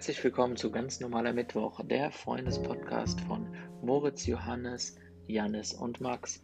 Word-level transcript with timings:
Herzlich 0.00 0.24
willkommen 0.24 0.56
zu 0.56 0.70
Ganz 0.70 0.98
normaler 1.00 1.34
Mittwoch, 1.34 1.82
der 1.84 2.10
Freundespodcast 2.10 3.20
von 3.20 3.46
Moritz, 3.82 4.24
Johannes, 4.24 4.96
Jannis 5.26 5.74
und 5.74 6.00
Max. 6.00 6.42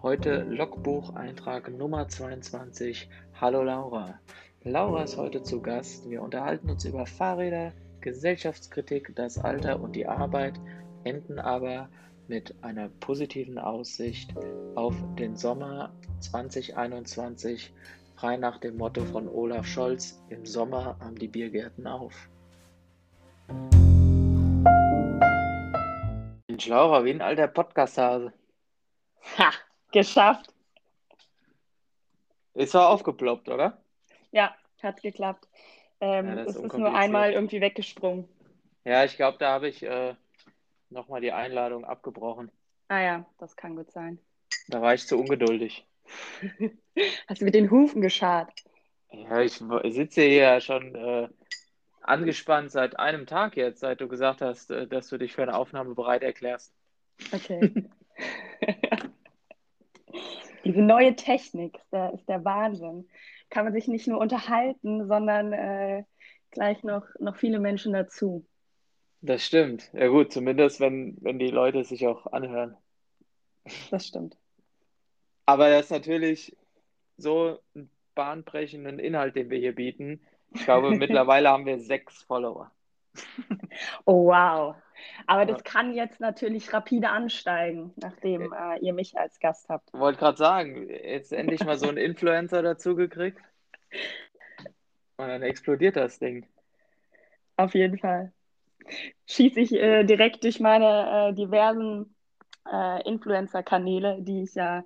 Heute 0.00 0.44
Logbucheintrag 0.44 1.76
Nummer 1.76 2.06
22. 2.06 3.10
Hallo 3.40 3.64
Laura. 3.64 4.20
Laura 4.62 5.02
ist 5.02 5.16
heute 5.16 5.42
zu 5.42 5.60
Gast. 5.60 6.08
Wir 6.08 6.22
unterhalten 6.22 6.70
uns 6.70 6.84
über 6.84 7.04
Fahrräder, 7.04 7.72
Gesellschaftskritik, 8.02 9.16
das 9.16 9.36
Alter 9.36 9.80
und 9.80 9.96
die 9.96 10.06
Arbeit, 10.06 10.60
enden 11.02 11.40
aber 11.40 11.88
mit 12.28 12.54
einer 12.62 12.88
positiven 12.88 13.58
Aussicht 13.58 14.32
auf 14.76 14.94
den 15.18 15.34
Sommer 15.34 15.92
2021, 16.20 17.74
frei 18.14 18.36
nach 18.36 18.58
dem 18.58 18.76
Motto 18.76 19.04
von 19.04 19.26
Olaf 19.26 19.66
Scholz, 19.66 20.22
im 20.28 20.46
Sommer 20.46 21.00
haben 21.00 21.16
die 21.16 21.26
Biergärten 21.26 21.88
auf. 21.88 22.28
Mensch, 26.48 26.66
Laura, 26.66 27.04
wie 27.04 27.10
ein 27.10 27.22
alter 27.22 27.48
Podcast-Hase. 27.48 28.32
Ha, 29.38 29.50
geschafft. 29.90 30.52
Ist 32.54 32.74
doch 32.74 32.84
aufgeploppt, 32.90 33.48
oder? 33.48 33.82
Ja, 34.30 34.54
hat 34.82 35.00
geklappt. 35.02 35.48
Ähm, 36.00 36.26
Ja, 36.26 36.42
ist 36.42 36.56
es 36.56 36.62
ist 36.64 36.76
nur 36.76 36.94
einmal 36.94 37.32
irgendwie 37.32 37.60
weggesprungen. 37.60 38.28
Ja, 38.84 39.04
ich 39.04 39.16
glaube, 39.16 39.38
da 39.38 39.52
habe 39.52 39.68
ich 39.68 39.82
äh, 39.82 40.14
nochmal 40.90 41.20
die 41.20 41.32
Einladung 41.32 41.84
abgebrochen. 41.84 42.50
Ah 42.88 43.00
ja, 43.00 43.26
das 43.38 43.56
kann 43.56 43.76
gut 43.76 43.90
sein. 43.92 44.18
Da 44.68 44.82
war 44.82 44.94
ich 44.94 45.06
zu 45.06 45.18
ungeduldig. 45.18 45.86
Hast 47.28 47.40
du 47.40 47.44
mit 47.44 47.54
den 47.54 47.70
Hufen 47.70 48.02
geschart? 48.02 48.52
Ja, 49.10 49.40
ich 49.40 49.62
sitze 49.94 50.22
hier 50.22 50.42
ja 50.42 50.60
schon 50.60 50.94
äh, 50.94 51.28
angespannt 52.02 52.70
seit 52.70 52.98
einem 52.98 53.26
Tag 53.26 53.56
jetzt, 53.56 53.80
seit 53.80 54.00
du 54.00 54.08
gesagt 54.08 54.40
hast, 54.40 54.70
äh, 54.70 54.86
dass 54.86 55.08
du 55.08 55.18
dich 55.18 55.32
für 55.32 55.42
eine 55.42 55.54
Aufnahme 55.54 55.94
bereit 55.94 56.22
erklärst. 56.22 56.74
Okay. 57.32 57.72
Diese 60.64 60.80
neue 60.80 61.16
Technik 61.16 61.76
ist 61.76 61.92
der, 61.92 62.12
ist 62.14 62.28
der 62.28 62.44
Wahnsinn. 62.44 63.08
Kann 63.50 63.64
man 63.64 63.72
sich 63.72 63.88
nicht 63.88 64.06
nur 64.06 64.18
unterhalten, 64.18 65.06
sondern 65.06 65.52
äh, 65.52 66.04
gleich 66.50 66.84
noch, 66.84 67.04
noch 67.18 67.36
viele 67.36 67.58
Menschen 67.58 67.92
dazu. 67.92 68.46
Das 69.20 69.44
stimmt. 69.44 69.90
Ja 69.92 70.08
gut, 70.08 70.32
zumindest 70.32 70.80
wenn, 70.80 71.16
wenn 71.20 71.38
die 71.38 71.50
Leute 71.50 71.84
sich 71.84 72.06
auch 72.06 72.26
anhören. 72.32 72.76
Das 73.90 74.06
stimmt. 74.06 74.36
Aber 75.46 75.70
das 75.70 75.86
ist 75.86 75.90
natürlich 75.90 76.56
so 77.16 77.58
einen 77.74 77.90
bahnbrechenden 78.14 78.98
Inhalt, 78.98 79.36
den 79.36 79.50
wir 79.50 79.58
hier 79.58 79.74
bieten. 79.74 80.20
Ich 80.54 80.64
glaube, 80.64 80.90
mittlerweile 80.96 81.50
haben 81.50 81.66
wir 81.66 81.78
sechs 81.78 82.22
Follower. 82.22 82.70
Oh, 84.04 84.26
wow. 84.26 84.74
Aber 85.26 85.44
das 85.44 85.64
kann 85.64 85.94
jetzt 85.94 86.20
natürlich 86.20 86.72
rapide 86.72 87.10
ansteigen, 87.10 87.92
nachdem 87.96 88.52
äh, 88.52 88.78
ihr 88.80 88.92
mich 88.92 89.18
als 89.18 89.38
Gast 89.40 89.68
habt. 89.68 89.92
Wollte 89.92 90.18
gerade 90.18 90.38
sagen, 90.38 90.88
jetzt 90.88 91.32
endlich 91.32 91.64
mal 91.64 91.78
so 91.78 91.88
einen 91.88 91.98
Influencer 91.98 92.62
dazu 92.62 92.94
gekriegt. 92.94 93.40
Und 95.16 95.28
dann 95.28 95.42
explodiert 95.42 95.96
das 95.96 96.18
Ding. 96.18 96.46
Auf 97.56 97.74
jeden 97.74 97.98
Fall. 97.98 98.32
Schieße 99.26 99.60
ich 99.60 99.72
äh, 99.72 100.04
direkt 100.04 100.44
durch 100.44 100.60
meine 100.60 101.30
äh, 101.30 101.34
diversen 101.34 102.14
äh, 102.70 103.08
Influencer-Kanäle, 103.08 104.18
die 104.20 104.42
ich 104.42 104.54
ja 104.54 104.84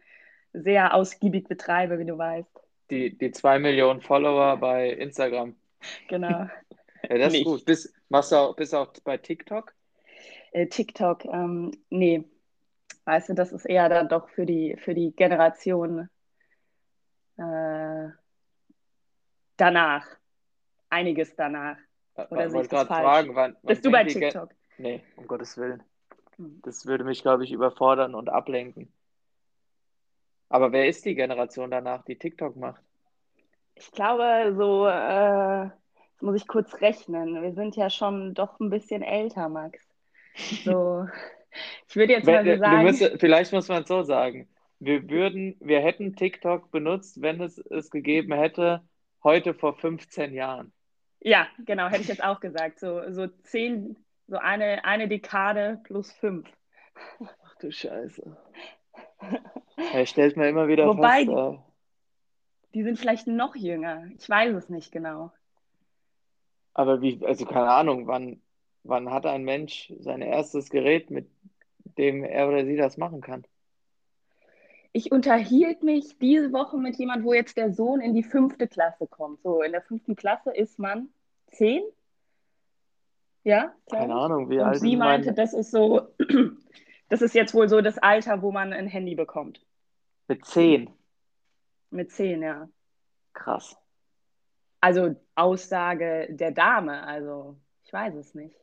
sehr 0.52 0.94
ausgiebig 0.94 1.48
betreibe, 1.48 1.98
wie 1.98 2.04
du 2.04 2.18
weißt. 2.18 2.65
Die, 2.90 3.16
die 3.16 3.30
zwei 3.32 3.58
Millionen 3.58 4.00
Follower 4.00 4.56
bei 4.56 4.90
Instagram. 4.90 5.56
Genau. 6.08 6.48
Ja, 7.08 7.18
das 7.18 7.34
ist 7.34 7.44
gut. 7.44 7.64
Bist, 7.64 7.94
machst 8.08 8.32
du 8.32 8.36
auch, 8.36 8.56
bist 8.56 8.74
auch 8.74 8.92
bei 9.04 9.16
TikTok? 9.16 9.72
Äh, 10.50 10.66
TikTok, 10.66 11.24
ähm, 11.26 11.70
nee. 11.88 12.24
Weißt 13.04 13.28
du, 13.28 13.34
das 13.34 13.52
ist 13.52 13.64
eher 13.64 13.88
dann 13.88 14.08
doch 14.08 14.28
für 14.28 14.44
die, 14.44 14.76
für 14.76 14.92
die 14.92 15.14
Generation 15.14 16.08
äh, 17.36 18.08
danach. 19.56 20.06
Einiges 20.88 21.36
danach. 21.36 21.76
Oder 22.16 22.46
Ich 22.46 22.52
wollte 22.52 22.68
das 22.68 22.68
gerade 22.70 22.88
falsch? 22.88 23.04
fragen, 23.04 23.34
wann, 23.34 23.56
wann 23.62 23.66
Bist 23.68 23.84
du 23.84 23.90
bei 23.90 24.04
TikTok? 24.04 24.50
Nee, 24.78 25.02
um 25.16 25.26
Gottes 25.26 25.56
Willen. 25.58 25.82
Hm. 26.36 26.60
Das 26.62 26.86
würde 26.86 27.04
mich, 27.04 27.22
glaube 27.22 27.44
ich, 27.44 27.52
überfordern 27.52 28.14
und 28.14 28.28
ablenken. 28.28 28.92
Aber 30.48 30.72
wer 30.72 30.88
ist 30.88 31.04
die 31.04 31.14
Generation 31.14 31.70
danach, 31.70 32.04
die 32.04 32.16
TikTok 32.18 32.56
macht? 32.56 32.82
Ich 33.76 33.92
glaube, 33.92 34.54
so, 34.56 34.86
äh, 34.88 35.64
jetzt 35.66 36.22
muss 36.22 36.36
ich 36.36 36.46
kurz 36.48 36.80
rechnen. 36.80 37.42
Wir 37.42 37.54
sind 37.54 37.76
ja 37.76 37.90
schon 37.90 38.34
doch 38.34 38.58
ein 38.60 38.70
bisschen 38.70 39.02
älter, 39.02 39.48
Max. 39.48 39.80
So, 40.64 41.06
ich 41.88 41.96
würde 41.96 42.14
jetzt 42.14 42.30
mal 42.30 42.44
so 42.44 42.56
du 42.56 42.58
sagen, 42.58 42.82
müsste, 42.82 43.18
vielleicht 43.18 43.52
muss 43.52 43.68
man 43.68 43.82
es 43.82 43.88
so 43.88 44.02
sagen. 44.02 44.48
Wir 44.78 45.08
würden, 45.10 45.56
wir 45.60 45.80
hätten 45.80 46.16
TikTok 46.16 46.70
benutzt, 46.70 47.22
wenn 47.22 47.40
es 47.40 47.58
es 47.58 47.90
gegeben 47.90 48.34
hätte, 48.34 48.86
heute 49.24 49.54
vor 49.54 49.74
15 49.76 50.34
Jahren. 50.34 50.72
ja, 51.20 51.48
genau, 51.58 51.88
hätte 51.88 52.02
ich 52.02 52.08
jetzt 52.08 52.22
auch 52.24 52.40
gesagt. 52.40 52.78
So, 52.80 53.10
so 53.12 53.26
zehn, 53.44 53.96
so 54.28 54.36
eine, 54.38 54.84
eine 54.84 55.08
Dekade 55.08 55.80
plus 55.84 56.12
fünf. 56.12 56.48
Ach 57.44 57.54
du 57.60 57.70
Scheiße. 57.72 58.36
Ja, 59.92 60.06
stellt 60.06 60.36
man 60.36 60.48
immer 60.48 60.68
wieder 60.68 60.86
Wobei 60.86 61.24
fest. 61.26 61.65
Die- 62.76 62.84
sind 62.84 62.98
vielleicht 62.98 63.26
noch 63.26 63.56
jünger. 63.56 64.06
Ich 64.18 64.28
weiß 64.28 64.54
es 64.54 64.68
nicht 64.68 64.92
genau. 64.92 65.32
aber 66.74 67.00
wie, 67.00 67.24
also 67.24 67.46
keine 67.46 67.70
Ahnung, 67.70 68.06
wann, 68.06 68.42
wann 68.84 69.10
hat 69.10 69.26
ein 69.26 69.44
Mensch 69.44 69.92
sein 69.98 70.20
erstes 70.22 70.68
Gerät, 70.70 71.10
mit 71.10 71.28
dem 71.98 72.22
er 72.24 72.48
oder 72.48 72.64
sie 72.66 72.76
das 72.76 72.96
machen 72.98 73.20
kann? 73.22 73.46
Ich 74.92 75.12
unterhielt 75.12 75.82
mich 75.82 76.18
diese 76.18 76.52
Woche 76.52 76.76
mit 76.78 76.96
jemand, 76.96 77.24
wo 77.24 77.32
jetzt 77.34 77.56
der 77.56 77.72
Sohn 77.72 78.00
in 78.00 78.14
die 78.14 78.22
fünfte 78.22 78.66
Klasse 78.68 79.06
kommt. 79.06 79.42
So, 79.42 79.62
in 79.62 79.72
der 79.72 79.82
fünften 79.82 80.16
Klasse 80.16 80.50
ist 80.54 80.78
man 80.78 81.08
zehn. 81.48 81.82
Ja, 83.44 83.74
Keine. 83.90 84.14
Ahnung, 84.14 84.50
wie 84.50 84.58
Und 84.58 84.64
alt 84.66 84.80
sie 84.80 84.92
ist 84.92 84.98
meinte, 84.98 85.28
mein, 85.28 85.36
das 85.36 85.54
ist 85.54 85.70
so, 85.70 86.08
das 87.08 87.22
ist 87.22 87.34
jetzt 87.34 87.54
wohl 87.54 87.68
so 87.68 87.80
das 87.80 87.98
Alter, 87.98 88.42
wo 88.42 88.52
man 88.52 88.72
ein 88.72 88.86
Handy 88.88 89.14
bekommt. 89.14 89.64
mit 90.28 90.44
10. 90.44 90.90
Mit 91.96 92.12
zehn, 92.12 92.42
ja. 92.42 92.68
Krass. 93.32 93.74
Also 94.80 95.16
Aussage 95.34 96.28
der 96.30 96.52
Dame, 96.52 97.02
also 97.02 97.56
ich 97.84 97.92
weiß 97.92 98.14
es 98.16 98.34
nicht. 98.34 98.54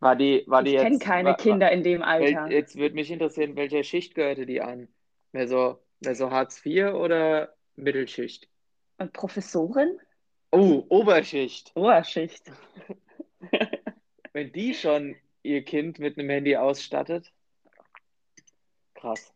War 0.00 0.14
die, 0.14 0.44
war 0.46 0.62
die 0.62 0.74
Ich 0.74 0.82
kenne 0.82 0.98
keine 0.98 1.30
war, 1.30 1.36
Kinder 1.38 1.72
in 1.72 1.82
dem 1.82 2.02
Alter. 2.02 2.50
Jetzt 2.50 2.76
würde 2.76 2.94
mich 2.96 3.10
interessieren, 3.10 3.56
welcher 3.56 3.82
Schicht 3.82 4.14
gehörte 4.14 4.44
die 4.44 4.60
an? 4.60 4.88
Mehr 5.32 5.48
so, 5.48 5.78
mehr 6.00 6.14
so 6.14 6.30
Hartz 6.30 6.64
IV 6.64 6.92
oder 6.92 7.54
Mittelschicht? 7.76 8.46
Und 8.98 9.14
Professorin? 9.14 9.98
Oh, 10.50 10.84
Oberschicht. 10.90 11.72
Oberschicht. 11.74 12.52
Wenn 14.34 14.52
die 14.52 14.74
schon 14.74 15.16
ihr 15.42 15.64
Kind 15.64 15.98
mit 15.98 16.18
einem 16.18 16.28
Handy 16.28 16.56
ausstattet. 16.56 17.32
Krass. 18.94 19.32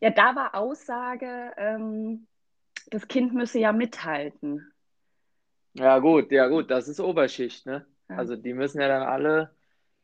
Ja, 0.00 0.10
da 0.10 0.36
war 0.36 0.54
Aussage, 0.54 1.52
ähm, 1.56 2.26
das 2.90 3.08
Kind 3.08 3.32
müsse 3.32 3.58
ja 3.58 3.72
mithalten. 3.72 4.72
Ja, 5.74 5.98
gut, 5.98 6.32
ja, 6.32 6.48
gut, 6.48 6.70
das 6.70 6.88
ist 6.88 7.00
Oberschicht, 7.00 7.66
ne? 7.66 7.86
Ja. 8.08 8.16
Also 8.16 8.36
die 8.36 8.52
müssen 8.52 8.80
ja 8.80 8.88
dann 8.88 9.02
alle, 9.02 9.54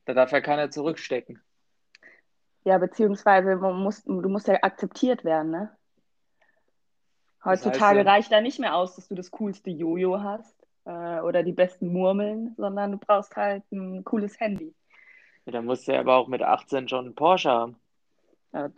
da 0.05 0.15
darf 0.15 0.31
ja 0.31 0.41
keiner 0.41 0.71
zurückstecken. 0.71 1.43
Ja, 2.65 2.79
beziehungsweise 2.79 3.57
man 3.57 3.81
muss, 3.81 4.05
du 4.05 4.29
musst 4.29 4.49
ja 4.49 4.59
akzeptiert 4.63 5.25
werden, 5.25 5.51
ne? 5.51 5.77
Das 7.45 7.65
heißt 7.65 7.67
Heutzutage 7.67 8.05
reicht 8.05 8.33
da 8.33 8.41
nicht 8.41 8.59
mehr 8.59 8.75
aus, 8.75 8.97
dass 8.97 9.09
du 9.09 9.15
das 9.15 9.31
coolste 9.31 9.71
Jojo 9.71 10.21
hast 10.21 10.57
äh, 10.85 11.21
oder 11.21 11.43
die 11.43 11.53
besten 11.53 11.93
Murmeln, 11.93 12.55
sondern 12.57 12.93
du 12.93 12.99
brauchst 12.99 13.37
halt 13.37 13.63
ein 13.71 14.03
cooles 14.05 14.39
Handy. 14.41 14.75
Ja, 15.45 15.53
dann 15.53 15.65
musst 15.65 15.87
du 15.87 15.93
ja 15.93 16.01
aber 16.01 16.17
auch 16.17 16.27
mit 16.27 16.43
18 16.43 16.89
schon 16.89 17.07
einen 17.07 17.15
Porsche 17.15 17.51
haben. 17.51 17.77
Ja, 18.53 18.69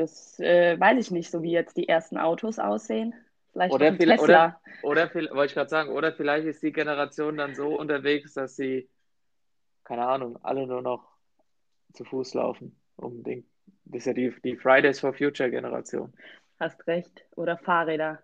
das 0.00 0.38
äh, 0.40 0.78
weiß 0.80 0.98
ich 0.98 1.10
nicht, 1.10 1.30
so 1.30 1.42
wie 1.42 1.52
jetzt 1.52 1.76
die 1.76 1.88
ersten 1.88 2.16
Autos 2.18 2.58
aussehen. 2.58 3.14
Vielleicht 3.52 3.72
Oder 3.74 3.92
vielleicht- 3.94 4.20
Tesla. 4.20 4.60
Oder 4.82 5.08
viel- 5.10 5.30
wollte 5.30 5.46
ich 5.46 5.54
gerade 5.54 5.68
sagen, 5.68 5.90
oder 5.90 6.12
vielleicht 6.12 6.46
ist 6.46 6.62
die 6.62 6.72
Generation 6.72 7.36
dann 7.36 7.54
so 7.54 7.78
unterwegs, 7.78 8.34
dass 8.34 8.56
sie, 8.56 8.88
keine 9.84 10.06
Ahnung, 10.06 10.38
alle 10.42 10.66
nur 10.66 10.82
noch 10.82 11.06
zu 11.92 12.04
Fuß 12.04 12.34
laufen. 12.34 12.76
Um 12.96 13.22
den, 13.22 13.46
das 13.84 14.00
ist 14.00 14.06
ja 14.06 14.12
die, 14.12 14.34
die 14.44 14.56
Fridays 14.56 15.00
for 15.00 15.12
Future 15.12 15.50
Generation. 15.50 16.12
Hast 16.58 16.86
recht. 16.86 17.24
Oder 17.36 17.58
Fahrräder. 17.58 18.22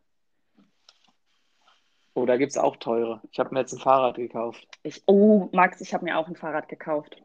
Oh, 2.14 2.24
da 2.24 2.36
gibt 2.36 2.52
es 2.52 2.56
auch 2.58 2.76
teure. 2.76 3.20
Ich 3.30 3.38
habe 3.38 3.52
mir 3.52 3.60
jetzt 3.60 3.72
ein 3.74 3.78
Fahrrad 3.80 4.16
gekauft. 4.16 4.66
Ich, 4.82 5.02
oh, 5.06 5.48
Max, 5.52 5.80
ich 5.82 5.92
habe 5.92 6.04
mir 6.04 6.16
auch 6.18 6.28
ein 6.28 6.36
Fahrrad 6.36 6.68
gekauft. 6.68 7.22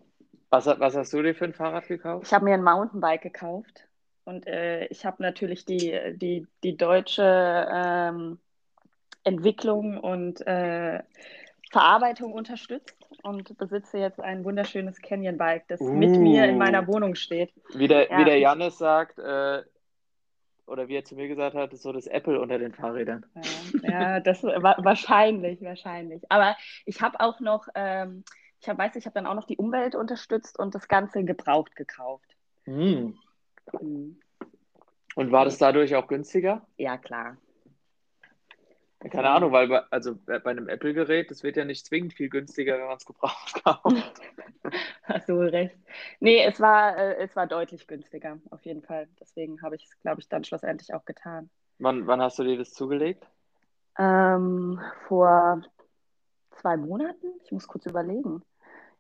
Was, 0.50 0.66
was 0.66 0.98
hast 0.98 1.14
du 1.14 1.22
dir 1.22 1.34
für 1.34 1.46
ein 1.46 1.54
Fahrrad 1.54 1.88
gekauft? 1.88 2.26
Ich 2.28 2.34
habe 2.34 2.44
mir 2.46 2.56
ein 2.56 2.64
Mountainbike 2.64 3.22
gekauft 3.22 3.88
und 4.32 4.48
äh, 4.48 4.86
ich 4.86 5.06
habe 5.06 5.22
natürlich 5.22 5.66
die, 5.66 5.94
die, 6.16 6.48
die 6.64 6.78
deutsche 6.78 7.68
ähm, 7.70 8.40
Entwicklung 9.24 9.98
und 9.98 10.46
äh, 10.48 11.04
Verarbeitung 11.70 12.32
unterstützt 12.32 12.96
und 13.24 13.58
besitze 13.58 13.98
jetzt 13.98 14.20
ein 14.22 14.44
wunderschönes 14.46 15.02
Canyon-Bike, 15.02 15.68
das 15.68 15.82
uh, 15.82 15.92
mit 15.92 16.12
mir 16.12 16.46
in 16.46 16.58
meiner 16.58 16.88
Wohnung 16.88 17.16
steht. 17.16 17.54
Wie 17.74 17.88
der, 17.88 18.10
ja. 18.10 18.20
wie 18.20 18.26
der 18.26 18.40
Janis 18.40 18.78
sagt, 18.78 19.20
äh, 19.20 19.64
oder 20.66 20.88
wie 20.88 20.96
er 20.96 21.04
zu 21.04 21.16
mir 21.16 21.28
gesagt 21.28 21.56
hat, 21.56 21.74
ist 21.74 21.84
so 21.84 21.92
das 21.92 22.08
Apple 22.08 22.40
unter 22.40 22.58
den 22.58 22.74
Fahrrädern. 22.74 23.26
Ja, 23.84 23.90
ja 23.90 24.20
das 24.22 24.44
wahrscheinlich, 24.44 25.62
wahrscheinlich. 25.62 26.24
Aber 26.30 26.56
ich 26.86 27.02
habe 27.02 27.20
auch 27.20 27.42
noch, 27.42 27.68
ähm, 27.76 28.24
ich 28.62 28.70
hab, 28.70 28.78
weiß, 28.78 28.96
ich 28.96 29.06
habe 29.06 29.14
dann 29.14 29.28
auch 29.28 29.36
noch 29.36 29.46
die 29.48 29.58
Umwelt 29.58 29.96
unterstützt 29.96 30.58
und 30.58 30.74
das 30.74 30.88
Ganze 30.88 31.26
gebraucht 31.26 31.76
gekauft. 31.76 32.36
Hm. 32.64 33.18
Mhm. 33.80 34.20
Und 35.16 35.32
war 35.32 35.46
das 35.46 35.58
dadurch 35.58 35.96
auch 35.96 36.08
günstiger? 36.08 36.66
Ja, 36.78 36.98
klar. 36.98 37.38
Keine 39.10 39.32
Ahnung, 39.32 39.52
weil 39.52 39.68
bei, 39.68 39.82
also 39.90 40.16
bei 40.26 40.46
einem 40.46 40.70
Apple-Gerät, 40.70 41.32
das 41.32 41.42
wird 41.42 41.58
ja 41.58 41.66
nicht 41.66 41.88
zwingend 41.88 42.14
viel 42.14 42.30
günstiger, 42.30 42.78
wenn 42.78 42.86
man 42.86 42.98
es 42.98 43.06
gebraucht 43.06 43.64
kauft. 43.64 44.22
Hast 45.04 45.28
du 45.28 45.40
recht. 45.40 45.76
Nee, 46.20 46.44
es 46.44 46.60
war, 46.60 46.96
äh, 46.96 47.16
es 47.16 47.36
war 47.36 47.48
deutlich 47.48 47.88
günstiger, 47.88 48.38
auf 48.52 48.64
jeden 48.64 48.84
Fall. 48.84 49.08
Deswegen 49.20 49.62
habe 49.64 49.76
ich 49.76 49.86
es, 49.86 50.00
glaube 50.02 50.22
ich, 50.22 50.30
dann 50.30 50.44
schlussendlich 50.44 50.94
auch 50.94 51.04
getan. 51.06 51.50
Wann, 51.80 52.06
wann 52.06 52.22
hast 52.22 52.38
du 52.38 52.44
dir 52.44 52.58
das 52.58 52.74
zugelegt? 52.74 53.26
Ähm, 53.98 54.80
vor 55.08 55.64
zwei 56.52 56.78
Monaten. 56.78 57.28
Ich 57.44 57.52
muss 57.52 57.68
kurz 57.68 57.88
überlegen 57.88 58.44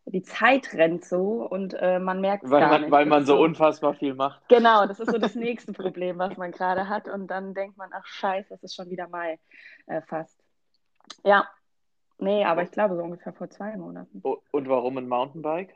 die 0.05 0.23
Zeit 0.23 0.73
rennt 0.73 1.05
so 1.05 1.47
und 1.47 1.73
äh, 1.73 1.99
man 1.99 2.21
merkt 2.21 2.43
es 2.43 2.49
gar 2.49 2.69
man, 2.69 2.81
nicht. 2.81 2.91
Weil 2.91 3.05
man 3.05 3.25
so, 3.25 3.37
so 3.37 3.43
unfassbar 3.43 3.93
viel 3.93 4.13
macht. 4.13 4.41
Genau, 4.49 4.85
das 4.85 4.99
ist 4.99 5.11
so 5.11 5.17
das 5.19 5.35
nächste 5.35 5.73
Problem, 5.73 6.17
was 6.17 6.37
man 6.37 6.51
gerade 6.51 6.89
hat. 6.89 7.07
Und 7.07 7.27
dann 7.27 7.53
denkt 7.53 7.77
man, 7.77 7.89
ach 7.93 8.05
scheiße, 8.05 8.53
es 8.53 8.63
ist 8.63 8.75
schon 8.75 8.89
wieder 8.89 9.07
Mai 9.07 9.39
äh, 9.87 10.01
fast. 10.01 10.37
Ja, 11.23 11.47
nee, 12.17 12.43
aber 12.43 12.63
ich 12.63 12.71
glaube 12.71 12.95
so 12.95 13.03
ungefähr 13.03 13.33
vor 13.33 13.49
zwei 13.49 13.75
Monaten. 13.77 14.21
Und 14.21 14.69
warum 14.69 14.97
ein 14.97 15.07
Mountainbike? 15.07 15.75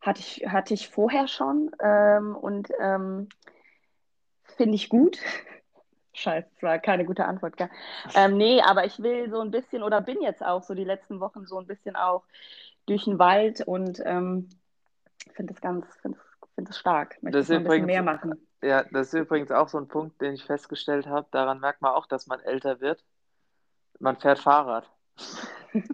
Hatte 0.00 0.20
ich, 0.20 0.46
hatte 0.46 0.72
ich 0.72 0.88
vorher 0.88 1.28
schon 1.28 1.70
ähm, 1.80 2.34
und 2.34 2.70
ähm, 2.80 3.28
finde 4.56 4.74
ich 4.74 4.88
gut. 4.88 5.18
Scheiße, 6.12 6.48
das 6.54 6.62
war 6.62 6.78
keine 6.78 7.04
gute 7.04 7.24
Antwort. 7.24 7.56
Gell? 7.56 7.70
Ähm, 8.14 8.36
nee, 8.36 8.60
aber 8.62 8.84
ich 8.84 9.00
will 9.02 9.30
so 9.30 9.40
ein 9.40 9.50
bisschen 9.50 9.82
oder 9.82 10.00
bin 10.00 10.20
jetzt 10.20 10.44
auch 10.44 10.62
so 10.62 10.74
die 10.74 10.84
letzten 10.84 11.20
Wochen 11.20 11.46
so 11.46 11.58
ein 11.58 11.66
bisschen 11.66 11.96
auch 11.96 12.24
durch 12.90 13.04
den 13.04 13.18
Wald 13.20 13.60
und 13.60 14.02
ähm, 14.04 14.48
finde 15.34 15.54
es 15.54 15.60
ganz, 15.60 15.86
finde 16.02 16.18
es 16.68 16.76
stark. 16.76 17.22
Möchte 17.22 17.38
das 17.38 17.50
ein 17.50 17.62
übrigens, 17.62 17.86
bisschen 17.86 17.86
mehr 17.86 18.02
machen. 18.02 18.48
Ja, 18.62 18.84
das 18.90 19.14
ist 19.14 19.20
übrigens 19.20 19.52
auch 19.52 19.68
so 19.68 19.78
ein 19.78 19.86
Punkt, 19.86 20.20
den 20.20 20.34
ich 20.34 20.44
festgestellt 20.44 21.06
habe. 21.06 21.28
Daran 21.30 21.60
merkt 21.60 21.82
man 21.82 21.92
auch, 21.92 22.06
dass 22.06 22.26
man 22.26 22.40
älter 22.40 22.80
wird. 22.80 23.04
Man 24.00 24.16
fährt 24.16 24.40
Fahrrad. 24.40 24.90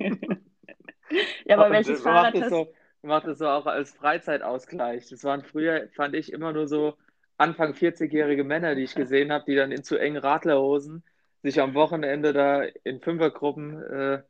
ja, 1.44 1.58
aber 1.58 1.70
welches 1.70 2.00
Fahrrad 2.00 2.34
macht 2.34 2.44
hast 2.44 2.50
so, 2.50 2.72
macht 3.02 3.26
es 3.26 3.38
so 3.38 3.46
auch 3.46 3.66
als 3.66 3.92
Freizeitausgleich. 3.92 5.08
Das 5.10 5.22
waren 5.22 5.42
früher, 5.42 5.88
fand 5.94 6.14
ich, 6.14 6.32
immer 6.32 6.52
nur 6.52 6.66
so 6.66 6.94
Anfang 7.36 7.72
40-jährige 7.72 8.42
Männer, 8.42 8.74
die 8.74 8.84
ich 8.84 8.94
gesehen 8.96 9.30
habe, 9.32 9.44
die 9.46 9.54
dann 9.54 9.70
in 9.70 9.84
zu 9.84 9.98
engen 9.98 10.16
Radlerhosen 10.16 11.04
sich 11.42 11.60
am 11.60 11.74
Wochenende 11.74 12.32
da 12.32 12.62
in 12.84 13.00
Fünfergruppen 13.00 13.82
äh, 13.82 14.22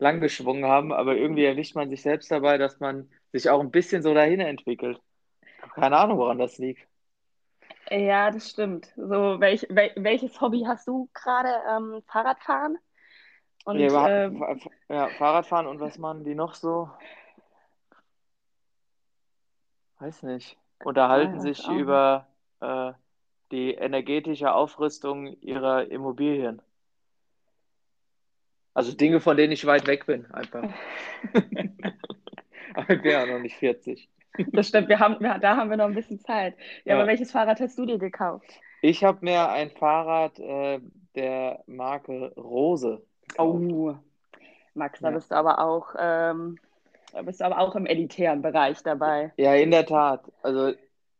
lang 0.00 0.20
geschwungen 0.20 0.64
haben, 0.64 0.92
aber 0.92 1.16
irgendwie 1.16 1.44
erwischt 1.44 1.74
man 1.74 1.90
sich 1.90 2.02
selbst 2.02 2.30
dabei, 2.30 2.58
dass 2.58 2.80
man 2.80 3.08
sich 3.32 3.48
auch 3.50 3.60
ein 3.60 3.70
bisschen 3.70 4.02
so 4.02 4.14
dahin 4.14 4.40
entwickelt. 4.40 5.00
Keine 5.74 5.96
Ahnung, 5.98 6.18
woran 6.18 6.38
das 6.38 6.58
liegt. 6.58 6.86
Ja, 7.90 8.30
das 8.30 8.50
stimmt. 8.50 8.92
So, 8.96 9.40
welch, 9.40 9.66
wel, 9.68 9.92
welches 9.96 10.40
Hobby 10.40 10.64
hast 10.66 10.86
du 10.88 11.08
gerade? 11.12 11.50
Ähm, 11.68 12.02
Fahrradfahren? 12.06 12.78
Und, 13.64 13.78
ja, 13.78 14.08
ähm, 14.08 14.60
ja, 14.88 15.08
Fahrradfahren 15.08 15.66
und 15.66 15.80
was 15.80 15.98
machen 15.98 16.24
die 16.24 16.34
noch 16.34 16.54
so? 16.54 16.88
Weiß 19.98 20.22
nicht. 20.22 20.56
Unterhalten 20.82 21.36
ja, 21.36 21.40
sich 21.40 21.68
über 21.68 22.26
äh, 22.60 22.92
die 23.52 23.74
energetische 23.74 24.54
Aufrüstung 24.54 25.26
ihrer 25.40 25.90
Immobilien. 25.90 26.62
Also 28.80 28.96
Dinge, 28.96 29.20
von 29.20 29.36
denen 29.36 29.52
ich 29.52 29.66
weit 29.66 29.86
weg 29.86 30.06
bin, 30.06 30.24
einfach. 30.32 30.62
aber 32.74 32.90
ich 32.94 33.02
bin 33.02 33.10
ja 33.10 33.26
noch 33.26 33.40
nicht 33.40 33.56
40. 33.56 34.08
Das 34.52 34.68
stimmt, 34.68 34.88
wir 34.88 34.98
haben, 34.98 35.18
da 35.20 35.56
haben 35.58 35.68
wir 35.68 35.76
noch 35.76 35.84
ein 35.84 35.94
bisschen 35.94 36.18
Zeit. 36.18 36.56
Ja, 36.86 36.94
ja. 36.94 36.96
aber 36.96 37.06
welches 37.06 37.30
Fahrrad 37.30 37.60
hast 37.60 37.76
du 37.78 37.84
dir 37.84 37.98
gekauft? 37.98 38.48
Ich 38.80 39.04
habe 39.04 39.18
mir 39.20 39.50
ein 39.50 39.70
Fahrrad 39.70 40.38
äh, 40.38 40.80
der 41.14 41.62
Marke 41.66 42.32
Rose 42.38 43.02
gekauft. 43.28 43.70
Oh, 43.70 43.96
Max, 44.72 45.00
da 45.00 45.08
ja. 45.10 45.14
bist 45.14 45.30
du 45.30 45.34
aber 45.34 45.58
auch, 45.58 45.94
ähm, 45.98 46.56
da 47.12 47.20
bist 47.20 47.42
du 47.42 47.44
aber 47.44 47.58
auch 47.58 47.76
im 47.76 47.84
elitären 47.84 48.40
Bereich 48.40 48.82
dabei. 48.82 49.30
Ja, 49.36 49.54
in 49.56 49.72
der 49.72 49.84
Tat. 49.84 50.22
Also 50.42 50.72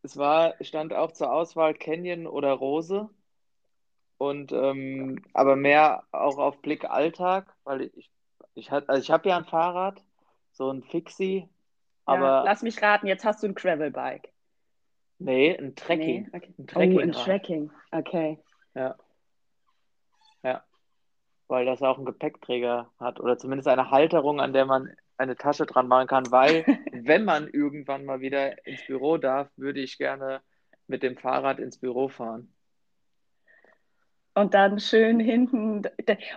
es 0.02 0.16
war, 0.16 0.54
stand 0.62 0.94
auch 0.94 1.12
zur 1.12 1.30
Auswahl 1.30 1.74
Canyon 1.74 2.26
oder 2.26 2.52
Rose. 2.52 3.10
Und 4.20 4.52
ähm, 4.52 5.24
aber 5.32 5.56
mehr 5.56 6.04
auch 6.12 6.36
auf 6.36 6.60
Blick 6.60 6.84
Alltag, 6.84 7.54
weil 7.64 7.90
ich, 7.96 8.10
ich, 8.52 8.70
also 8.70 9.00
ich 9.00 9.10
habe 9.10 9.26
ja 9.30 9.38
ein 9.38 9.46
Fahrrad, 9.46 10.04
so 10.52 10.68
ein 10.68 10.82
Fixie, 10.82 11.48
aber. 12.04 12.26
Ja, 12.26 12.42
lass 12.42 12.60
mich 12.60 12.82
raten, 12.82 13.06
jetzt 13.06 13.24
hast 13.24 13.42
du 13.42 13.46
ein 13.46 13.54
Gravelbike. 13.54 14.30
Nee, 15.20 15.56
ein 15.56 15.74
Trekking. 15.74 16.28
Nee, 16.30 16.36
okay. 16.36 16.54
Ein 16.58 16.66
Trekking. 16.66 16.98
Oh, 16.98 17.00
ein 17.00 17.12
Trekking, 17.12 17.70
okay. 17.92 18.38
Ja. 18.74 18.94
Ja. 20.42 20.64
Weil 21.48 21.64
das 21.64 21.80
auch 21.80 21.96
einen 21.96 22.04
Gepäckträger 22.04 22.90
hat 23.00 23.20
oder 23.20 23.38
zumindest 23.38 23.68
eine 23.68 23.90
Halterung, 23.90 24.38
an 24.38 24.52
der 24.52 24.66
man 24.66 24.94
eine 25.16 25.36
Tasche 25.36 25.64
dran 25.64 25.88
machen 25.88 26.08
kann, 26.08 26.30
weil 26.30 26.66
wenn 26.92 27.24
man 27.24 27.48
irgendwann 27.48 28.04
mal 28.04 28.20
wieder 28.20 28.66
ins 28.66 28.86
Büro 28.86 29.16
darf, 29.16 29.48
würde 29.56 29.80
ich 29.80 29.96
gerne 29.96 30.42
mit 30.88 31.02
dem 31.02 31.16
Fahrrad 31.16 31.58
ins 31.58 31.78
Büro 31.78 32.08
fahren 32.08 32.52
und 34.40 34.54
dann 34.54 34.80
schön 34.80 35.20
hinten 35.20 35.82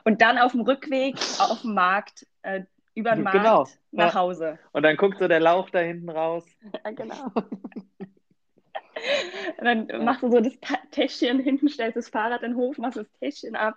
und 0.03 0.21
dann 0.21 0.37
auf 0.37 0.51
dem 0.51 0.61
Rückweg 0.61 1.15
auf 1.39 1.61
dem 1.61 1.73
Markt, 1.73 2.27
äh, 2.41 2.63
über 2.95 3.11
den 3.11 3.23
Markt 3.23 3.37
genau, 3.37 3.65
nach 3.91 4.13
ja. 4.13 4.19
Hause. 4.19 4.59
Und 4.71 4.83
dann 4.83 4.97
guckt 4.97 5.17
so 5.19 5.27
der 5.27 5.39
Lauch 5.39 5.69
da 5.69 5.79
hinten 5.79 6.09
raus. 6.09 6.45
Ja, 6.85 6.91
genau. 6.91 7.31
dann 9.57 9.87
ja. 9.87 9.99
machst 9.99 10.21
du 10.21 10.29
so 10.29 10.39
das 10.39 10.53
Täschchen 10.91 11.39
hinten, 11.39 11.69
stellst 11.69 11.97
das 11.97 12.09
Fahrrad 12.09 12.43
in 12.43 12.51
den 12.51 12.57
Hof, 12.57 12.77
machst 12.77 12.97
das 12.97 13.11
Täschchen 13.19 13.55
ab 13.55 13.75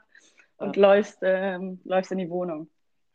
und 0.59 0.77
läufst, 0.77 1.19
ähm, 1.23 1.81
läufst 1.85 2.13
in 2.13 2.19
die 2.19 2.31
Wohnung. 2.31 2.69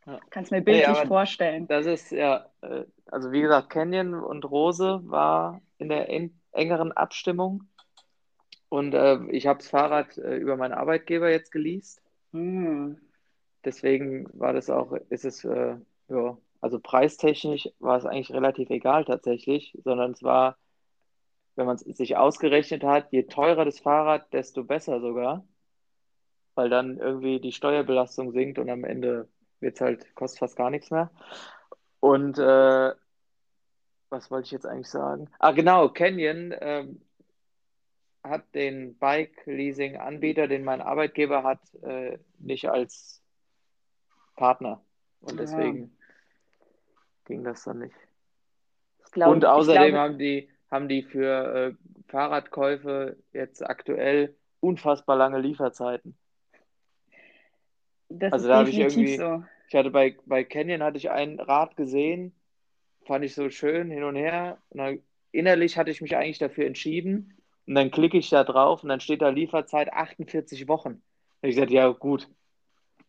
Ja. 0.06 0.20
Kannst 0.32 0.52
mir 0.52 0.62
bildlich 0.62 0.88
nee, 1.02 1.08
vorstellen. 1.08 1.68
Das 1.68 1.86
ist 1.86 2.12
ja, 2.12 2.48
äh, 2.62 2.86
also 3.06 3.32
wie 3.32 3.42
gesagt, 3.42 3.70
Canyon 3.70 4.16
und 4.16 4.46
Rose 4.46 5.02
war 5.04 5.62
in 5.78 5.90
der 5.90 6.10
engeren 6.52 6.92
Abstimmung. 6.92 7.68
Und 8.72 8.94
äh, 8.94 9.20
ich 9.32 9.48
habe 9.48 9.60
das 9.60 9.68
Fahrrad 9.68 10.18
äh, 10.18 10.38
über 10.38 10.56
meinen 10.56 10.72
Arbeitgeber 10.72 11.30
jetzt 11.30 11.52
geleast. 11.52 12.02
Hm. 12.32 12.98
Deswegen 13.66 14.30
war 14.32 14.54
das 14.54 14.70
auch, 14.70 14.94
ist 15.10 15.26
es, 15.26 15.44
äh, 15.44 15.76
ja, 16.08 16.38
also 16.62 16.80
preistechnisch 16.80 17.68
war 17.80 17.98
es 17.98 18.06
eigentlich 18.06 18.32
relativ 18.32 18.70
egal 18.70 19.04
tatsächlich, 19.04 19.78
sondern 19.84 20.12
es 20.12 20.24
war, 20.24 20.58
wenn 21.56 21.66
man 21.66 21.76
es 21.76 21.82
sich 21.82 22.16
ausgerechnet 22.16 22.86
hat, 22.86 23.12
je 23.12 23.24
teurer 23.24 23.66
das 23.66 23.82
Fahrrad, 23.82 24.32
desto 24.32 24.64
besser 24.64 25.02
sogar. 25.02 25.46
Weil 26.56 26.70
dann 26.70 26.98
irgendwie 26.98 27.42
die 27.42 27.52
Steuerbelastung 27.52 28.32
sinkt 28.32 28.58
und 28.58 28.70
am 28.70 28.86
Ende 28.86 29.28
wird 29.60 29.76
es 29.76 29.82
halt, 29.82 30.16
kostet 30.16 30.40
fast 30.40 30.56
gar 30.56 30.70
nichts 30.70 30.92
mehr. 30.92 31.12
Und 32.00 32.40
äh, 32.40 32.94
was 34.10 34.32
wollte 34.32 34.46
ich 34.46 34.52
jetzt 34.52 34.66
eigentlich 34.66 34.90
sagen? 34.90 35.30
Ah, 35.40 35.52
genau, 35.52 35.90
Canyon 35.90 36.56
ähm, 36.62 37.02
hat 38.24 38.54
den 38.54 38.98
Bike-Leasing-Anbieter, 38.98 40.48
den 40.48 40.64
mein 40.64 40.82
Arbeitgeber 40.82 41.44
hat, 41.44 41.60
äh, 41.84 42.20
nicht 42.40 42.70
als 42.70 43.22
Partner. 44.36 44.84
Und 45.22 45.40
deswegen 45.40 45.84
ja. 45.84 46.66
ging 47.26 47.44
das 47.44 47.64
dann 47.64 47.80
nicht. 47.80 47.96
Glaub, 49.12 49.32
und 49.32 49.46
außerdem 49.46 49.82
glaube, 49.82 50.00
haben 50.00 50.18
die, 50.18 50.50
haben 50.70 50.88
die 50.88 51.04
für 51.04 51.76
äh, 51.78 52.10
Fahrradkäufe 52.10 53.18
jetzt 53.34 53.68
aktuell 53.68 54.36
unfassbar 54.60 55.18
lange 55.18 55.40
Lieferzeiten. 55.40 56.18
Das 58.10 58.34
also 58.34 58.48
da 58.48 58.58
habe 58.58 58.70
ich 58.70 58.78
irgendwie, 58.78 59.18
so. 59.18 59.44
ich 59.68 59.76
hatte 59.76 59.90
bei, 59.90 60.18
bei 60.26 60.44
Canyon 60.44 60.84
hatte 60.84 60.98
ich 60.98 61.10
ein 61.10 61.40
Rad 61.40 61.76
gesehen, 61.76 62.36
fand 63.06 63.26
ich 63.26 63.34
so 63.34 63.50
schön 63.50 63.90
hin 63.90 64.04
und 64.04 64.16
her. 64.16 64.62
Und 64.70 64.78
dann, 64.78 65.00
innerlich 65.32 65.78
hatte 65.78 65.92
ich 65.92 66.02
mich 66.02 66.16
eigentlich 66.16 66.40
dafür 66.40 66.66
entschieden, 66.66 67.41
und 67.68 67.76
dann 67.76 67.92
klicke 67.92 68.18
ich 68.18 68.30
da 68.30 68.44
drauf 68.44 68.84
und 68.84 68.90
dann 68.90 69.00
steht 69.00 69.22
da 69.22 69.30
Lieferzeit 69.30 69.94
48 69.94 70.68
Wochen. 70.68 71.02
Und 71.42 71.50
ich 71.50 71.56
sagte, 71.56 71.74
ja 71.74 71.90
gut, 71.90 72.28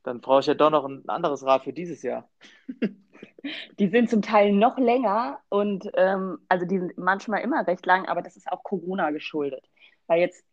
dann 0.02 0.21
brauche 0.21 0.40
ich 0.40 0.47
ja 0.47 0.54
doch 0.54 0.71
noch 0.71 0.85
ein 0.85 1.09
anderes 1.09 1.44
Rad 1.44 1.64
für 1.64 1.73
dieses 1.73 2.02
Jahr. 2.02 2.28
Die 3.78 3.88
sind 3.88 4.09
zum 4.09 4.23
Teil 4.23 4.52
noch 4.52 4.78
länger 4.78 5.40
und 5.49 5.90
ähm, 5.94 6.38
also 6.49 6.64
die 6.64 6.78
sind 6.78 6.97
manchmal 6.97 7.40
immer 7.40 7.66
recht 7.66 7.85
lang, 7.87 8.06
aber 8.06 8.23
das 8.23 8.37
ist 8.37 8.50
auch 8.50 8.62
Corona 8.62 9.11
geschuldet, 9.11 9.68
weil 10.06 10.21
jetzt 10.21 10.44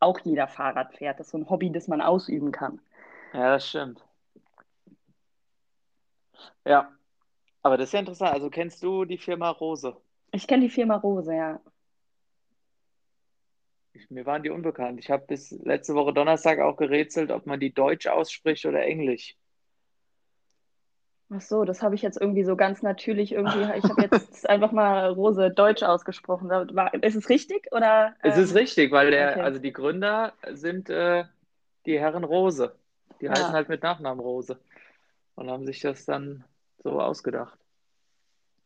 auch 0.00 0.18
jeder 0.20 0.48
Fahrrad 0.48 0.94
fährt. 0.94 1.20
Das 1.20 1.26
ist 1.26 1.32
so 1.32 1.38
ein 1.38 1.50
Hobby, 1.50 1.70
das 1.70 1.88
man 1.88 2.00
ausüben 2.00 2.50
kann. 2.52 2.80
Ja, 3.34 3.52
das 3.52 3.68
stimmt. 3.68 4.02
Ja. 6.64 6.90
Aber 7.62 7.76
das 7.76 7.88
ist 7.88 7.92
ja 7.92 8.00
interessant. 8.00 8.32
Also 8.32 8.50
kennst 8.50 8.82
du 8.82 9.04
die 9.04 9.18
Firma 9.18 9.50
Rose? 9.50 9.96
Ich 10.32 10.46
kenne 10.46 10.62
die 10.62 10.70
Firma 10.70 10.96
Rose, 10.96 11.34
ja. 11.34 11.60
Ich, 13.98 14.10
mir 14.10 14.26
waren 14.26 14.42
die 14.42 14.50
unbekannt. 14.50 15.00
Ich 15.00 15.10
habe 15.10 15.26
bis 15.26 15.50
letzte 15.50 15.94
Woche 15.94 16.12
Donnerstag 16.12 16.60
auch 16.60 16.76
gerätselt, 16.76 17.30
ob 17.30 17.46
man 17.46 17.58
die 17.58 17.72
Deutsch 17.72 18.06
ausspricht 18.06 18.64
oder 18.64 18.82
Englisch. 18.84 19.36
Ach 21.30 21.40
so, 21.42 21.64
das 21.64 21.82
habe 21.82 21.94
ich 21.94 22.02
jetzt 22.02 22.18
irgendwie 22.20 22.44
so 22.44 22.56
ganz 22.56 22.82
natürlich 22.82 23.32
irgendwie. 23.32 23.60
Ich 23.76 23.84
habe 23.90 24.00
jetzt 24.02 24.48
einfach 24.48 24.72
mal 24.72 25.10
Rose 25.10 25.50
Deutsch 25.50 25.82
ausgesprochen. 25.82 26.50
Ist 27.02 27.16
es 27.16 27.28
richtig 27.28 27.66
oder? 27.72 28.14
Es 28.22 28.38
ist 28.38 28.50
ähm, 28.52 28.56
richtig, 28.56 28.92
weil 28.92 29.10
der, 29.10 29.32
okay. 29.32 29.40
also 29.42 29.58
die 29.58 29.72
Gründer 29.72 30.32
sind 30.52 30.88
äh, 30.90 31.24
die 31.84 31.98
Herren 31.98 32.24
Rose. 32.24 32.74
Die 33.20 33.26
Ja. 33.26 33.32
heißen 33.32 33.52
halt 33.52 33.68
mit 33.68 33.82
Nachnamen 33.82 34.20
Rose 34.20 34.58
und 35.34 35.50
haben 35.50 35.66
sich 35.66 35.80
das 35.80 36.04
dann 36.06 36.44
so 36.82 37.00
ausgedacht. 37.00 37.58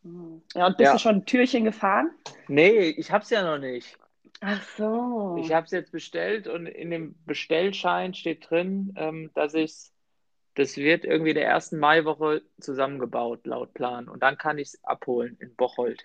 hm. 0.02 0.42
Ja, 0.54 0.66
und 0.66 0.76
bist 0.76 0.90
Ja. 0.90 0.92
du 0.92 0.98
schon 0.98 1.16
ein 1.16 1.24
Türchen 1.26 1.64
gefahren? 1.64 2.10
Nee, 2.48 2.90
ich 2.90 3.10
hab's 3.10 3.30
ja 3.30 3.42
noch 3.42 3.58
nicht. 3.58 3.98
Ach 4.44 4.62
so. 4.76 5.36
Ich 5.38 5.52
habe 5.52 5.66
es 5.66 5.70
jetzt 5.70 5.92
bestellt 5.92 6.48
und 6.48 6.66
in 6.66 6.90
dem 6.90 7.14
Bestellschein 7.26 8.12
steht 8.12 8.50
drin, 8.50 8.92
ähm, 8.96 9.30
dass 9.34 9.54
ich 9.54 9.92
das 10.54 10.76
wird 10.76 11.04
irgendwie 11.04 11.30
in 11.30 11.36
der 11.36 11.46
ersten 11.46 11.78
Maiwoche 11.78 12.42
zusammengebaut, 12.60 13.46
laut 13.46 13.72
Plan. 13.72 14.08
Und 14.08 14.22
dann 14.22 14.36
kann 14.36 14.58
ich 14.58 14.68
es 14.68 14.84
abholen 14.84 15.38
in 15.40 15.54
Bocholt. 15.54 16.04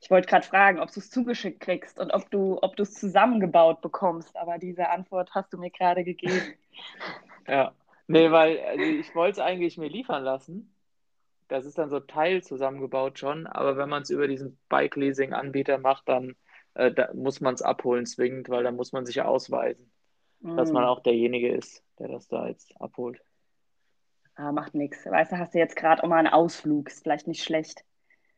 Ich 0.00 0.10
wollte 0.10 0.28
gerade 0.28 0.46
fragen, 0.46 0.78
ob 0.78 0.92
du 0.92 1.00
es 1.00 1.10
zugeschickt 1.10 1.58
kriegst 1.60 1.98
und 1.98 2.12
ob 2.12 2.30
du, 2.30 2.58
ob 2.62 2.76
du 2.76 2.84
es 2.84 2.94
zusammengebaut 2.94 3.80
bekommst, 3.80 4.36
aber 4.36 4.58
diese 4.58 4.90
Antwort 4.90 5.30
hast 5.34 5.52
du 5.52 5.58
mir 5.58 5.70
gerade 5.70 6.04
gegeben. 6.04 6.40
Ja. 7.48 7.72
Nee, 8.06 8.30
weil 8.30 8.58
also 8.60 8.84
ich 8.84 9.14
wollte 9.14 9.32
es 9.32 9.38
eigentlich 9.38 9.78
mir 9.78 9.88
liefern 9.88 10.22
lassen. 10.22 10.74
Das 11.48 11.64
ist 11.64 11.78
dann 11.78 11.88
so 11.88 11.98
Teil 11.98 12.42
zusammengebaut 12.42 13.18
schon, 13.18 13.46
aber 13.46 13.78
wenn 13.78 13.88
man 13.88 14.02
es 14.02 14.10
über 14.10 14.28
diesen 14.28 14.58
Bike-Leasing-Anbieter 14.68 15.78
macht, 15.78 16.08
dann 16.08 16.36
äh, 16.78 16.92
da 16.92 17.12
muss 17.14 17.40
man 17.40 17.54
es 17.54 17.62
abholen 17.62 18.06
zwingend, 18.06 18.48
weil 18.48 18.64
dann 18.64 18.76
muss 18.76 18.92
man 18.92 19.04
sich 19.06 19.16
ja 19.16 19.24
ausweisen, 19.26 19.90
dass 20.40 20.72
man 20.72 20.84
Hm. 20.84 20.88
auch 20.88 21.00
derjenige 21.00 21.52
ist, 21.52 21.82
der 21.98 22.08
das 22.08 22.28
da 22.28 22.46
jetzt 22.48 22.72
abholt. 22.80 23.20
Ah, 24.36 24.52
macht 24.52 24.74
nichts. 24.74 25.04
Weißt 25.04 25.32
du, 25.32 25.38
hast 25.38 25.54
du 25.54 25.58
jetzt 25.58 25.74
gerade 25.76 26.02
auch 26.04 26.08
mal 26.08 26.18
einen 26.18 26.28
Ausflug, 26.28 26.88
ist 26.88 27.02
vielleicht 27.02 27.26
nicht 27.26 27.42
schlecht. 27.42 27.84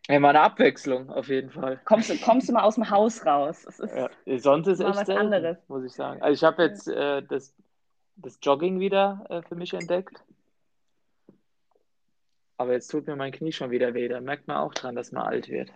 Ja, 0.08 0.18
mal 0.18 0.30
eine 0.30 0.40
Abwechslung 0.40 1.10
auf 1.10 1.28
jeden 1.28 1.50
Fall. 1.50 1.78
Kommst, 1.84 2.08
du- 2.10 2.18
kommst 2.18 2.48
du 2.48 2.54
mal 2.54 2.62
aus 2.62 2.76
dem 2.76 2.88
Haus 2.90 3.24
raus? 3.26 3.64
Ist, 3.64 3.80
Ja, 3.80 4.08
sonst 4.38 4.66
ist 4.66 4.80
echt 4.80 4.88
was 4.88 5.06
selten, 5.06 5.26
anderes. 5.26 5.58
muss 5.68 5.84
ich 5.84 5.92
sagen. 5.92 6.22
Also 6.22 6.32
ich 6.34 6.42
habe 6.42 6.62
jetzt 6.62 6.88
äh, 6.88 7.22
das, 7.22 7.54
das 8.16 8.38
Jogging 8.42 8.80
wieder 8.80 9.24
äh, 9.28 9.42
für 9.42 9.54
mich 9.56 9.74
entdeckt. 9.74 10.24
Aber 12.56 12.72
jetzt 12.72 12.88
tut 12.88 13.06
mir 13.06 13.16
mein 13.16 13.32
Knie 13.32 13.52
schon 13.52 13.70
wieder 13.70 13.94
weh. 13.94 14.08
Da 14.08 14.20
merkt 14.20 14.46
man 14.48 14.56
auch 14.58 14.74
dran, 14.74 14.94
dass 14.94 15.12
man 15.12 15.22
alt 15.26 15.48
wird. 15.48 15.70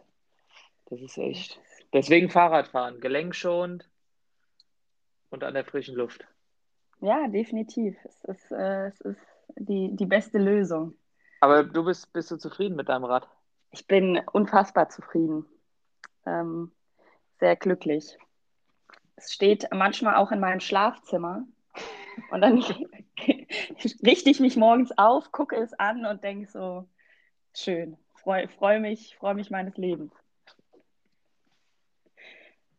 Das 0.86 1.00
ist 1.00 1.16
echt. 1.18 1.60
Deswegen 1.94 2.28
Fahrradfahren, 2.28 3.00
gelenkschonend 3.00 3.88
und 5.30 5.44
an 5.44 5.54
der 5.54 5.64
frischen 5.64 5.94
Luft. 5.94 6.26
Ja, 7.00 7.28
definitiv. 7.28 7.96
Es 8.04 8.24
ist, 8.24 8.50
äh, 8.50 8.88
es 8.88 9.00
ist 9.00 9.20
die, 9.54 9.94
die 9.94 10.04
beste 10.04 10.38
Lösung. 10.38 10.94
Aber 11.40 11.62
du 11.62 11.84
bist, 11.84 12.12
bist 12.12 12.32
du 12.32 12.36
zufrieden 12.36 12.74
mit 12.74 12.88
deinem 12.88 13.04
Rad? 13.04 13.28
Ich 13.70 13.86
bin 13.86 14.20
unfassbar 14.32 14.88
zufrieden. 14.88 15.46
Ähm, 16.26 16.72
sehr 17.38 17.54
glücklich. 17.54 18.18
Es 19.14 19.32
steht 19.32 19.68
manchmal 19.72 20.16
auch 20.16 20.32
in 20.32 20.40
meinem 20.40 20.60
Schlafzimmer. 20.60 21.46
Und 22.32 22.40
dann 22.40 22.58
richte 24.04 24.30
ich 24.30 24.40
mich 24.40 24.56
morgens 24.56 24.90
auf, 24.98 25.30
gucke 25.30 25.54
es 25.54 25.72
an 25.74 26.06
und 26.06 26.24
denke 26.24 26.50
so, 26.50 26.88
schön, 27.54 27.96
freue 28.14 28.48
freu 28.48 28.80
mich, 28.80 29.14
freue 29.16 29.34
mich 29.34 29.50
meines 29.50 29.76
Lebens. 29.76 30.12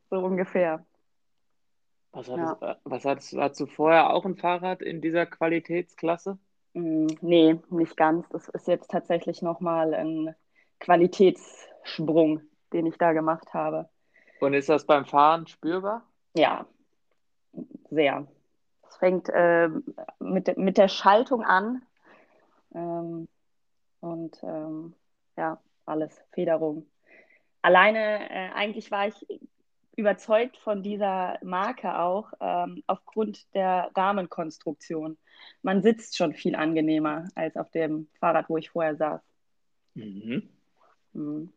So 0.09 0.19
ungefähr. 0.19 0.85
Was 2.11 2.29
hattest, 2.29 2.61
äh, 2.61 2.75
was 2.85 3.05
hattest, 3.05 3.37
hattest 3.37 3.59
du 3.61 3.65
vorher 3.65 4.13
auch 4.13 4.25
ein 4.25 4.37
Fahrrad 4.37 4.81
in 4.81 5.01
dieser 5.01 5.25
Qualitätsklasse? 5.25 6.37
Mm, 6.73 7.07
Nee, 7.21 7.59
nicht 7.69 7.97
ganz. 7.97 8.27
Das 8.29 8.47
ist 8.49 8.67
jetzt 8.67 8.89
tatsächlich 8.91 9.41
nochmal 9.41 9.93
ein 9.93 10.35
Qualitätssprung, 10.79 12.41
den 12.71 12.85
ich 12.85 12.97
da 12.97 13.13
gemacht 13.13 13.53
habe. 13.53 13.89
Und 14.39 14.53
ist 14.53 14.69
das 14.69 14.85
beim 14.85 15.05
Fahren 15.05 15.47
spürbar? 15.47 16.03
Ja, 16.35 16.65
sehr. 17.89 18.27
Es 18.87 18.97
fängt 18.97 19.29
ähm, 19.33 19.83
mit, 20.19 20.57
mit 20.57 20.77
der 20.77 20.87
Schaltung 20.87 21.43
an 21.43 21.81
ähm, 22.73 23.27
und 24.01 24.41
ähm, 24.43 24.93
ja, 25.37 25.59
alles, 25.85 26.21
Federung. 26.31 26.85
Alleine, 27.61 28.29
äh, 28.29 28.51
eigentlich 28.53 28.91
war 28.91 29.07
ich 29.07 29.25
überzeugt 29.95 30.57
von 30.57 30.83
dieser 30.83 31.37
Marke 31.43 31.97
auch 31.97 32.31
ähm, 32.39 32.83
aufgrund 32.87 33.53
der 33.53 33.91
Rahmenkonstruktion. 33.95 35.17
Man 35.61 35.81
sitzt 35.81 36.17
schon 36.17 36.33
viel 36.33 36.55
angenehmer 36.55 37.27
als 37.35 37.55
auf 37.55 37.69
dem 37.71 38.07
Fahrrad, 38.19 38.49
wo 38.49 38.57
ich 38.57 38.69
vorher 38.69 38.95
saß. 38.95 39.21
Mhm. 39.95 40.49
Mhm. 41.13 41.53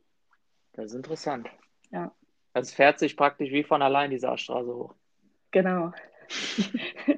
Das 0.73 0.87
ist 0.87 0.95
interessant. 0.95 1.49
Ja. 1.91 2.13
Es 2.53 2.73
fährt 2.73 2.99
sich 2.99 3.17
praktisch 3.17 3.51
wie 3.51 3.65
von 3.65 3.83
allein 3.83 4.11
die 4.11 4.19
Saarstraße 4.19 4.75
hoch. 4.75 4.95
Genau. 5.51 5.93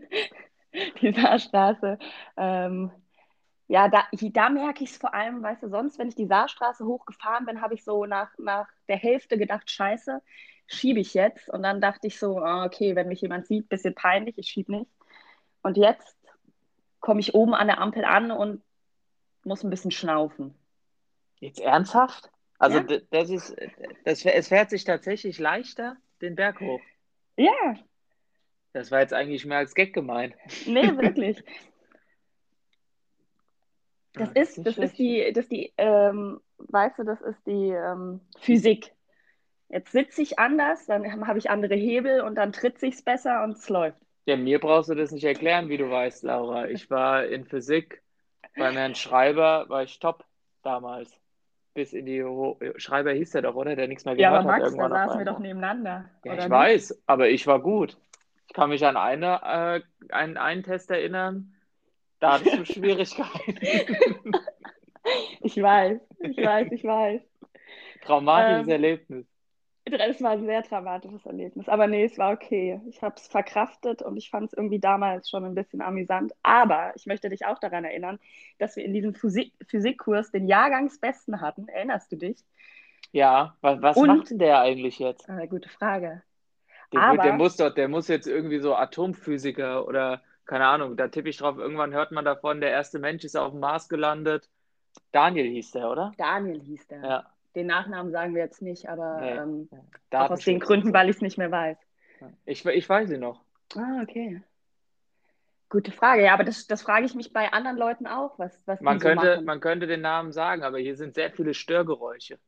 Die 1.02 1.12
Saarstraße. 1.12 1.98
Ähm, 2.36 2.92
ja, 3.66 3.88
da, 3.88 4.04
da 4.12 4.50
merke 4.50 4.84
ich 4.84 4.90
es 4.90 4.96
vor 4.96 5.14
allem, 5.14 5.42
weißt 5.42 5.62
du, 5.62 5.68
sonst, 5.68 5.98
wenn 5.98 6.08
ich 6.08 6.14
die 6.14 6.26
Saarstraße 6.26 6.84
hochgefahren 6.84 7.46
bin, 7.46 7.60
habe 7.60 7.74
ich 7.74 7.84
so 7.84 8.04
nach, 8.04 8.30
nach 8.38 8.68
der 8.88 8.96
Hälfte 8.96 9.38
gedacht, 9.38 9.70
scheiße, 9.70 10.20
schiebe 10.72 11.00
ich 11.00 11.14
jetzt. 11.14 11.48
Und 11.50 11.62
dann 11.62 11.80
dachte 11.80 12.06
ich 12.06 12.18
so, 12.18 12.38
ah, 12.38 12.64
okay, 12.64 12.94
wenn 12.94 13.08
mich 13.08 13.20
jemand 13.20 13.46
sieht, 13.46 13.68
bisschen 13.68 13.94
peinlich, 13.94 14.38
ich 14.38 14.48
schiebe 14.48 14.72
nicht. 14.72 14.90
Und 15.62 15.76
jetzt 15.76 16.16
komme 17.00 17.20
ich 17.20 17.34
oben 17.34 17.54
an 17.54 17.66
der 17.66 17.80
Ampel 17.80 18.04
an 18.04 18.30
und 18.30 18.62
muss 19.44 19.64
ein 19.64 19.70
bisschen 19.70 19.90
schnaufen. 19.90 20.54
Jetzt 21.40 21.60
ernsthaft? 21.60 22.30
Also 22.58 22.78
Ja. 22.78 22.98
das 23.10 23.30
ist, 23.30 23.56
das, 24.04 24.24
es 24.24 24.48
fährt 24.48 24.70
sich 24.70 24.84
tatsächlich 24.84 25.38
leichter 25.38 25.96
den 26.20 26.34
Berg 26.36 26.60
hoch. 26.60 26.80
Ja, 27.36 27.74
Das 28.72 28.90
war 28.90 29.00
jetzt 29.00 29.14
eigentlich 29.14 29.44
mehr 29.46 29.58
als 29.58 29.74
Gag 29.74 29.92
gemeint. 29.94 30.34
nee, 30.66 30.82
wirklich. 30.96 31.42
Das 34.12 34.28
Ja, 34.34 34.42
ist, 34.42 34.58
nicht 34.58 34.66
das 34.66 34.76
ist 34.78 34.98
die, 34.98 35.32
das 35.32 35.44
ist 35.44 35.52
die, 35.52 35.72
ähm, 35.78 36.40
weißt 36.58 36.98
du, 36.98 37.04
das 37.04 37.20
ist 37.20 37.46
die 37.46 37.68
ähm, 37.70 38.20
Physik. 38.40 38.92
Jetzt 39.70 39.92
sitze 39.92 40.20
ich 40.22 40.38
anders, 40.38 40.84
dann 40.86 41.26
habe 41.26 41.38
ich 41.38 41.48
andere 41.50 41.74
Hebel 41.74 42.20
und 42.20 42.34
dann 42.34 42.52
tritt 42.52 42.78
sich's 42.78 43.02
besser 43.02 43.42
und 43.44 43.52
es 43.56 43.68
läuft. 43.70 43.98
Ja, 44.26 44.36
mir 44.36 44.60
brauchst 44.60 44.88
du 44.90 44.94
das 44.94 45.10
nicht 45.10 45.24
erklären, 45.24 45.68
wie 45.68 45.76
du 45.78 45.90
weißt, 45.90 46.22
Laura. 46.24 46.68
Ich 46.68 46.88
war 46.90 47.26
in 47.26 47.44
Physik 47.46 48.02
beim 48.56 48.76
Herrn 48.76 48.94
Schreiber, 48.94 49.68
war 49.68 49.82
ich 49.84 49.98
top 49.98 50.26
damals. 50.62 51.20
Bis 51.74 51.92
in 51.92 52.06
die 52.06 52.22
Ho 52.24 52.58
Schreiber 52.76 53.12
hieß 53.12 53.30
der 53.32 53.42
doch, 53.42 53.54
oder? 53.56 53.76
Der 53.76 53.88
nichts 53.88 54.04
mehr 54.04 54.16
Ja, 54.16 54.28
gehört 54.28 54.30
aber 54.30 54.44
hat 54.44 54.58
Max, 54.58 54.76
da 54.76 54.88
irgendwann 54.88 54.92
auf 54.92 55.02
saßen 55.02 55.18
wir 55.18 55.24
doch 55.24 55.38
nebeneinander. 55.40 56.08
Ja, 56.24 56.34
ich 56.34 56.48
nicht? 56.48 56.48
weiß, 56.48 57.02
aber 57.06 57.28
ich 57.30 57.46
war 57.46 57.60
gut. 57.60 57.96
Ich 58.48 58.54
kann 58.54 58.70
mich 58.70 58.84
an 58.84 58.96
eine, 58.96 59.40
äh, 60.08 60.12
einen, 60.14 60.36
einen 60.36 60.62
Test 60.62 60.90
erinnern, 60.90 61.54
da 62.20 62.34
hattest 62.34 62.56
du 62.56 62.64
Schwierigkeiten. 62.66 63.60
Ich 65.40 65.56
weiß, 65.60 66.00
ich 66.20 66.42
weiß, 66.42 66.68
ich 66.72 66.84
weiß. 66.84 67.20
Traumatisches 68.02 68.66
Ähm, 68.66 68.68
Erlebnis. 68.68 69.26
Das 69.86 70.22
war 70.22 70.32
ein 70.32 70.44
sehr 70.44 70.62
dramatisches 70.62 71.24
Erlebnis. 71.26 71.68
Aber 71.68 71.86
nee, 71.86 72.04
es 72.04 72.18
war 72.18 72.32
okay. 72.32 72.80
Ich 72.88 73.02
habe 73.02 73.14
es 73.16 73.26
verkraftet 73.26 74.02
und 74.02 74.16
ich 74.16 74.30
fand 74.30 74.48
es 74.48 74.52
irgendwie 74.52 74.78
damals 74.78 75.28
schon 75.28 75.44
ein 75.44 75.54
bisschen 75.54 75.80
amüsant. 75.80 76.32
Aber 76.42 76.92
ich 76.96 77.06
möchte 77.06 77.28
dich 77.28 77.46
auch 77.46 77.58
daran 77.58 77.84
erinnern, 77.84 78.18
dass 78.58 78.76
wir 78.76 78.84
in 78.84 78.92
diesem 78.92 79.14
Physik 79.14 79.52
Physikkurs 79.66 80.30
den 80.30 80.46
Jahrgangsbesten 80.46 81.40
hatten. 81.40 81.66
Erinnerst 81.68 82.12
du 82.12 82.16
dich? 82.16 82.44
Ja, 83.12 83.56
was, 83.62 83.82
was 83.82 83.96
Und- 83.96 84.06
macht 84.08 84.30
denn 84.30 84.38
der 84.38 84.60
eigentlich 84.60 84.98
jetzt? 84.98 85.28
Äh, 85.28 85.48
gute 85.48 85.68
Frage. 85.68 86.22
Der, 86.92 87.00
Aber- 87.02 87.22
der 87.22 87.32
muss 87.32 87.56
doch, 87.56 87.74
der 87.74 87.88
muss 87.88 88.06
jetzt 88.08 88.26
irgendwie 88.26 88.60
so 88.60 88.74
Atomphysiker 88.74 89.86
oder 89.88 90.22
keine 90.44 90.66
Ahnung, 90.66 90.96
da 90.96 91.06
tippe 91.06 91.28
ich 91.28 91.36
drauf, 91.36 91.58
irgendwann 91.58 91.92
hört 91.92 92.10
man 92.10 92.24
davon, 92.24 92.60
der 92.60 92.70
erste 92.70 92.98
Mensch 92.98 93.22
ist 93.24 93.36
auf 93.36 93.52
dem 93.52 93.60
Mars 93.60 93.88
gelandet. 93.88 94.48
Daniel 95.12 95.46
hieß 95.48 95.70
der, 95.70 95.88
oder? 95.88 96.12
Daniel 96.18 96.60
hieß 96.60 96.88
der. 96.88 97.02
Ja. 97.02 97.30
Den 97.54 97.66
Nachnamen 97.66 98.12
sagen 98.12 98.34
wir 98.34 98.42
jetzt 98.42 98.62
nicht, 98.62 98.88
aber 98.88 99.20
Nee. 99.20 99.32
ähm, 99.32 99.68
auch 100.12 100.30
aus 100.30 100.44
den 100.44 100.60
Gründen, 100.60 100.92
weil 100.92 101.08
ich 101.08 101.16
es 101.16 101.22
nicht 101.22 101.38
mehr 101.38 101.50
weiß. 101.50 101.78
Ich, 102.44 102.64
ich 102.64 102.88
weiß 102.88 103.10
ihn 103.10 103.20
noch. 103.20 103.42
Ah, 103.76 104.02
okay. 104.02 104.42
Gute 105.68 105.92
Frage. 105.92 106.24
Ja, 106.24 106.34
aber 106.34 106.44
das, 106.44 106.66
das 106.66 106.82
frage 106.82 107.06
ich 107.06 107.14
mich 107.14 107.32
bei 107.32 107.52
anderen 107.52 107.76
Leuten 107.76 108.06
auch, 108.06 108.38
was, 108.38 108.66
was 108.66 108.80
Man 108.80 108.98
die 108.98 109.02
so 109.02 109.08
könnte, 109.08 109.34
machen. 109.34 109.44
man 109.44 109.60
könnte 109.60 109.86
den 109.86 110.00
Namen 110.00 110.32
sagen, 110.32 110.62
aber 110.64 110.78
hier 110.78 110.96
sind 110.96 111.14
sehr 111.14 111.30
viele 111.30 111.54
Störgeräusche. 111.54 112.38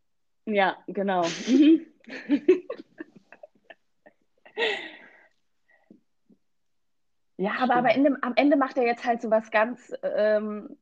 Ja, 0.45 0.77
genau. 0.89 1.25
Mhm. 1.47 1.87
ja, 7.37 7.53
aber, 7.61 7.77
aber 7.77 7.95
in 7.95 8.05
dem, 8.05 8.19
am 8.23 8.35
Ende 8.37 8.57
macht 8.57 8.77
er 8.77 8.85
jetzt 8.85 9.05
halt 9.05 9.23
so 9.23 9.31
was 9.31 9.51
ganz 9.51 9.93
ähm, 10.03 10.77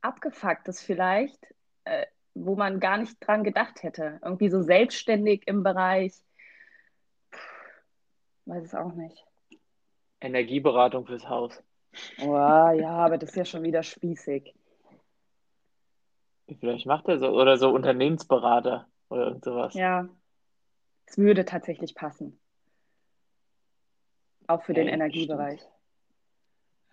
Abgefucktes 0.00 0.80
vielleicht. 0.80 1.46
Äh, 1.84 2.06
wo 2.36 2.54
man 2.54 2.80
gar 2.80 2.98
nicht 2.98 3.16
dran 3.20 3.44
gedacht 3.44 3.82
hätte. 3.82 4.20
Irgendwie 4.22 4.50
so 4.50 4.62
selbstständig 4.62 5.46
im 5.46 5.62
Bereich, 5.62 6.12
weiß 8.44 8.64
es 8.64 8.74
auch 8.74 8.92
nicht. 8.92 9.24
Energieberatung 10.20 11.06
fürs 11.06 11.28
Haus. 11.28 11.62
Oh, 12.20 12.34
ja, 12.34 12.90
aber 12.90 13.18
das 13.18 13.30
ist 13.30 13.36
ja 13.36 13.44
schon 13.44 13.62
wieder 13.62 13.82
spießig. 13.82 14.54
Vielleicht 16.60 16.86
macht 16.86 17.08
er 17.08 17.18
so, 17.18 17.28
oder 17.28 17.56
so 17.56 17.70
Unternehmensberater 17.70 18.86
oder 19.08 19.26
irgend 19.28 19.44
sowas. 19.44 19.74
Ja, 19.74 20.08
es 21.06 21.18
würde 21.18 21.44
tatsächlich 21.44 21.94
passen. 21.94 22.38
Auch 24.46 24.62
für 24.62 24.74
den 24.74 24.86
Ja, 24.86 24.94
Energiebereich. 24.94 25.60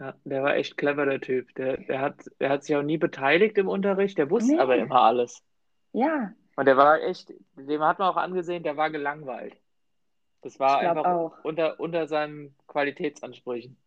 Ja, 0.03 0.13
der 0.25 0.43
war 0.43 0.55
echt 0.55 0.75
clever, 0.77 1.05
der 1.05 1.21
Typ. 1.21 1.53
Der, 1.55 1.77
der 1.77 2.01
hat, 2.01 2.25
der 2.39 2.49
hat 2.49 2.63
sich 2.65 2.75
auch 2.75 2.81
nie 2.83 2.97
beteiligt 2.97 3.57
im 3.57 3.69
Unterricht, 3.69 4.17
der 4.17 4.29
wusste 4.29 4.53
Nee. 4.55 4.59
aber 4.59 4.75
immer 4.75 5.01
alles. 5.01 5.41
Ja, 5.93 6.33
Und 6.57 6.65
der 6.65 6.75
war 6.75 7.01
echt, 7.01 7.31
dem 7.55 7.81
hat 7.81 7.99
man 7.99 8.09
auch 8.09 8.17
angesehen, 8.17 8.63
der 8.63 8.75
war 8.75 8.89
gelangweilt. 8.89 9.55
Das 10.41 10.59
war 10.59 10.79
einfach 10.79 11.05
auch. 11.05 11.43
unter, 11.45 11.79
unter 11.79 12.05
seinen 12.07 12.53
Qualitätsansprüchen. 12.67 13.77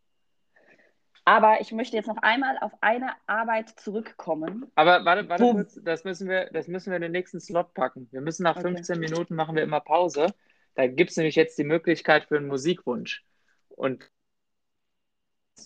aber 1.26 1.60
ich 1.60 1.72
möchte 1.72 1.96
jetzt 1.96 2.06
noch 2.06 2.22
einmal 2.22 2.56
auf 2.60 2.72
eine 2.80 3.10
Arbeit 3.26 3.68
zurückkommen. 3.78 4.70
Aber 4.74 5.04
warte, 5.04 5.28
warte 5.28 5.42
Wo- 5.44 5.52
kurz, 5.52 5.78
das 5.82 6.04
müssen 6.04 6.28
wir, 6.30 6.48
das 6.52 6.66
müssen 6.68 6.90
wir 6.90 6.96
in 6.96 7.02
den 7.02 7.12
nächsten 7.12 7.40
Slot 7.40 7.74
packen. 7.74 8.08
Wir 8.12 8.22
müssen 8.22 8.44
nach 8.44 8.56
Okay. 8.56 8.68
15 8.74 8.98
Minuten 9.00 9.34
machen 9.34 9.54
wir 9.56 9.64
immer 9.64 9.80
Pause. 9.80 10.28
Da 10.76 10.86
gibt 10.86 11.10
es 11.10 11.16
nämlich 11.18 11.34
jetzt 11.34 11.58
die 11.58 11.64
Möglichkeit 11.64 12.24
für 12.24 12.36
einen 12.38 12.46
Musikwunsch. 12.46 13.24
Und 13.68 14.08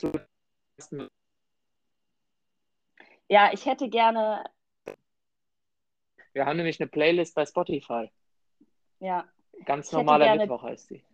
du 0.01 0.13
Ja, 3.29 3.53
ich 3.53 3.67
hätte 3.67 3.89
gerne, 3.89 4.45
wir 6.33 6.47
haben 6.47 6.57
nämlich 6.57 6.81
eine 6.81 6.89
Playlist 6.89 7.35
bei 7.35 7.47
Spotify. 7.47 8.11
ja, 9.01 9.27
Ganz 9.67 9.93
normaler 9.93 10.25
gerne- 10.27 10.41
Mittwoch 10.43 10.63
heißt 10.63 10.91
die. 10.91 11.05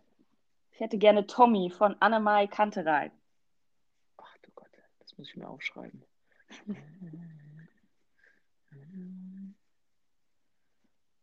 ich 0.71 0.79
hätte 0.79 0.97
gerne 0.97 1.27
Tommy 1.27 1.69
von 1.69 1.95
Annemai 1.99 2.47
Kanterei. 2.47 3.11
Ach 4.17 4.37
du 4.41 4.51
Gott, 4.55 4.69
das 4.99 5.17
muss 5.17 5.29
ich 5.29 5.35
mir 5.35 5.47
aufschreiben. 5.47 6.03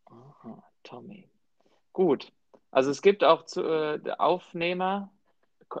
Aha, 0.05 0.63
Tommy. 0.83 1.29
Gut. 1.93 2.31
Also 2.71 2.91
es 2.91 3.01
gibt 3.01 3.23
auch 3.23 3.45
zu, 3.45 3.61
äh, 3.63 4.01
Aufnehmer, 4.17 5.11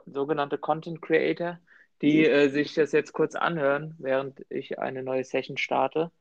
sogenannte 0.05 0.57
Content 0.57 1.01
Creator, 1.01 1.59
die 2.01 2.25
äh, 2.25 2.49
sich 2.49 2.73
das 2.73 2.91
jetzt 2.91 3.13
kurz 3.13 3.35
anhören, 3.35 3.95
während 3.97 4.45
ich 4.49 4.79
eine 4.79 5.03
neue 5.03 5.23
Session 5.23 5.57
starte. 5.57 6.11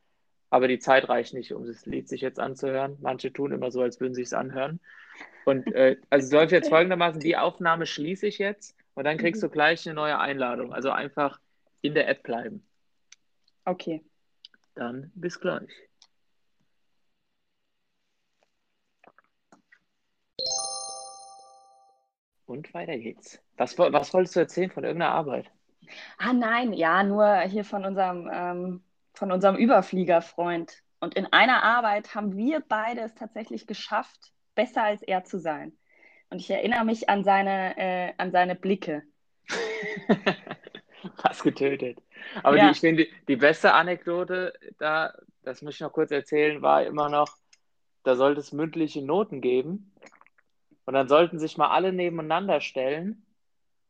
Aber 0.50 0.68
die 0.68 0.78
Zeit 0.78 1.08
reicht 1.08 1.34
nicht, 1.34 1.52
um 1.52 1.66
das 1.66 1.84
Lied 1.84 2.08
sich 2.08 2.20
jetzt 2.20 2.38
anzuhören. 2.38 2.96
Manche 3.00 3.32
tun 3.32 3.52
immer 3.52 3.70
so, 3.70 3.82
als 3.82 4.00
würden 4.00 4.14
sie 4.14 4.22
es 4.22 4.32
anhören. 4.32 4.80
Und 5.44 5.72
äh, 5.74 5.96
also 6.10 6.26
es 6.26 6.32
läuft 6.32 6.52
jetzt 6.52 6.68
folgendermaßen, 6.68 7.20
die 7.20 7.36
Aufnahme 7.36 7.86
schließe 7.86 8.26
ich 8.26 8.38
jetzt 8.38 8.76
und 8.94 9.04
dann 9.04 9.18
kriegst 9.18 9.42
du 9.42 9.48
gleich 9.48 9.86
eine 9.86 9.94
neue 9.94 10.18
Einladung. 10.18 10.72
Also 10.72 10.90
einfach 10.90 11.40
in 11.82 11.94
der 11.94 12.08
App 12.08 12.22
bleiben. 12.22 12.66
Okay. 13.64 14.02
Dann 14.74 15.10
bis 15.14 15.40
gleich. 15.40 15.70
Und 22.46 22.72
weiter 22.74 22.96
geht's. 22.98 23.40
Was, 23.56 23.76
was 23.78 24.12
wolltest 24.14 24.36
du 24.36 24.40
erzählen 24.40 24.70
von 24.70 24.84
irgendeiner 24.84 25.12
Arbeit? 25.12 25.50
Ah 26.18 26.32
nein, 26.32 26.72
ja, 26.72 27.02
nur 27.02 27.40
hier 27.40 27.64
von 27.64 27.84
unserem, 27.84 28.30
ähm, 28.32 28.84
von 29.14 29.32
unserem 29.32 29.56
Überfliegerfreund. 29.56 30.82
Und 31.00 31.14
in 31.14 31.26
einer 31.32 31.62
Arbeit 31.62 32.14
haben 32.14 32.36
wir 32.36 32.62
beide 32.66 33.02
es 33.02 33.14
tatsächlich 33.14 33.66
geschafft, 33.66 34.32
besser 34.54 34.82
als 34.82 35.02
er 35.02 35.24
zu 35.24 35.38
sein. 35.38 35.76
Und 36.30 36.40
ich 36.40 36.50
erinnere 36.50 36.84
mich 36.84 37.08
an 37.08 37.24
seine, 37.24 37.76
äh, 37.76 38.12
an 38.18 38.32
seine 38.32 38.54
Blicke. 38.54 39.02
Was 41.22 41.42
getötet. 41.42 41.98
Aber 42.42 42.56
Ja. 42.56 42.66
die, 42.66 42.72
ich 42.72 42.80
finde, 42.80 43.06
die 43.28 43.36
beste 43.36 43.74
Anekdote 43.74 44.52
da, 44.78 45.12
das 45.42 45.62
muss 45.62 45.74
ich 45.74 45.80
noch 45.80 45.92
kurz 45.92 46.10
erzählen, 46.10 46.62
war 46.62 46.84
immer 46.84 47.08
noch, 47.08 47.36
da 48.02 48.16
sollte 48.16 48.40
es 48.40 48.52
mündliche 48.52 49.02
Noten 49.04 49.40
geben. 49.40 49.92
Und 50.86 50.94
dann 50.94 51.08
sollten 51.08 51.38
sich 51.38 51.56
mal 51.56 51.68
alle 51.68 51.92
nebeneinander 51.92 52.60
stellen. 52.60 53.23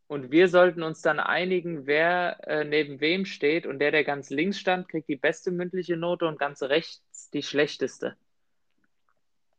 Und 0.06 0.30
wir 0.30 0.48
sollten 0.48 0.82
uns 0.82 1.00
dann 1.00 1.18
einigen, 1.18 1.86
wer 1.86 2.38
äh, 2.46 2.64
neben 2.64 3.00
wem 3.00 3.24
steht. 3.24 3.66
Und 3.66 3.78
der, 3.78 3.90
der 3.90 4.04
ganz 4.04 4.30
links 4.30 4.58
stand, 4.58 4.88
kriegt 4.88 5.08
die 5.08 5.16
beste 5.16 5.50
mündliche 5.50 5.96
Note 5.96 6.26
und 6.26 6.38
ganz 6.38 6.62
rechts 6.62 7.30
die 7.30 7.42
schlechteste. 7.42 8.16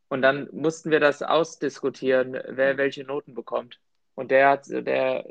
Und 0.08 0.22
dann 0.22 0.48
mussten 0.52 0.90
wir 0.90 1.00
das 1.00 1.22
ausdiskutieren, 1.22 2.38
wer 2.48 2.76
welche 2.78 3.02
Noten 3.02 3.34
bekommt. 3.34 3.80
Und 4.14 4.30
der 4.30 4.50
hat, 4.50 4.68
der, 4.68 5.26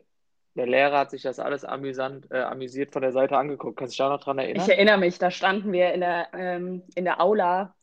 der 0.55 0.67
Lehrer 0.67 0.99
hat 0.99 1.11
sich 1.11 1.21
das 1.21 1.39
alles 1.39 1.63
amüsant, 1.63 2.29
äh, 2.29 2.41
amüsiert 2.41 2.91
von 2.91 3.01
der 3.01 3.13
Seite 3.13 3.37
angeguckt. 3.37 3.77
Kannst 3.77 3.93
du 3.93 3.95
dich 3.95 4.05
da 4.05 4.09
noch 4.09 4.21
dran 4.21 4.37
erinnern? 4.37 4.63
Ich 4.63 4.69
erinnere 4.69 4.97
mich, 4.97 5.17
da 5.17 5.31
standen 5.31 5.71
wir 5.71 5.93
in 5.93 6.01
der, 6.01 6.27
ähm, 6.33 6.83
in 6.93 7.05
der 7.05 7.21
Aula 7.21 7.73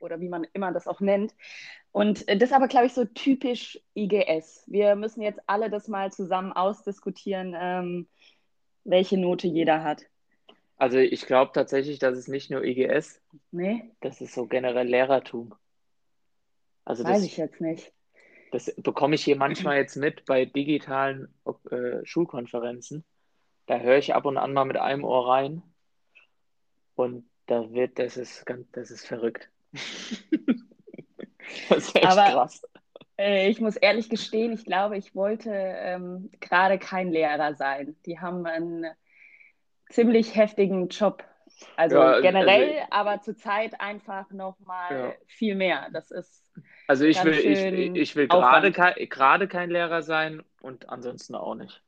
oder 0.00 0.20
wie 0.20 0.28
man 0.28 0.46
immer 0.52 0.70
das 0.70 0.86
auch 0.86 1.00
nennt. 1.00 1.34
Und 1.94 2.26
äh, 2.26 2.36
das 2.36 2.50
ist 2.50 2.54
aber, 2.56 2.66
glaube 2.66 2.86
ich, 2.86 2.92
so 2.92 3.04
typisch 3.04 3.80
IGS. 3.94 4.64
Wir 4.66 4.96
müssen 4.96 5.22
jetzt 5.22 5.38
alle 5.46 5.70
das 5.70 5.86
mal 5.86 6.10
zusammen 6.10 6.52
ausdiskutieren, 6.52 7.54
ähm, 7.56 8.08
welche 8.82 9.16
Note 9.16 9.46
jeder 9.46 9.84
hat. 9.84 10.02
Also 10.76 10.98
ich 10.98 11.24
glaube 11.24 11.52
tatsächlich, 11.54 12.00
dass 12.00 12.18
es 12.18 12.26
nicht 12.26 12.50
nur 12.50 12.64
IGS, 12.64 13.22
Nee, 13.52 13.92
das 14.00 14.20
ist 14.20 14.34
so 14.34 14.46
generell 14.46 14.88
Lehrertum. 14.88 15.54
Also 16.84 17.04
weiß 17.04 17.18
das, 17.18 17.26
ich 17.26 17.36
jetzt 17.36 17.60
nicht. 17.60 17.92
das 18.50 18.74
bekomme 18.76 19.14
ich 19.14 19.22
hier 19.22 19.36
manchmal 19.36 19.76
jetzt 19.76 19.94
mit 19.94 20.24
bei 20.24 20.46
digitalen 20.46 21.32
äh, 21.70 22.04
Schulkonferenzen. 22.04 23.04
Da 23.66 23.78
höre 23.78 23.98
ich 23.98 24.16
ab 24.16 24.24
und 24.24 24.36
an 24.36 24.52
mal 24.52 24.64
mit 24.64 24.78
einem 24.78 25.04
Ohr 25.04 25.28
rein 25.28 25.62
und 26.96 27.24
da 27.46 27.70
wird, 27.72 28.00
das 28.00 28.16
ist 28.16 28.44
ganz, 28.46 28.68
das 28.72 28.90
ist 28.90 29.06
verrückt. 29.06 29.48
Das 31.68 31.78
ist 31.88 31.96
echt 31.96 32.06
Aber- 32.06 32.30
krass. 32.32 32.62
Äh, 33.16 33.48
ich 33.48 33.60
muss 33.60 33.76
ehrlich 33.76 34.08
gestehen, 34.10 34.52
ich 34.52 34.64
glaube, 34.64 34.96
ich 34.96 35.14
wollte 35.14 35.50
ähm, 35.52 36.30
gerade 36.40 36.78
kein 36.78 37.10
Lehrer 37.12 37.54
sein. 37.54 37.94
Die 38.06 38.18
haben 38.18 38.44
einen 38.44 38.86
ziemlich 39.88 40.34
heftigen 40.34 40.88
Job. 40.88 41.22
Also 41.76 41.96
Ja, 41.96 42.02
also- 42.04 42.22
generell, 42.22 42.82
aber 42.90 43.20
zurzeit 43.20 43.80
einfach 43.80 44.30
noch 44.30 44.58
mal 44.60 44.90
Ja. 44.90 45.12
viel 45.28 45.54
mehr. 45.54 45.88
Das 45.92 46.10
ist 46.10 46.50
Also 46.88 47.04
ich 47.04 47.22
will, 47.22 47.34
ich, 47.34 47.94
ich 47.94 48.16
will 48.16 48.26
gerade 48.26 48.72
kein, 48.72 48.94
gerade 49.08 49.46
kein 49.46 49.70
Lehrer 49.70 50.02
sein 50.02 50.42
und 50.60 50.88
ansonsten 50.88 51.36
auch 51.36 51.54
nicht. 51.54 51.80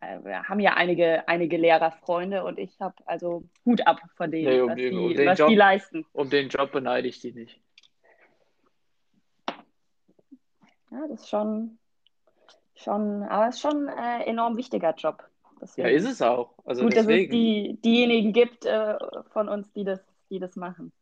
Äh, 0.00 0.22
wir 0.24 0.44
haben 0.44 0.60
ja 0.60 0.74
einige, 0.74 1.26
einige 1.28 1.56
Lehrerfreunde 1.56 2.44
und 2.44 2.58
ich 2.58 2.78
habe 2.80 2.94
also 3.06 3.44
Hut 3.64 3.86
ab 3.86 4.00
vor 4.16 4.28
denen, 4.28 4.48
Nee, 4.48 4.60
um 4.60 4.68
was, 4.70 4.76
den- 4.76 4.90
die, 4.92 5.18
um 5.20 5.26
was 5.26 5.38
Job- 5.38 5.48
die 5.48 5.56
leisten. 5.56 6.06
Um 6.12 6.30
den 6.30 6.48
Job 6.48 6.72
beneide 6.72 7.08
ich 7.08 7.20
die 7.20 7.32
nicht. 7.32 7.60
Ja, 10.90 11.06
das 11.08 11.20
ist 11.20 11.28
schon, 11.28 11.78
schon, 12.74 13.22
aber 13.24 13.48
es 13.48 13.56
ist 13.56 13.60
schon 13.60 13.88
ein 13.88 14.22
äh, 14.22 14.24
enorm 14.24 14.56
wichtiger 14.56 14.94
Job. 14.94 15.22
Ja, 15.22 15.56
Deswegen. 15.62 15.88
ist 15.90 16.06
es 16.06 16.22
auch. 16.22 16.54
Also 16.64 16.82
Gut, 16.82 16.92
dass 16.92 17.02
es 17.02 17.06
deswegen. 17.06 17.32
die, 17.32 17.78
diejenigen 17.84 18.32
gibt 18.32 18.64
äh, 18.64 18.96
von 19.30 19.48
uns, 19.48 19.70
die 19.72 19.84
das, 19.84 20.00
die 20.30 20.38
das 20.40 20.56
machen. 20.56 20.92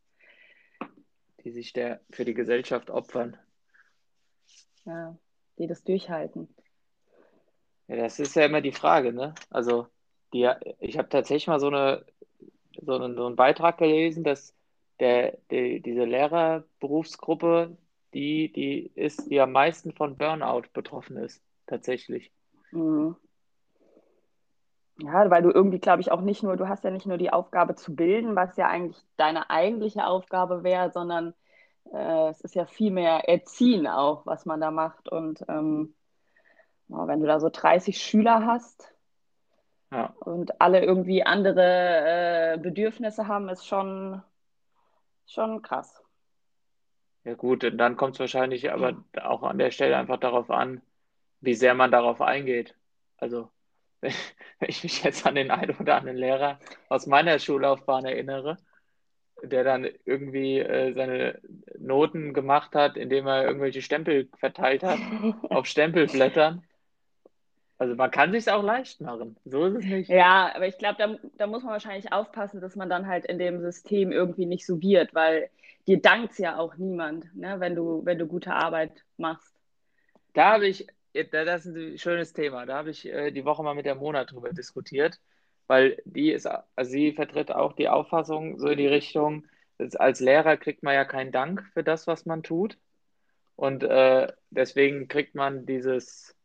die 1.44 1.52
sich 1.52 1.72
der 1.72 2.00
für 2.10 2.24
die 2.24 2.34
Gesellschaft 2.34 2.90
opfern. 2.90 3.36
Ja, 4.84 5.16
die 5.58 5.66
das 5.68 5.84
durchhalten. 5.84 6.48
Ja, 7.88 7.96
das 7.96 8.20
ist 8.20 8.36
ja 8.36 8.44
immer 8.44 8.60
die 8.60 8.72
Frage, 8.72 9.12
ne? 9.12 9.34
Also, 9.50 9.88
die, 10.32 10.48
ich 10.80 10.98
habe 10.98 11.08
tatsächlich 11.08 11.46
mal 11.46 11.60
so 11.60 11.68
eine, 11.68 12.04
so 12.80 12.94
einen, 12.94 13.16
so 13.16 13.26
einen 13.26 13.36
Beitrag 13.36 13.78
gelesen, 13.78 14.24
dass 14.24 14.54
der, 15.00 15.38
die, 15.50 15.80
diese 15.80 16.04
Lehrerberufsgruppe, 16.04 17.76
die, 18.14 18.52
die 18.52 18.90
ist, 18.94 19.30
die 19.30 19.40
am 19.40 19.52
meisten 19.52 19.92
von 19.92 20.16
Burnout 20.16 20.64
betroffen 20.72 21.16
ist, 21.16 21.42
tatsächlich. 21.66 22.30
Mhm. 22.72 23.16
Ja, 25.00 25.30
weil 25.30 25.42
du 25.42 25.50
irgendwie, 25.50 25.78
glaube 25.78 26.00
ich, 26.00 26.10
auch 26.10 26.20
nicht 26.20 26.42
nur, 26.42 26.56
du 26.56 26.68
hast 26.68 26.82
ja 26.82 26.90
nicht 26.90 27.06
nur 27.06 27.18
die 27.18 27.32
Aufgabe 27.32 27.76
zu 27.76 27.94
bilden, 27.94 28.34
was 28.34 28.56
ja 28.56 28.66
eigentlich 28.66 29.00
deine 29.16 29.48
eigentliche 29.48 30.06
Aufgabe 30.06 30.64
wäre, 30.64 30.90
sondern 30.90 31.34
äh, 31.92 32.28
es 32.30 32.40
ist 32.40 32.56
ja 32.56 32.66
viel 32.66 32.90
mehr 32.90 33.28
Erziehen 33.28 33.86
auch, 33.86 34.26
was 34.26 34.44
man 34.44 34.60
da 34.60 34.72
macht. 34.72 35.08
Und 35.08 35.44
ähm, 35.48 35.94
wenn 36.88 37.20
du 37.20 37.26
da 37.26 37.40
so 37.40 37.48
30 37.50 38.00
Schüler 38.00 38.46
hast 38.46 38.92
Ja. 39.92 40.14
und 40.20 40.60
alle 40.60 40.84
irgendwie 40.84 41.22
andere 41.22 42.54
äh, 42.54 42.58
Bedürfnisse 42.58 43.28
haben, 43.28 43.48
ist 43.48 43.66
schon, 43.66 44.22
schon 45.26 45.62
krass. 45.62 46.02
Ja, 47.24 47.34
gut, 47.34 47.64
und 47.64 47.76
dann 47.78 47.96
kommt 47.96 48.14
es 48.14 48.20
wahrscheinlich 48.20 48.72
aber 48.72 49.04
auch 49.22 49.42
an 49.42 49.58
der 49.58 49.70
Stelle 49.70 49.96
einfach 49.96 50.18
darauf 50.18 50.50
an, 50.50 50.80
wie 51.40 51.54
sehr 51.54 51.74
man 51.74 51.90
darauf 51.90 52.20
eingeht. 52.22 52.74
Also, 53.18 53.50
wenn 54.00 54.12
ich 54.60 54.82
mich 54.82 55.02
jetzt 55.02 55.26
an 55.26 55.34
den 55.34 55.50
einen 55.50 55.76
oder 55.76 55.96
anderen 55.96 56.16
Lehrer 56.16 56.58
aus 56.88 57.06
meiner 57.06 57.38
Schullaufbahn 57.38 58.04
erinnere, 58.06 58.56
der 59.42 59.62
dann 59.62 59.86
irgendwie 60.04 60.58
äh, 60.58 60.94
seine 60.94 61.40
Noten 61.78 62.32
gemacht 62.34 62.74
hat, 62.74 62.96
indem 62.96 63.26
er 63.26 63.44
irgendwelche 63.44 63.82
Stempel 63.82 64.28
verteilt 64.38 64.82
hat 64.82 64.98
auf 65.50 65.66
Stempelblättern. 65.66 66.64
Also 67.78 67.94
man 67.94 68.10
kann 68.10 68.32
sich 68.32 68.50
auch 68.50 68.62
leicht 68.62 69.00
machen. 69.00 69.36
So 69.44 69.66
ist 69.66 69.76
es 69.76 69.84
nicht. 69.84 70.10
Ja, 70.10 70.52
aber 70.54 70.66
ich 70.66 70.78
glaube, 70.78 70.96
da, 70.98 71.16
da 71.36 71.46
muss 71.46 71.62
man 71.62 71.72
wahrscheinlich 71.72 72.12
aufpassen, 72.12 72.60
dass 72.60 72.74
man 72.74 72.90
dann 72.90 73.06
halt 73.06 73.24
in 73.24 73.38
dem 73.38 73.60
System 73.60 74.10
irgendwie 74.10 74.46
nicht 74.46 74.66
so 74.66 74.82
wird, 74.82 75.14
weil 75.14 75.48
dir 75.86 76.02
dankt 76.02 76.38
ja 76.38 76.58
auch 76.58 76.76
niemand, 76.76 77.34
ne, 77.36 77.60
wenn 77.60 77.76
du, 77.76 78.04
wenn 78.04 78.18
du 78.18 78.26
gute 78.26 78.52
Arbeit 78.52 79.04
machst. 79.16 79.54
Da 80.34 80.54
habe 80.54 80.66
ich, 80.66 80.88
das 81.30 81.66
ist 81.66 81.76
ein 81.76 81.98
schönes 81.98 82.32
Thema, 82.32 82.66
da 82.66 82.76
habe 82.78 82.90
ich 82.90 83.06
äh, 83.06 83.30
die 83.30 83.44
Woche 83.44 83.62
mal 83.62 83.74
mit 83.74 83.86
der 83.86 83.94
Mona 83.94 84.24
drüber 84.24 84.52
diskutiert, 84.52 85.20
weil 85.68 86.02
die 86.04 86.32
ist, 86.32 86.46
also 86.46 86.90
sie 86.90 87.12
vertritt 87.12 87.52
auch 87.52 87.74
die 87.74 87.88
Auffassung 87.88 88.58
so 88.58 88.68
in 88.68 88.78
die 88.78 88.86
Richtung, 88.88 89.46
als 89.78 90.18
Lehrer 90.18 90.56
kriegt 90.56 90.82
man 90.82 90.94
ja 90.94 91.04
keinen 91.04 91.30
Dank 91.30 91.64
für 91.72 91.84
das, 91.84 92.08
was 92.08 92.26
man 92.26 92.42
tut. 92.42 92.76
Und 93.54 93.82
äh, 93.82 94.32
deswegen 94.50 95.08
kriegt 95.08 95.34
man 95.34 95.66
dieses 95.66 96.36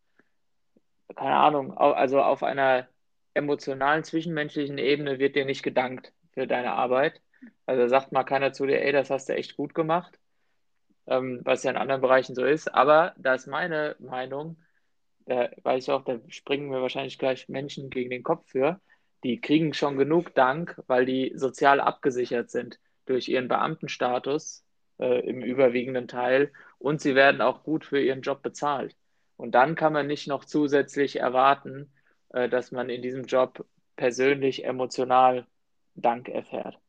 keine 1.16 1.36
Ahnung, 1.36 1.78
also 1.78 2.22
auf 2.22 2.44
einer 2.44 2.88
emotionalen, 3.34 4.04
zwischenmenschlichen 4.04 4.78
Ebene 4.78 5.20
wird 5.20 5.36
dir 5.36 5.46
nicht 5.46 5.64
gedankt 5.64 6.14
für 6.34 6.48
deine 6.48 6.74
Arbeit. 6.74 7.22
Also 7.66 7.88
sagt 7.88 8.12
mal 8.12 8.24
keiner 8.24 8.54
zu 8.54 8.66
dir, 8.66 8.82
ey, 8.82 8.92
das 8.92 9.10
hast 9.10 9.30
du 9.30 9.36
echt 9.36 9.58
gut 9.58 9.74
gemacht, 9.74 10.20
ähm, 11.08 11.42
was 11.44 11.64
ja 11.64 11.72
in 11.72 11.78
anderen 11.78 12.02
Bereichen 12.02 12.36
so 12.36 12.46
ist. 12.46 12.74
Aber 12.74 13.14
da 13.18 13.36
ist 13.36 13.48
meine 13.48 13.96
Meinung, 14.00 14.58
da 15.26 15.50
weiß 15.64 15.84
ich 15.84 15.92
auch, 15.92 16.04
da 16.04 16.20
springen 16.30 16.70
mir 16.70 16.82
wahrscheinlich 16.82 17.18
gleich 17.20 17.50
Menschen 17.50 17.90
gegen 17.90 18.10
den 18.10 18.24
Kopf 18.24 18.50
für, 18.50 18.80
die 19.24 19.40
kriegen 19.42 19.74
schon 19.74 19.98
genug 19.98 20.36
Dank, 20.36 20.82
weil 20.88 21.06
die 21.06 21.34
sozial 21.36 21.80
abgesichert 21.80 22.52
sind 22.52 22.80
durch 23.06 23.30
ihren 23.30 23.48
Beamtenstatus 23.48 24.66
äh, 25.00 25.20
im 25.28 25.42
überwiegenden 25.42 26.08
Teil 26.08 26.52
und 26.78 27.02
sie 27.02 27.16
werden 27.16 27.42
auch 27.42 27.64
gut 27.64 27.86
für 27.86 28.02
ihren 28.02 28.22
Job 28.22 28.42
bezahlt. 28.42 28.96
Und 29.44 29.52
dann 29.52 29.76
kann 29.76 29.92
man 29.92 30.08
nicht 30.08 30.26
noch 30.26 30.46
zusätzlich 30.46 31.20
erwarten, 31.20 31.92
äh, 32.30 32.48
dass 32.48 32.72
man 32.72 32.90
in 32.90 33.02
diesem 33.02 33.26
Job 33.26 33.66
persönlich 33.98 34.64
emotional 34.64 35.46
Dank 35.96 36.30
erfährt. 36.30 36.80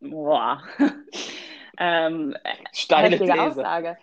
Boah. 0.00 0.62
ähm, 1.78 2.34
Steile 2.72 3.18
These. 3.18 3.38
Aussage. 3.38 3.98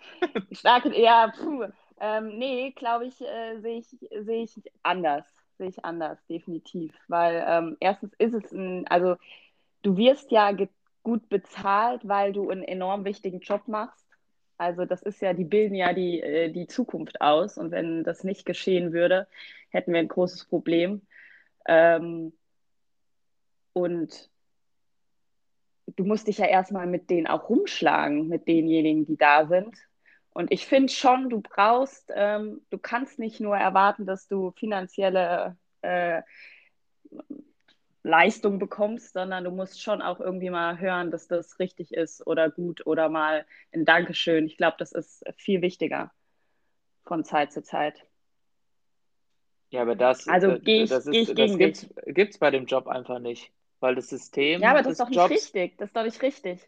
Starke, 0.52 0.96
ja, 0.96 1.32
puh. 1.36 1.64
Ähm, 1.98 2.38
nee, 2.38 2.70
glaube 2.70 3.06
ich, 3.06 3.20
äh, 3.20 3.58
sehe 3.58 3.78
ich, 3.78 3.88
seh 3.88 4.44
ich 4.44 4.62
anders. 4.84 5.26
Sehe 5.58 5.70
ich 5.70 5.84
anders, 5.84 6.24
definitiv. 6.28 6.94
Weil 7.08 7.44
ähm, 7.44 7.76
erstens 7.80 8.14
ist 8.18 8.34
es 8.34 8.52
ein, 8.52 8.86
also 8.86 9.16
du 9.82 9.96
wirst 9.96 10.30
ja 10.30 10.52
gut 11.02 11.28
bezahlt, 11.28 12.06
weil 12.06 12.32
du 12.32 12.50
einen 12.50 12.62
enorm 12.62 13.04
wichtigen 13.04 13.40
Job 13.40 13.66
machst. 13.66 14.03
Also 14.56 14.84
das 14.84 15.02
ist 15.02 15.20
ja, 15.20 15.32
die 15.32 15.44
bilden 15.44 15.74
ja 15.74 15.92
die, 15.92 16.20
äh, 16.20 16.50
die 16.50 16.66
Zukunft 16.66 17.20
aus. 17.20 17.58
Und 17.58 17.70
wenn 17.70 18.04
das 18.04 18.24
nicht 18.24 18.44
geschehen 18.46 18.92
würde, 18.92 19.26
hätten 19.70 19.92
wir 19.92 20.00
ein 20.00 20.08
großes 20.08 20.46
Problem. 20.46 21.02
Ähm, 21.66 22.32
und 23.72 24.30
du 25.96 26.04
musst 26.04 26.28
dich 26.28 26.38
ja 26.38 26.46
erstmal 26.46 26.86
mit 26.86 27.10
denen 27.10 27.26
auch 27.26 27.48
rumschlagen, 27.48 28.28
mit 28.28 28.48
denjenigen, 28.48 29.06
die 29.06 29.16
da 29.16 29.46
sind. 29.46 29.76
Und 30.32 30.50
ich 30.50 30.66
finde 30.66 30.92
schon, 30.92 31.30
du 31.30 31.40
brauchst, 31.40 32.10
ähm, 32.14 32.62
du 32.70 32.78
kannst 32.78 33.18
nicht 33.18 33.40
nur 33.40 33.56
erwarten, 33.56 34.04
dass 34.06 34.26
du 34.26 34.52
finanzielle 34.52 35.56
äh, 35.82 36.22
Leistung 38.04 38.58
bekommst, 38.58 39.14
sondern 39.14 39.44
du 39.44 39.50
musst 39.50 39.82
schon 39.82 40.02
auch 40.02 40.20
irgendwie 40.20 40.50
mal 40.50 40.78
hören, 40.78 41.10
dass 41.10 41.26
das 41.26 41.58
richtig 41.58 41.92
ist 41.92 42.24
oder 42.26 42.50
gut 42.50 42.86
oder 42.86 43.08
mal 43.08 43.46
ein 43.72 43.86
Dankeschön. 43.86 44.46
Ich 44.46 44.58
glaube, 44.58 44.76
das 44.78 44.92
ist 44.92 45.24
viel 45.36 45.62
wichtiger 45.62 46.12
von 47.04 47.24
Zeit 47.24 47.52
zu 47.52 47.62
Zeit. 47.62 48.04
Ja, 49.70 49.82
aber 49.82 49.96
das, 49.96 50.28
also 50.28 50.52
das, 50.52 50.60
ich, 50.64 50.90
das, 50.90 51.06
ist, 51.06 51.38
das 51.38 51.58
gibt's, 51.58 51.88
gibt's 52.06 52.38
bei 52.38 52.50
dem 52.50 52.66
Job 52.66 52.88
einfach 52.88 53.18
nicht, 53.18 53.50
weil 53.80 53.94
das 53.94 54.10
System. 54.10 54.60
Ja, 54.60 54.70
aber 54.70 54.82
das 54.82 54.92
ist 54.92 55.00
doch 55.00 55.08
nicht 55.08 55.16
Jobs, 55.16 55.30
richtig. 55.30 55.78
Das 55.78 55.88
ist 55.88 55.96
doch 55.96 56.04
nicht 56.04 56.22
richtig. 56.22 56.60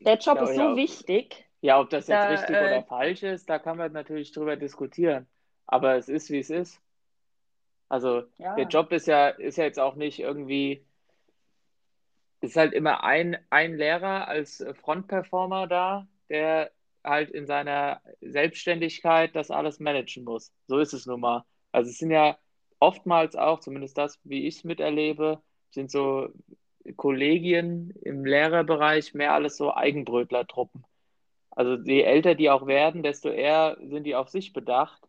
Der 0.00 0.16
Job 0.16 0.36
ja, 0.36 0.44
ist 0.44 0.54
so 0.54 0.62
ja, 0.62 0.76
wichtig. 0.76 1.44
Ja, 1.60 1.80
ob 1.80 1.90
das 1.90 2.08
jetzt 2.08 2.16
da, 2.16 2.28
richtig 2.28 2.56
äh, 2.56 2.66
oder 2.66 2.82
falsch 2.84 3.22
ist, 3.22 3.50
da 3.50 3.58
kann 3.58 3.76
man 3.76 3.92
natürlich 3.92 4.32
drüber 4.32 4.56
diskutieren. 4.56 5.26
Aber 5.66 5.96
es 5.96 6.08
ist, 6.08 6.30
wie 6.30 6.38
es 6.38 6.48
ist. 6.48 6.80
Also 7.88 8.24
Ja. 8.38 8.54
der 8.56 8.66
Job 8.66 8.92
ist 8.92 9.06
ja, 9.06 9.28
ist 9.28 9.58
ja 9.58 9.64
jetzt 9.64 9.78
auch 9.78 9.94
nicht 9.94 10.18
irgendwie, 10.18 10.84
ist 12.40 12.56
halt 12.56 12.72
immer 12.72 13.04
ein, 13.04 13.38
ein 13.50 13.76
Lehrer 13.76 14.28
als 14.28 14.64
Frontperformer 14.80 15.66
da, 15.66 16.06
der 16.28 16.70
halt 17.04 17.30
in 17.30 17.46
seiner 17.46 18.00
Selbstständigkeit 18.20 19.34
das 19.36 19.50
alles 19.50 19.78
managen 19.78 20.24
muss. 20.24 20.52
So 20.66 20.78
ist 20.78 20.92
es 20.92 21.06
nun 21.06 21.20
mal. 21.20 21.44
Also 21.72 21.90
es 21.90 21.98
sind 21.98 22.10
ja 22.10 22.36
oftmals 22.80 23.36
auch, 23.36 23.60
zumindest 23.60 23.96
das, 23.96 24.18
wie 24.24 24.46
ich 24.46 24.56
es 24.56 24.64
miterlebe, 24.64 25.40
sind 25.70 25.90
so 25.90 26.28
Kollegien 26.96 27.90
im 28.02 28.24
Lehrerbereich 28.24 29.14
mehr 29.14 29.32
alles 29.32 29.56
so 29.56 29.74
Eigenbrötler-Truppen. 29.74 30.84
Also 31.50 31.74
je 31.82 32.02
älter 32.02 32.34
die 32.34 32.50
auch 32.50 32.66
werden, 32.66 33.02
desto 33.02 33.30
eher 33.30 33.76
sind 33.82 34.04
die 34.04 34.14
auf 34.14 34.28
sich 34.28 34.52
bedacht. 34.52 35.02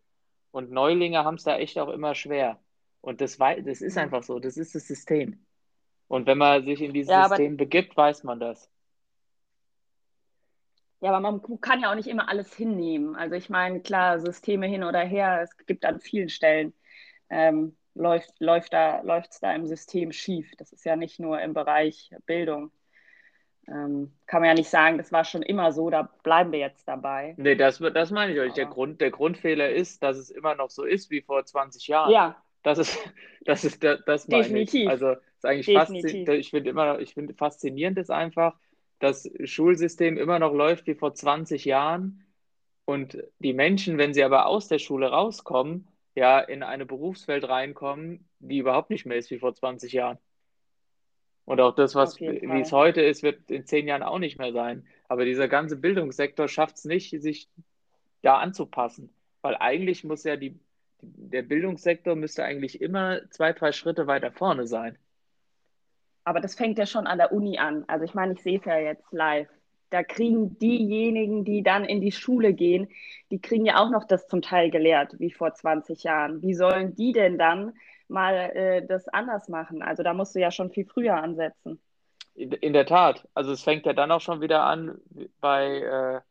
Und 0.52 0.72
Neulinge 0.72 1.24
haben 1.24 1.36
es 1.36 1.44
da 1.44 1.58
echt 1.58 1.78
auch 1.78 1.90
immer 1.90 2.16
schwer. 2.16 2.60
Und 3.02 3.22
das, 3.22 3.38
das 3.38 3.82
ist 3.82 3.98
einfach 3.98 4.24
so, 4.24 4.40
das 4.40 4.58
ist 4.58 4.76
das 4.76 4.88
System. 4.88 5.46
Und 6.08 6.26
wenn 6.26 6.38
man 6.38 6.64
sich 6.66 6.82
in 6.82 6.94
dieses 6.94 7.12
Ja, 7.12 7.26
aber- 7.26 7.36
System 7.36 7.58
begibt, 7.58 7.96
weiß 7.96 8.24
man 8.24 8.40
das. 8.40 8.70
Ja, 11.00 11.12
aber 11.12 11.20
man 11.20 11.62
kann 11.62 11.80
ja 11.82 11.92
auch 11.92 11.96
nicht 11.96 12.08
immer 12.08 12.28
alles 12.28 12.54
hinnehmen. 12.56 13.16
Also 13.16 13.36
ich 13.36 13.50
meine, 13.50 13.82
klar, 13.82 14.20
Systeme 14.20 14.66
hin 14.66 14.84
oder 14.84 15.02
her, 15.02 15.42
es 15.44 15.56
gibt 15.68 15.86
an 15.86 16.00
vielen 16.00 16.30
Stellen, 16.30 16.74
ähm, 17.30 17.78
läuft, 17.94 18.34
läuft 18.40 18.74
da, 18.74 19.02
läuft's 19.02 19.40
da 19.40 19.54
im 19.54 19.68
System 19.68 20.12
schief. 20.12 20.52
Das 20.58 20.72
ist 20.74 20.86
ja 20.86 20.96
nicht 20.96 21.20
nur 21.20 21.40
im 21.40 21.54
Bereich 21.54 22.10
Bildung. 22.26 22.72
Ähm, 23.68 24.14
kann 24.26 24.42
man 24.42 24.48
ja 24.50 24.54
nicht 24.56 24.70
sagen, 24.70 24.98
das 24.98 25.12
war 25.12 25.24
schon 25.26 25.42
immer 25.44 25.72
so, 25.72 25.90
da 25.90 26.04
bleiben 26.24 26.52
wir 26.52 26.60
jetzt 26.60 26.88
dabei. 26.88 27.36
Nee, 27.38 27.56
das, 27.56 27.80
das 27.94 28.12
meine 28.12 28.34
ich 28.34 28.40
euch. 28.40 28.54
Der, 28.54 28.66
Grund, 28.66 29.02
der 29.02 29.12
Grundfehler 29.12 29.70
ist, 29.70 30.02
dass 30.02 30.18
es 30.18 30.32
immer 30.32 30.56
noch 30.56 30.70
so 30.72 30.84
ist 30.84 31.12
wie 31.12 31.22
vor 31.22 31.46
20 31.46 31.88
Jahren. 31.88 32.12
Ja, 32.12 32.42
Das 32.68 32.80
ist, 32.80 32.98
das 33.46 33.64
ist, 33.64 33.82
das, 33.82 34.04
das 34.06 34.28
meine 34.28 34.44
Definitiv. 34.44 34.82
ich. 34.84 34.90
Also, 34.90 35.12
ist 35.12 35.46
eigentlich 35.46 35.68
Definitiv. 35.68 36.02
faszinierend. 36.02 36.30
Ich 36.30 36.50
finde 36.50 36.70
immer, 36.70 37.00
ich 37.00 37.14
finde 37.14 37.34
faszinierend 37.34 37.98
ist 37.98 38.12
einfach, 38.12 38.56
das 39.00 39.30
Schulsystem 39.44 40.18
immer 40.18 40.40
noch 40.40 40.54
läuft 40.54 40.88
wie 40.88 40.96
vor 40.96 41.14
20 41.14 41.64
Jahren 41.66 42.26
und 42.86 43.24
die 43.40 43.54
Menschen, 43.54 43.98
wenn 43.98 44.14
sie 44.14 44.24
aber 44.24 44.48
aus 44.48 44.68
der 44.68 44.80
Schule 44.80 45.08
rauskommen, 45.08 45.88
ja, 46.16 46.40
in 46.40 46.64
eine 46.64 46.86
Berufswelt 46.86 47.48
reinkommen, 47.48 48.28
die 48.40 48.58
überhaupt 48.58 48.90
nicht 48.90 49.06
mehr 49.06 49.18
ist 49.18 49.30
wie 49.30 49.40
vor 49.40 49.54
20 49.54 49.94
Jahren. 49.94 50.18
Und 51.46 51.62
auch 51.62 51.74
das, 51.74 51.96
was, 51.96 52.20
wie 52.20 52.60
es 52.60 52.74
heute 52.74 53.02
ist, 53.02 53.24
wird 53.24 53.50
in 53.50 53.66
zehn 53.66 53.88
Jahren 53.88 54.04
auch 54.04 54.20
nicht 54.20 54.38
mehr 54.38 54.52
sein. 54.52 54.86
Aber 55.08 55.24
dieser 55.24 55.48
ganze 55.48 55.78
Bildungssektor 55.78 56.50
schafft 56.50 56.78
es 56.78 56.84
nicht, 56.84 57.22
sich 57.22 57.48
da 58.24 58.40
anzupassen. 58.40 59.10
Weil 59.42 59.56
eigentlich 59.56 60.04
muss 60.04 60.26
ja 60.26 60.36
die, 60.36 60.60
der 61.02 61.44
Bildungssektor 61.44 62.16
müsste 62.16 62.44
eigentlich 62.44 62.82
immer 62.82 63.30
zwei, 63.30 63.54
drei 63.54 63.72
Schritte 63.72 64.08
weiter 64.08 64.32
vorne 64.32 64.68
sein. 64.68 64.98
aber 66.28 66.42
das 66.42 66.56
fängt 66.56 66.78
ja 66.78 66.86
schon 66.86 67.08
an 67.08 67.20
der 67.20 67.32
Uni 67.32 67.58
an. 67.58 67.86
Also 67.88 68.04
ich 68.04 68.14
meine, 68.14 68.34
ich 68.34 68.42
sehe 68.44 68.60
es 68.60 68.66
ja 68.66 68.78
jetzt 68.78 69.14
live. 69.14 69.48
Da 69.92 70.04
kriegen 70.04 70.60
diejenigen, 70.60 71.46
die 71.46 71.64
dann 71.64 71.86
in 71.86 72.02
die 72.02 72.12
Schule 72.12 72.54
gehen, 72.54 72.90
die 73.32 73.40
kriegen 73.40 73.66
ja 73.66 73.78
auch 73.82 73.90
noch 73.90 74.04
das 74.04 74.28
zum 74.28 74.42
Teil 74.42 74.70
gelehrt, 74.70 75.18
wie 75.20 75.32
vor 75.32 75.54
20 75.54 76.04
Jahren. 76.04 76.42
Wie 76.42 76.54
sollen 76.54 76.96
die 76.96 77.14
denn 77.14 77.38
dann 77.38 77.74
mal 78.10 78.34
äh, 78.34 78.86
das 78.86 79.08
anders 79.08 79.48
machen? 79.48 79.82
Also 79.82 80.04
da 80.04 80.14
musst 80.14 80.36
du 80.36 80.40
ja 80.40 80.52
schon 80.52 80.70
viel 80.70 80.86
früher 80.86 81.16
ansetzen. 81.16 81.80
In, 82.36 82.52
in 82.52 82.74
der 82.74 82.86
Tat. 82.86 83.26
Also 83.34 83.54
es 83.54 83.64
fängt 83.64 83.86
ja 83.86 83.94
dann 83.94 84.12
auch 84.12 84.22
schon 84.22 84.42
wieder 84.42 84.64
an 84.64 85.00
bei 85.40 85.78
äh, 85.80 86.22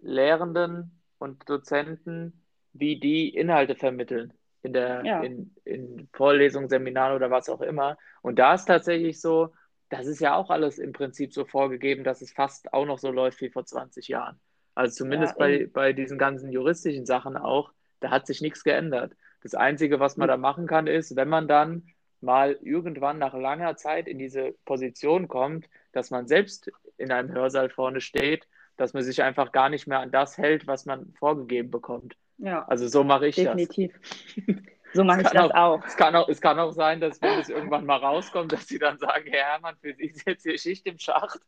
Lehrenden 0.00 1.02
und 1.18 1.50
Dozenten, 1.50 2.40
wie 2.72 2.98
die 3.00 3.28
Inhalte 3.34 3.76
vermitteln 3.76 4.32
in 4.62 4.72
der 4.72 5.06
Ja. 5.06 5.20
in, 5.20 5.54
in 5.64 6.08
Vorlesungen, 6.12 6.68
Seminaren 6.68 7.16
oder 7.16 7.30
was 7.30 7.48
auch 7.48 7.60
immer. 7.62 7.96
Und 8.22 8.38
da 8.38 8.54
ist 8.54 8.66
tatsächlich 8.66 9.20
so, 9.20 9.54
das 9.88 10.06
ist 10.06 10.20
ja 10.20 10.34
auch 10.36 10.50
alles 10.50 10.78
im 10.78 10.92
Prinzip 10.92 11.32
so 11.32 11.44
vorgegeben, 11.44 12.04
dass 12.04 12.22
es 12.22 12.32
fast 12.32 12.72
auch 12.72 12.86
noch 12.86 12.98
so 12.98 13.10
läuft 13.10 13.40
wie 13.40 13.50
vor 13.50 13.64
20 13.64 14.08
Jahren. 14.08 14.40
Also 14.74 14.94
zumindest 15.04 15.36
Ja, 15.36 15.36
bei, 15.36 15.66
bei 15.72 15.92
diesen 15.92 16.18
ganzen 16.18 16.52
juristischen 16.52 17.06
Sachen 17.06 17.36
auch, 17.36 17.72
da 18.00 18.10
hat 18.10 18.26
sich 18.26 18.40
nichts 18.40 18.62
geändert. 18.64 19.14
Das 19.42 19.54
Einzige, 19.54 19.98
was 20.00 20.16
man 20.16 20.28
da 20.28 20.36
machen 20.36 20.66
kann, 20.66 20.86
ist, 20.86 21.16
wenn 21.16 21.28
man 21.28 21.48
dann 21.48 21.86
mal 22.20 22.58
irgendwann 22.62 23.18
nach 23.18 23.34
langer 23.34 23.76
Zeit 23.76 24.06
in 24.06 24.18
diese 24.18 24.52
Position 24.64 25.26
kommt, 25.28 25.68
dass 25.92 26.10
man 26.10 26.26
selbst 26.28 26.70
in 26.98 27.10
einem 27.12 27.32
Hörsaal 27.32 27.70
vorne 27.70 28.00
steht, 28.00 28.46
dass 28.76 28.92
man 28.92 29.02
sich 29.02 29.22
einfach 29.22 29.52
gar 29.52 29.68
nicht 29.70 29.86
mehr 29.86 30.00
an 30.00 30.10
das 30.10 30.36
hält, 30.38 30.66
was 30.66 30.84
man 30.86 31.12
vorgegeben 31.18 31.70
bekommt. 31.70 32.16
Ja, 32.42 32.64
Also 32.66 32.88
so 32.88 33.04
mache 33.04 33.28
ich 33.28 33.36
das. 33.36 33.44
definitiv. 33.44 33.92
So 34.92 35.04
mache 35.04 35.20
ich 35.22 35.28
das 35.28 35.52
auch, 35.52 35.54
auch. 35.54 35.86
Es 35.86 35.96
kann 35.96 36.16
auch. 36.16 36.28
Es 36.28 36.40
kann 36.40 36.58
auch 36.58 36.72
sein, 36.72 37.00
dass 37.00 37.22
wenn 37.22 37.38
es 37.38 37.48
irgendwann 37.48 37.86
mal 37.86 37.98
rauskommt, 37.98 38.50
dass 38.50 38.66
sie 38.66 38.80
dann 38.80 38.98
sagen, 38.98 39.24
Herr 39.30 39.52
Hermann, 39.52 39.76
für 39.80 39.94
Sie 39.94 40.06
ist 40.06 40.26
jetzt 40.26 40.42
hier 40.42 40.58
Schicht 40.58 40.84
im 40.86 40.98
Schacht, 40.98 41.38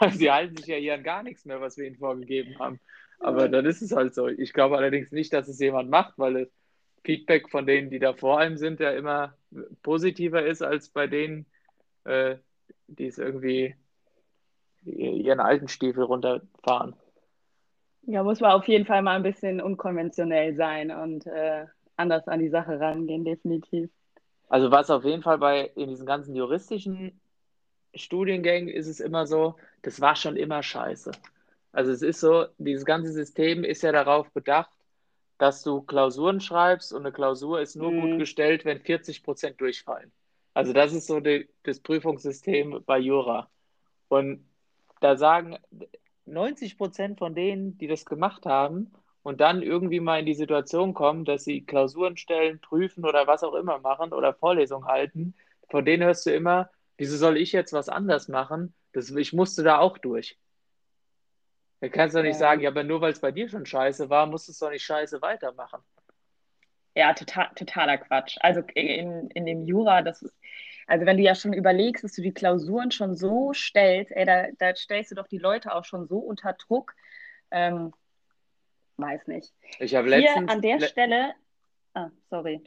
weil 0.00 0.10
Sie 0.10 0.30
halten 0.30 0.56
sich 0.56 0.66
ja 0.66 0.76
hier 0.76 0.94
an 0.94 1.04
gar 1.04 1.22
nichts 1.22 1.44
mehr, 1.44 1.60
was 1.60 1.76
wir 1.76 1.86
Ihnen 1.86 1.96
vorgegeben 1.96 2.58
haben. 2.58 2.80
Aber 3.20 3.48
dann 3.48 3.66
ist 3.66 3.82
es 3.82 3.92
halt 3.92 4.14
so. 4.14 4.26
Ich 4.26 4.52
glaube 4.52 4.76
allerdings 4.76 5.12
nicht, 5.12 5.32
dass 5.32 5.46
es 5.46 5.60
jemand 5.60 5.90
macht, 5.90 6.14
weil 6.18 6.34
das 6.34 6.48
Feedback 7.04 7.50
von 7.50 7.66
denen, 7.66 7.90
die 7.90 7.98
da 8.00 8.14
vor 8.14 8.40
allem 8.40 8.56
sind, 8.56 8.80
ja 8.80 8.90
immer 8.90 9.34
positiver 9.82 10.44
ist 10.44 10.62
als 10.62 10.88
bei 10.88 11.06
denen, 11.06 11.46
äh, 12.04 12.36
die 12.86 13.06
es 13.06 13.18
irgendwie 13.18 13.76
ihren 14.84 15.40
alten 15.40 15.68
Stiefel 15.68 16.04
runterfahren. 16.04 16.96
Ja, 18.10 18.22
muss 18.22 18.40
man 18.40 18.52
auf 18.52 18.66
jeden 18.66 18.86
Fall 18.86 19.02
mal 19.02 19.16
ein 19.16 19.22
bisschen 19.22 19.60
unkonventionell 19.60 20.54
sein 20.54 20.90
und 20.90 21.26
äh, 21.26 21.66
anders 21.96 22.26
an 22.26 22.40
die 22.40 22.48
Sache 22.48 22.80
rangehen, 22.80 23.22
definitiv. 23.22 23.90
Also 24.48 24.70
was 24.70 24.88
auf 24.88 25.04
jeden 25.04 25.22
Fall 25.22 25.36
bei 25.36 25.70
in 25.76 25.90
diesen 25.90 26.06
ganzen 26.06 26.34
juristischen 26.34 27.20
Studiengängen 27.94 28.70
ist 28.70 28.86
es 28.86 29.00
immer 29.00 29.26
so, 29.26 29.56
das 29.82 30.00
war 30.00 30.16
schon 30.16 30.36
immer 30.36 30.62
scheiße. 30.62 31.12
Also 31.72 31.92
es 31.92 32.00
ist 32.00 32.20
so, 32.20 32.46
dieses 32.56 32.86
ganze 32.86 33.12
System 33.12 33.62
ist 33.62 33.82
ja 33.82 33.92
darauf 33.92 34.30
bedacht, 34.30 34.70
dass 35.36 35.62
du 35.62 35.82
Klausuren 35.82 36.40
schreibst 36.40 36.94
und 36.94 37.02
eine 37.02 37.12
Klausur 37.12 37.60
ist 37.60 37.76
nur 37.76 37.90
mhm. 37.90 38.00
gut 38.00 38.18
gestellt, 38.20 38.64
wenn 38.64 38.80
40 38.80 39.22
Prozent 39.22 39.60
durchfallen. 39.60 40.10
Also 40.54 40.72
das 40.72 40.94
ist 40.94 41.08
so 41.08 41.20
die, 41.20 41.46
das 41.62 41.78
Prüfungssystem 41.80 42.82
bei 42.86 43.00
Jura. 43.00 43.50
Und 44.08 44.48
da 45.00 45.18
sagen 45.18 45.58
90 46.32 46.78
Prozent 46.78 47.18
von 47.18 47.34
denen, 47.34 47.78
die 47.78 47.86
das 47.86 48.04
gemacht 48.04 48.46
haben 48.46 48.92
und 49.22 49.40
dann 49.40 49.62
irgendwie 49.62 50.00
mal 50.00 50.20
in 50.20 50.26
die 50.26 50.34
Situation 50.34 50.94
kommen, 50.94 51.24
dass 51.24 51.44
sie 51.44 51.64
Klausuren 51.64 52.16
stellen, 52.16 52.60
prüfen 52.60 53.04
oder 53.04 53.26
was 53.26 53.42
auch 53.42 53.54
immer 53.54 53.78
machen 53.78 54.12
oder 54.12 54.34
Vorlesungen 54.34 54.86
halten, 54.86 55.34
von 55.68 55.84
denen 55.84 56.04
hörst 56.04 56.26
du 56.26 56.34
immer, 56.34 56.70
wieso 56.96 57.16
soll 57.16 57.36
ich 57.36 57.52
jetzt 57.52 57.72
was 57.72 57.88
anders 57.88 58.28
machen? 58.28 58.74
Das, 58.92 59.10
ich 59.10 59.32
musste 59.32 59.62
da 59.62 59.78
auch 59.78 59.98
durch. 59.98 60.38
Da 61.80 61.88
kannst 61.88 62.14
du 62.14 62.18
doch 62.18 62.24
nicht 62.24 62.34
ja. 62.34 62.38
sagen, 62.38 62.62
ja, 62.62 62.70
aber 62.70 62.82
nur 62.82 63.00
weil 63.00 63.12
es 63.12 63.20
bei 63.20 63.30
dir 63.30 63.48
schon 63.48 63.66
scheiße 63.66 64.10
war, 64.10 64.26
musst 64.26 64.48
du 64.48 64.52
es 64.52 64.58
doch 64.58 64.70
nicht 64.70 64.84
scheiße 64.84 65.22
weitermachen. 65.22 65.80
Ja, 66.94 67.12
total, 67.14 67.50
totaler 67.54 67.98
Quatsch. 67.98 68.36
Also 68.40 68.62
in, 68.74 69.30
in 69.30 69.46
dem 69.46 69.64
Jura, 69.64 70.02
das 70.02 70.22
ist, 70.22 70.34
also 70.88 71.04
wenn 71.04 71.18
du 71.18 71.22
ja 71.22 71.34
schon 71.34 71.52
überlegst, 71.52 72.02
dass 72.02 72.14
du 72.14 72.22
die 72.22 72.32
Klausuren 72.32 72.90
schon 72.90 73.14
so 73.14 73.52
stellst, 73.52 74.10
ey, 74.10 74.24
da, 74.24 74.46
da 74.58 74.74
stellst 74.74 75.10
du 75.10 75.14
doch 75.14 75.28
die 75.28 75.38
Leute 75.38 75.74
auch 75.74 75.84
schon 75.84 76.08
so 76.08 76.16
unter 76.16 76.54
Druck. 76.54 76.94
Ähm, 77.50 77.92
weiß 78.96 79.26
nicht. 79.26 79.52
Ich 79.80 79.94
habe 79.94 80.08
letztens. 80.08 80.50
an 80.50 80.62
der 80.62 80.80
Stelle. 80.80 81.34
Ah, 81.92 82.08
sorry. 82.30 82.62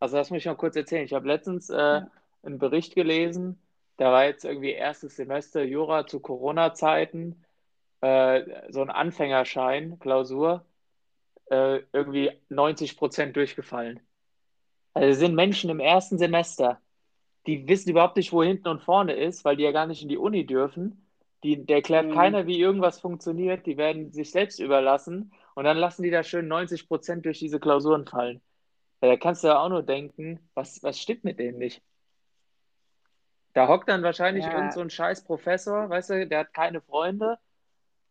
Also 0.00 0.16
lass 0.16 0.32
mich 0.32 0.46
mal 0.46 0.56
kurz 0.56 0.74
erzählen. 0.74 1.04
Ich 1.04 1.14
habe 1.14 1.28
letztens 1.28 1.70
äh, 1.70 1.76
ja. 1.76 2.10
einen 2.42 2.58
Bericht 2.58 2.96
gelesen, 2.96 3.62
da 3.98 4.10
war 4.10 4.24
jetzt 4.24 4.44
irgendwie 4.44 4.72
erstes 4.72 5.14
Semester 5.14 5.62
Jura 5.62 6.06
zu 6.08 6.18
Corona-Zeiten, 6.18 7.44
äh, 8.00 8.72
so 8.72 8.82
ein 8.82 8.90
Anfängerschein, 8.90 10.00
Klausur, 10.00 10.64
äh, 11.50 11.82
irgendwie 11.92 12.32
90 12.48 12.96
Prozent 12.96 13.36
durchgefallen. 13.36 14.00
Also 14.92 15.20
sind 15.20 15.36
Menschen 15.36 15.70
im 15.70 15.78
ersten 15.78 16.18
Semester 16.18 16.80
die 17.50 17.66
wissen 17.66 17.90
überhaupt 17.90 18.16
nicht, 18.16 18.32
wo 18.32 18.44
hinten 18.44 18.68
und 18.68 18.80
vorne 18.80 19.14
ist, 19.14 19.44
weil 19.44 19.56
die 19.56 19.64
ja 19.64 19.72
gar 19.72 19.86
nicht 19.86 20.02
in 20.02 20.08
die 20.08 20.18
Uni 20.18 20.46
dürfen. 20.46 21.04
Die, 21.42 21.64
der 21.66 21.76
erklärt 21.76 22.06
mhm. 22.06 22.14
keiner, 22.14 22.46
wie 22.46 22.60
irgendwas 22.60 23.00
funktioniert. 23.00 23.66
Die 23.66 23.76
werden 23.76 24.12
sich 24.12 24.30
selbst 24.30 24.60
überlassen 24.60 25.32
und 25.54 25.64
dann 25.64 25.76
lassen 25.76 26.04
die 26.04 26.10
da 26.10 26.22
schön 26.22 26.46
90 26.46 26.86
Prozent 26.86 27.24
durch 27.24 27.40
diese 27.40 27.58
Klausuren 27.58 28.06
fallen. 28.06 28.40
Da 29.00 29.16
kannst 29.16 29.42
du 29.42 29.48
ja 29.48 29.58
auch 29.58 29.68
nur 29.68 29.82
denken, 29.82 30.38
was, 30.54 30.80
was 30.84 31.00
stimmt 31.00 31.24
mit 31.24 31.40
denen 31.40 31.58
nicht? 31.58 31.82
Da 33.54 33.66
hockt 33.66 33.88
dann 33.88 34.04
wahrscheinlich 34.04 34.44
ja. 34.44 34.54
irgend 34.54 34.74
so 34.74 34.80
ein 34.80 34.90
scheiß 34.90 35.24
Professor, 35.24 35.88
weißt 35.90 36.10
du, 36.10 36.26
der 36.28 36.40
hat 36.40 36.54
keine 36.54 36.80
Freunde, 36.80 37.38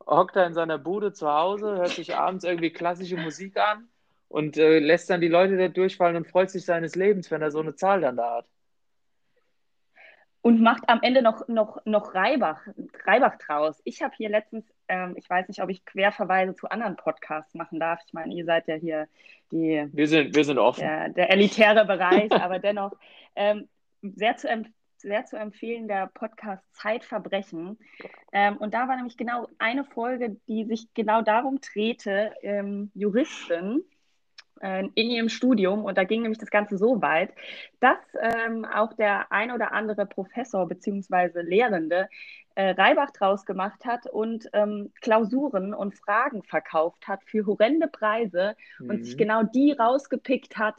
hockt 0.06 0.36
da 0.36 0.46
in 0.46 0.54
seiner 0.54 0.80
Bude 0.80 1.14
zu 1.14 1.32
Hause, 1.32 1.78
hört 1.78 1.90
sich 1.90 2.14
abends 2.14 2.44
irgendwie 2.44 2.72
klassische 2.72 3.16
Musik 3.16 3.56
an 3.56 3.88
und 4.28 4.58
äh, 4.58 4.80
lässt 4.80 5.10
dann 5.10 5.22
die 5.22 5.30
Leute 5.30 5.56
da 5.56 5.70
durchfallen 5.70 6.18
und 6.18 6.28
freut 6.28 6.50
sich 6.50 6.66
seines 6.66 6.96
Lebens, 6.96 7.32
wenn 7.32 7.42
er 7.42 7.52
so 7.52 7.60
eine 7.60 7.76
Zahl 7.76 8.02
dann 8.02 8.18
da 8.18 8.38
hat 8.38 8.46
und 10.42 10.62
macht 10.62 10.88
am 10.88 11.00
Ende 11.02 11.22
noch, 11.22 11.48
noch, 11.48 11.86
noch 11.86 12.16
Reibach, 12.16 12.62
Reibach 13.06 13.38
draus. 13.38 13.82
Ich 13.84 14.02
habe 14.02 14.14
hier 14.16 14.30
letztens, 14.30 14.66
ähm, 14.88 15.16
ich 15.18 15.30
weiß 15.30 15.48
nicht, 15.48 15.62
ob 15.62 15.70
ich 15.70 15.86
Querverweise 15.86 16.56
zu 16.56 16.70
anderen 16.70 16.96
Podcasts 16.96 17.54
machen 17.56 17.80
darf. 17.80 18.00
Ich 18.06 18.14
meine, 18.14 18.34
ihr 18.34 18.46
seid 18.46 18.68
ja 18.68 18.76
hier 18.76 19.08
die. 19.52 19.88
Wir 19.92 20.08
sind, 20.08 20.36
wir 20.36 20.46
sind 20.46 20.58
offen. 20.58 20.82
Der, 20.82 21.10
der 21.10 21.32
elitäre 21.32 21.86
Bereich, 21.86 22.32
aber 22.32 22.60
dennoch 22.60 22.94
ähm, 23.36 23.68
sehr, 24.02 24.38
zu 24.38 24.48
sehr 24.98 25.26
zu 25.26 25.38
empfehlen, 25.38 25.88
der 25.88 26.08
Podcast 26.08 26.64
Zeitverbrechen. 26.74 27.78
Ähm, 28.32 28.58
und 28.58 28.74
da 28.74 28.88
war 28.88 28.96
nämlich 28.96 29.18
genau 29.18 29.48
eine 29.58 29.84
Folge, 29.86 30.38
die 30.48 30.66
sich 30.66 30.94
genau 30.94 31.22
darum 31.22 31.60
drehte, 31.62 32.34
ähm, 32.42 32.92
Juristen 32.94 33.84
in 34.62 35.10
ihrem 35.10 35.30
Studium, 35.30 35.86
und 35.86 35.98
da 35.98 36.04
ging 36.04 36.22
nämlich 36.22 36.38
das 36.38 36.52
Ganze 36.52 36.78
so 36.78 37.02
weit, 37.02 37.32
dass 37.80 37.98
ähm, 38.20 38.66
auch 38.66 38.94
der 38.94 39.32
ein 39.32 39.52
oder 39.52 39.72
andere 39.72 40.06
Professor 40.06 40.68
bzw. 40.68 41.42
Lehrende 41.42 42.10
äh, 42.56 42.72
Reibach 42.72 43.12
draus 43.12 43.46
gemacht 43.46 43.86
hat 43.86 44.06
und 44.06 44.50
ähm, 44.52 44.92
Klausuren 45.02 45.74
und 45.74 45.96
Fragen 45.96 46.44
verkauft 46.44 47.08
hat 47.08 47.24
für 47.24 47.46
horrende 47.46 47.88
Preise 47.88 48.56
mhm. 48.80 48.90
und 48.90 49.06
sich 49.06 49.14
mhm. 49.14 49.20
genau 49.20 49.44
die 49.44 49.72
rausgepickt 49.72 50.58
hat, 50.58 50.76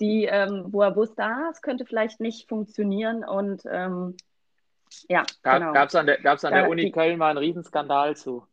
die, 0.00 0.24
ähm, 0.24 0.66
wo 0.68 0.82
er 0.82 0.96
wusste, 0.96 1.22
ah, 1.24 1.48
es 1.50 1.62
könnte 1.62 1.86
vielleicht 1.86 2.20
nicht 2.20 2.48
funktionieren 2.48 3.24
und 3.24 3.62
ähm, 3.70 4.16
ja, 5.08 5.24
Gab, 5.42 5.60
genau. 5.60 5.72
Gab 5.72 5.88
es 5.88 5.94
an 5.94 6.06
der, 6.06 6.18
an 6.24 6.52
der 6.52 6.68
Uni 6.68 6.82
die, 6.82 6.92
Köln 6.92 7.18
mal 7.18 7.30
einen 7.30 7.38
Riesenskandal 7.38 8.16
zu? 8.16 8.46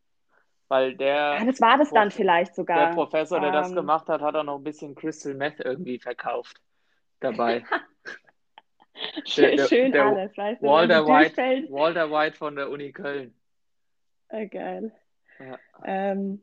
Weil 0.72 0.96
der. 0.96 1.36
Ja, 1.38 1.44
das 1.44 1.60
war 1.60 1.78
das 1.78 1.92
dann 1.92 2.12
vielleicht 2.12 2.56
sogar. 2.56 2.78
Der 2.78 2.96
Professor, 2.96 3.42
der 3.42 3.50
ähm, 3.50 3.56
das 3.56 3.74
gemacht 3.74 4.08
hat, 4.08 4.22
hat 4.22 4.36
auch 4.36 4.44
noch 4.46 4.56
ein 4.56 4.64
bisschen 4.64 4.96
Crystal 4.96 5.34
Meth 5.34 5.60
irgendwie 5.60 6.00
verkauft 6.00 6.62
dabei. 7.20 7.66
schön, 9.26 9.58
der, 9.58 9.68
schön 9.68 9.92
der, 9.92 10.06
alles, 10.06 10.38
weißt 10.38 10.62
du? 10.62 10.68
Walter 10.68 11.06
White, 11.06 11.68
Walter 11.70 12.10
White 12.10 12.38
von 12.38 12.56
der 12.56 12.70
Uni 12.70 12.94
Köln. 12.94 13.36
Oh, 14.30 14.48
geil. 14.50 14.94
Ja. 15.40 15.60
Ähm, 15.84 16.42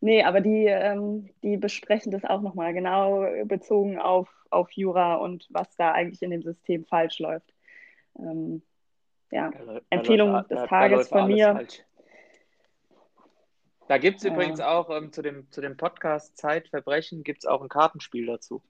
nee, 0.00 0.24
aber 0.24 0.42
die, 0.42 0.66
ähm, 0.66 1.30
die 1.42 1.56
besprechen 1.56 2.12
das 2.12 2.26
auch 2.26 2.42
nochmal 2.42 2.74
genau 2.74 3.24
bezogen 3.46 3.98
auf, 3.98 4.28
auf 4.50 4.70
Jura 4.72 5.14
und 5.14 5.46
was 5.48 5.74
da 5.76 5.92
eigentlich 5.92 6.20
in 6.20 6.32
dem 6.32 6.42
System 6.42 6.84
falsch 6.84 7.18
läuft. 7.18 7.54
Ähm, 8.18 8.60
ja, 9.30 9.50
da, 9.50 9.80
Empfehlung 9.88 10.32
da, 10.32 10.42
des 10.42 10.68
Tages 10.68 11.08
von 11.08 11.28
mir. 11.28 11.54
Falsch. 11.54 11.82
Da 13.90 13.98
gibt 13.98 14.18
es 14.18 14.22
ja. 14.22 14.30
übrigens 14.30 14.60
auch 14.60 14.88
ähm, 14.90 15.12
zu, 15.12 15.20
dem, 15.20 15.50
zu 15.50 15.60
dem 15.60 15.76
Podcast 15.76 16.38
Zeitverbrechen 16.38 17.24
gibt 17.24 17.40
es 17.40 17.44
auch 17.44 17.60
ein 17.60 17.68
Kartenspiel 17.68 18.24
dazu. 18.24 18.62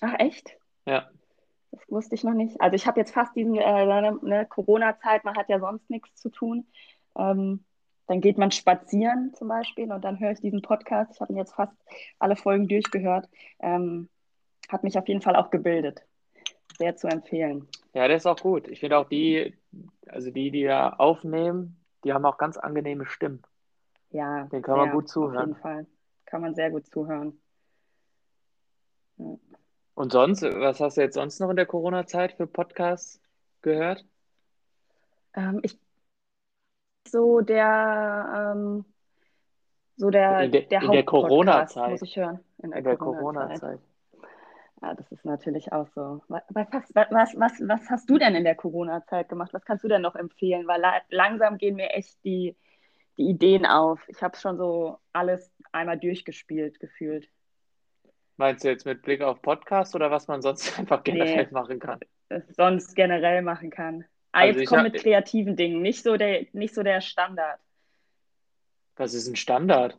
Ach, 0.00 0.14
echt? 0.18 0.56
Ja. 0.86 1.10
Das 1.70 1.82
wusste 1.90 2.14
ich 2.14 2.24
noch 2.24 2.32
nicht. 2.32 2.58
Also 2.58 2.76
ich 2.76 2.86
habe 2.86 2.98
jetzt 2.98 3.12
fast 3.12 3.36
diesen, 3.36 3.56
äh, 3.56 3.62
eine, 3.62 4.18
eine 4.24 4.46
Corona-Zeit, 4.46 5.22
man 5.24 5.36
hat 5.36 5.50
ja 5.50 5.60
sonst 5.60 5.90
nichts 5.90 6.16
zu 6.16 6.30
tun. 6.30 6.66
Ähm, 7.14 7.66
dann 8.06 8.22
geht 8.22 8.38
man 8.38 8.52
spazieren 8.52 9.34
zum 9.34 9.48
Beispiel 9.48 9.92
und 9.92 10.02
dann 10.02 10.18
höre 10.18 10.30
ich 10.30 10.40
diesen 10.40 10.62
Podcast. 10.62 11.12
Ich 11.12 11.20
habe 11.20 11.34
ihn 11.34 11.38
jetzt 11.38 11.52
fast 11.52 11.76
alle 12.18 12.36
Folgen 12.36 12.68
durchgehört. 12.68 13.28
Ähm, 13.60 14.08
hat 14.70 14.82
mich 14.82 14.96
auf 14.96 15.06
jeden 15.08 15.20
Fall 15.20 15.36
auch 15.36 15.50
gebildet. 15.50 16.06
Sehr 16.78 16.96
zu 16.96 17.06
empfehlen. 17.06 17.68
Ja, 17.92 18.08
der 18.08 18.16
ist 18.16 18.26
auch 18.26 18.40
gut. 18.40 18.66
Ich 18.68 18.80
finde 18.80 18.96
auch 18.96 19.10
die, 19.10 19.58
also 20.06 20.30
die, 20.30 20.50
die 20.50 20.64
da 20.64 20.88
aufnehmen, 20.88 21.84
die 22.02 22.14
haben 22.14 22.24
auch 22.24 22.38
ganz 22.38 22.56
angenehme 22.56 23.04
Stimmen. 23.04 23.42
Ja, 24.10 24.44
den 24.44 24.62
kann 24.62 24.78
man 24.78 24.90
gut 24.92 25.08
zuhören. 25.08 25.36
Auf 25.36 25.46
jeden 25.46 25.60
Fall. 25.60 25.86
Kann 26.26 26.40
man 26.40 26.54
sehr 26.54 26.70
gut 26.70 26.86
zuhören. 26.86 27.40
Ja. 29.18 29.36
Und 29.94 30.12
sonst, 30.12 30.42
was 30.42 30.78
hast 30.80 30.98
du 30.98 31.00
jetzt 31.00 31.14
sonst 31.14 31.40
noch 31.40 31.48
in 31.48 31.56
der 31.56 31.64
Corona-Zeit 31.64 32.34
für 32.34 32.46
Podcasts 32.46 33.20
gehört? 33.62 34.04
Ähm, 35.34 35.60
ich 35.62 35.78
so 37.08 37.40
der 37.40 38.52
ähm, 38.54 38.84
so 39.96 40.10
der 40.10 40.42
in, 40.42 40.52
de, 40.52 40.66
der 40.66 40.82
in 40.82 40.92
der 40.92 41.04
Corona-Zeit 41.04 41.90
muss 41.92 42.02
ich 42.02 42.16
hören. 42.16 42.40
In 42.62 42.72
der, 42.72 42.82
der 42.82 42.96
Corona-Zeit. 42.98 43.80
ja, 44.82 44.94
das 44.94 45.10
ist 45.10 45.24
natürlich 45.24 45.72
auch 45.72 45.88
so. 45.94 46.20
Was, 46.28 46.42
was, 46.50 46.94
was, 47.34 47.60
was 47.66 47.90
hast 47.90 48.10
du 48.10 48.18
denn 48.18 48.34
in 48.34 48.44
der 48.44 48.54
Corona-Zeit 48.54 49.30
gemacht? 49.30 49.54
Was 49.54 49.64
kannst 49.64 49.82
du 49.82 49.88
denn 49.88 50.02
noch 50.02 50.14
empfehlen? 50.14 50.66
Weil 50.66 50.82
langsam 51.08 51.56
gehen 51.56 51.76
mir 51.76 51.90
echt 51.90 52.22
die, 52.22 52.54
die 53.18 53.28
Ideen 53.30 53.66
auf. 53.66 54.06
Ich 54.08 54.22
habe 54.22 54.36
schon 54.36 54.56
so 54.56 54.98
alles 55.12 55.50
einmal 55.72 55.98
durchgespielt 55.98 56.80
gefühlt. 56.80 57.28
Meinst 58.36 58.64
du 58.64 58.68
jetzt 58.68 58.84
mit 58.84 59.02
Blick 59.02 59.22
auf 59.22 59.40
Podcast 59.40 59.94
oder 59.94 60.10
was 60.10 60.28
man 60.28 60.42
sonst 60.42 60.78
einfach 60.78 61.02
generell 61.04 61.46
nee, 61.46 61.52
machen 61.52 61.78
kann? 61.78 62.00
Sonst 62.50 62.94
generell 62.94 63.42
machen 63.42 63.70
kann. 63.70 64.04
Ah, 64.32 64.40
also 64.40 64.60
jetzt 64.60 64.68
komm 64.68 64.82
mit 64.82 64.94
kreativen 64.94 65.56
Dingen, 65.56 65.80
nicht 65.80 66.02
so, 66.02 66.16
der, 66.16 66.46
nicht 66.52 66.74
so 66.74 66.82
der 66.82 67.00
Standard. 67.00 67.58
Was 68.96 69.14
ist 69.14 69.28
ein 69.28 69.36
Standard? 69.36 69.98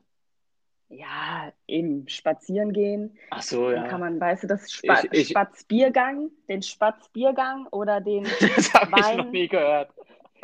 Ja, 0.89 1.51
eben 1.67 2.07
spazieren 2.07 2.71
gehen. 2.71 3.17
Ach 3.31 3.41
so, 3.41 3.71
Dann 3.71 3.83
ja. 3.83 3.87
kann 3.89 3.99
man, 3.99 4.19
weißt 4.19 4.43
du, 4.43 4.47
das 4.47 4.71
Spa 4.71 5.01
Ich- 5.03 5.11
ich- 5.11 5.27
Spatzbiergang, 5.29 6.29
den 6.47 6.61
Spatzbiergang 6.61 7.67
oder 7.67 7.99
den 7.99 8.23
Das 8.55 8.73
habe 8.73 8.91
ich 8.99 9.17
noch 9.17 9.31
nie 9.31 9.47
gehört. 9.47 9.91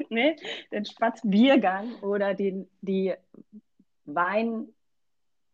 ne, 0.10 0.36
den 0.72 0.86
Spatzbiergang 0.86 1.96
oder 2.02 2.34
den, 2.34 2.70
die 2.82 3.14
Wein, 4.06 4.68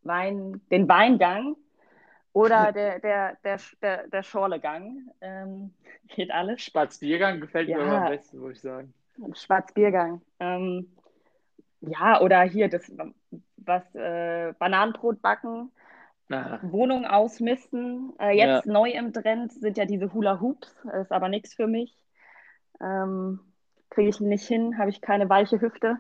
Wein, 0.01 0.62
den 0.71 0.88
Weingang 0.88 1.55
oder 2.33 2.71
der, 2.73 2.99
der, 2.99 3.38
der, 3.43 3.59
der, 3.81 4.07
der 4.07 4.23
Schorlegang. 4.23 5.12
Ähm, 5.21 5.73
geht 6.15 6.31
alles. 6.31 6.62
Spatzbiergang 6.62 7.41
gefällt 7.41 7.67
mir 7.67 7.77
Ja. 7.77 7.85
aber 7.85 8.05
am 8.05 8.12
besten, 8.12 8.39
muss 8.39 8.53
ich 8.53 8.62
sagen. 8.62 8.93
Schwarzbiergang. 9.33 10.21
Ähm, 10.39 10.88
ja, 11.81 12.21
oder 12.21 12.41
hier 12.43 12.69
das, 12.69 12.91
was, 13.57 13.83
äh, 13.95 14.53
Bananenbrot 14.59 15.21
backen, 15.21 15.71
Na, 16.27 16.59
Wohnung 16.62 17.05
ausmisten. 17.05 18.13
Äh, 18.19 18.38
jetzt 18.38 18.65
neu 18.65 18.91
im 18.91 19.13
Trend 19.13 19.51
sind 19.51 19.77
ja 19.77 19.85
diese 19.85 20.13
Hula 20.13 20.39
Hoops, 20.39 20.75
ist 21.01 21.12
aber 21.12 21.29
nichts 21.29 21.53
für 21.53 21.67
mich. 21.67 21.93
Ähm, 22.81 23.39
Kriege 23.89 24.10
ich 24.10 24.19
nicht 24.19 24.47
hin, 24.47 24.78
habe 24.78 24.89
ich 24.89 25.02
keine 25.02 25.30
weiche 25.30 25.60
Hüfte. 25.62 25.97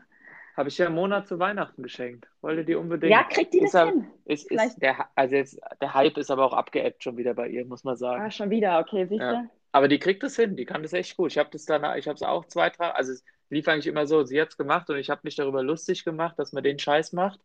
habe 0.55 0.69
ich 0.69 0.77
ja 0.77 0.87
einen 0.87 0.95
Monat 0.95 1.27
zu 1.27 1.39
Weihnachten 1.39 1.83
geschenkt. 1.83 2.27
Wollte 2.41 2.65
die 2.65 2.75
unbedingt. 2.75 3.11
Ja, 3.11 3.23
kriegt 3.23 3.53
die 3.53 3.61
das 3.61 3.73
Ist 3.73 3.81
hin? 3.81 4.07
Ist, 4.25 4.51
ist 4.51 4.81
der, 4.81 5.07
also 5.15 5.35
jetzt, 5.35 5.59
der 5.81 5.93
Hype 5.93 6.17
ist 6.17 6.29
aber 6.31 6.45
auch 6.45 6.53
abgeebbt 6.53 7.03
schon 7.03 7.17
wieder 7.17 7.33
bei 7.33 7.47
ihr, 7.47 7.65
muss 7.65 7.83
man 7.83 7.95
sagen. 7.95 8.23
Ah, 8.23 8.31
schon 8.31 8.49
wieder, 8.49 8.79
okay, 8.79 9.05
siehst 9.07 9.21
Ja. 9.21 9.41
du? 9.43 9.49
Aber 9.71 9.87
die 9.87 9.99
kriegt 9.99 10.23
es 10.23 10.35
hin, 10.35 10.55
die 10.55 10.65
kann 10.65 10.81
das 10.81 10.93
echt 10.93 11.15
gut. 11.15 11.31
Ich 11.31 11.37
habe 11.37 11.49
das 11.51 11.65
dann, 11.65 11.83
ich 11.97 12.07
habe 12.07 12.15
es 12.15 12.23
auch 12.23 12.45
zwei, 12.45 12.71
drei, 12.71 12.89
also 12.89 13.11
es 13.11 13.23
lief 13.49 13.67
eigentlich 13.67 13.85
immer 13.87 14.07
so, 14.07 14.23
sie 14.23 14.41
hat 14.41 14.49
es 14.49 14.57
gemacht 14.57 14.89
und 14.89 14.97
ich 14.97 15.09
habe 15.11 15.21
mich 15.23 15.35
darüber 15.35 15.61
lustig 15.61 16.03
gemacht, 16.03 16.39
dass 16.39 16.53
man 16.53 16.63
den 16.63 16.79
Scheiß 16.79 17.13
macht. 17.13 17.39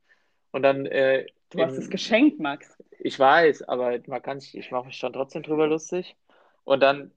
Und 0.51 0.63
dann, 0.63 0.87
äh, 0.87 1.27
Du 1.51 1.63
hast 1.63 1.77
es 1.77 1.91
geschenkt, 1.91 2.41
Max. 2.41 2.77
ich 2.99 3.19
weiß, 3.19 3.63
aber 3.69 3.99
man 4.07 4.23
kann 4.23 4.39
ich 4.39 4.71
mache 4.71 4.87
mich 4.87 4.99
dann 5.01 5.13
trotzdem 5.13 5.43
drüber 5.43 5.67
lustig. 5.67 6.17
Und 6.65 6.83
dann 6.83 7.13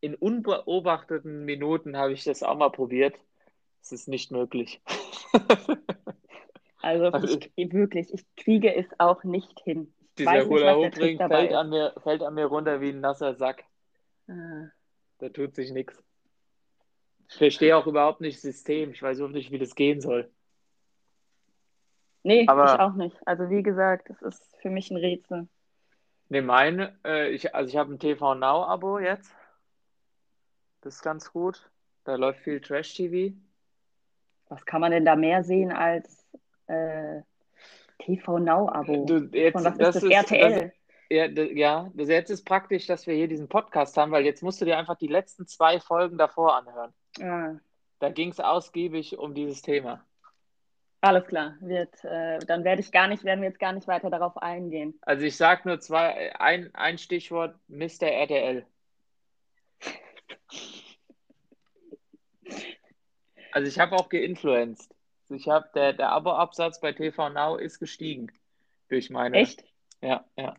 in 0.00 0.14
unbeobachteten 0.14 1.44
Minuten 1.44 1.96
habe 1.96 2.12
ich 2.12 2.24
das 2.24 2.42
auch 2.42 2.56
mal 2.56 2.70
probiert. 2.70 3.16
Es 3.82 3.92
ist 3.92 4.08
nicht 4.08 4.30
möglich. 4.32 4.80
Also, 6.80 7.06
Also 7.06 7.38
ich, 7.56 7.72
wirklich, 7.72 8.14
ich 8.14 8.24
kriege 8.36 8.72
es 8.74 8.86
auch 8.98 9.24
nicht 9.24 9.58
hin. 9.60 9.92
Ich 10.10 10.14
Dieser 10.18 10.30
weiß 10.30 10.46
nicht, 10.46 10.50
was 10.52 10.60
der 10.60 10.74
Hula-Hoop-Ring 10.76 10.92
Trick 10.92 11.18
dabei 11.18 11.36
fällt 11.38 11.50
ist. 11.50 11.56
an 11.56 11.68
mir, 11.70 11.92
fällt 12.02 12.22
an 12.22 12.34
mir 12.34 12.46
runter 12.46 12.80
wie 12.80 12.90
ein 12.90 13.00
nasser 13.00 13.34
Sack. 13.34 13.64
Ah. 14.28 14.68
Da 15.18 15.28
tut 15.28 15.56
sich 15.56 15.72
nichts. 15.72 16.00
Ich 17.28 17.34
verstehe 17.36 17.76
auch 17.76 17.86
überhaupt 17.88 18.20
nicht 18.20 18.36
das 18.36 18.42
System. 18.42 18.92
Ich 18.92 19.02
weiß 19.02 19.18
überhaupt 19.18 19.34
nicht, 19.34 19.50
wie 19.50 19.58
das 19.58 19.74
gehen 19.74 20.00
soll. 20.00 20.30
Nee, 22.22 22.46
Aber- 22.46 22.72
ich 22.74 22.80
auch 22.80 22.94
nicht. 22.94 23.16
Also 23.26 23.50
wie 23.50 23.62
gesagt, 23.64 24.08
das 24.08 24.22
ist 24.22 24.56
für 24.62 24.70
mich 24.70 24.90
ein 24.90 24.96
Rätsel. 24.98 25.48
Ne, 26.28 26.42
meine, 26.42 26.96
äh, 27.04 27.30
ich, 27.30 27.54
also 27.54 27.68
ich 27.68 27.76
habe 27.76 27.92
ein 27.92 27.98
TV 27.98 28.34
Now-Abo 28.36 29.00
jetzt. 29.00 29.34
Das 30.80 30.96
ist 30.96 31.02
ganz 31.02 31.32
gut. 31.32 31.70
Da 32.04 32.14
läuft 32.14 32.40
viel 32.40 32.60
Trash-TV. 32.60 33.34
Was 34.48 34.64
kann 34.64 34.80
man 34.80 34.92
denn 34.92 35.04
da 35.04 35.14
mehr 35.16 35.44
sehen 35.44 35.72
als 35.72 36.26
äh, 36.68 37.20
TV 37.98 38.38
Now-Abo? 38.38 39.06
Von 39.06 39.30
was 39.32 39.72
ist 39.72 39.80
das 39.80 39.94
das? 39.94 40.02
ist- 40.02 40.10
RTL? 40.10 40.72
Ja, 41.10 41.26
d- 41.26 41.58
ja, 41.58 41.90
das 41.94 42.08
jetzt 42.10 42.28
ist 42.30 42.44
praktisch, 42.44 42.86
dass 42.86 43.06
wir 43.06 43.14
hier 43.14 43.28
diesen 43.28 43.48
Podcast 43.48 43.96
haben, 43.96 44.12
weil 44.12 44.24
jetzt 44.26 44.42
musst 44.42 44.60
du 44.60 44.66
dir 44.66 44.76
einfach 44.76 44.96
die 44.96 45.06
letzten 45.06 45.46
zwei 45.46 45.80
Folgen 45.80 46.18
davor 46.18 46.54
anhören. 46.56 46.92
Ah, 47.22 47.58
Da 47.98 48.10
ging 48.10 48.28
es 48.30 48.40
ausgiebig 48.40 49.18
um 49.18 49.32
dieses 49.34 49.62
Thema. 49.62 50.04
alles 51.00 51.26
klar. 51.26 51.56
Wird, 51.60 52.04
äh, 52.04 52.38
dann 52.40 52.62
werde 52.62 52.82
ich 52.82 52.92
gar 52.92 53.08
nicht, 53.08 53.24
werden 53.24 53.40
wir 53.40 53.48
jetzt 53.48 53.58
gar 53.58 53.72
nicht 53.72 53.88
weiter 53.88 54.10
darauf 54.10 54.36
eingehen. 54.36 54.98
Also 55.00 55.24
ich 55.24 55.36
sage 55.38 55.62
nur 55.66 55.80
zwei, 55.80 56.34
ein, 56.38 56.74
ein 56.74 56.98
Stichwort, 56.98 57.56
Mr. 57.68 58.02
RTL. 58.08 58.66
Also 63.52 63.68
ich 63.68 63.78
habe 63.78 63.96
auch 63.96 64.08
geinfluenced. 64.08 64.94
Ich 65.30 65.48
habe 65.48 65.68
der, 65.74 65.92
der 65.92 66.10
Abo-Absatz 66.12 66.80
bei 66.80 66.92
TV 66.92 67.28
Now 67.30 67.56
ist 67.56 67.78
gestiegen 67.78 68.32
durch 68.88 69.10
meine. 69.10 69.36
Echt? 69.36 69.64
Ja, 70.00 70.24
ja. 70.36 70.54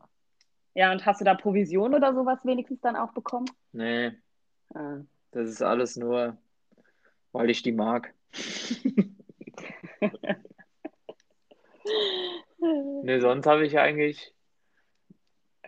Ja, 0.75 0.91
und 0.91 1.05
hast 1.05 1.19
du 1.21 1.25
da 1.25 1.33
Provision 1.33 1.93
oder 1.93 2.13
sowas 2.13 2.45
wenigstens 2.45 2.79
dann 2.81 2.95
auch 2.95 3.11
bekommen? 3.13 3.49
Nee, 3.71 4.11
Ah. 4.75 4.99
das 5.31 5.49
ist 5.49 5.63
alles 5.63 5.95
nur, 5.95 6.37
weil 7.31 7.49
ich 7.49 7.63
die 7.63 7.71
mag. 7.71 8.13
Nee, 13.03 13.19
sonst 13.19 13.45
habe 13.47 13.65
ich 13.65 13.79
eigentlich, 13.79 14.33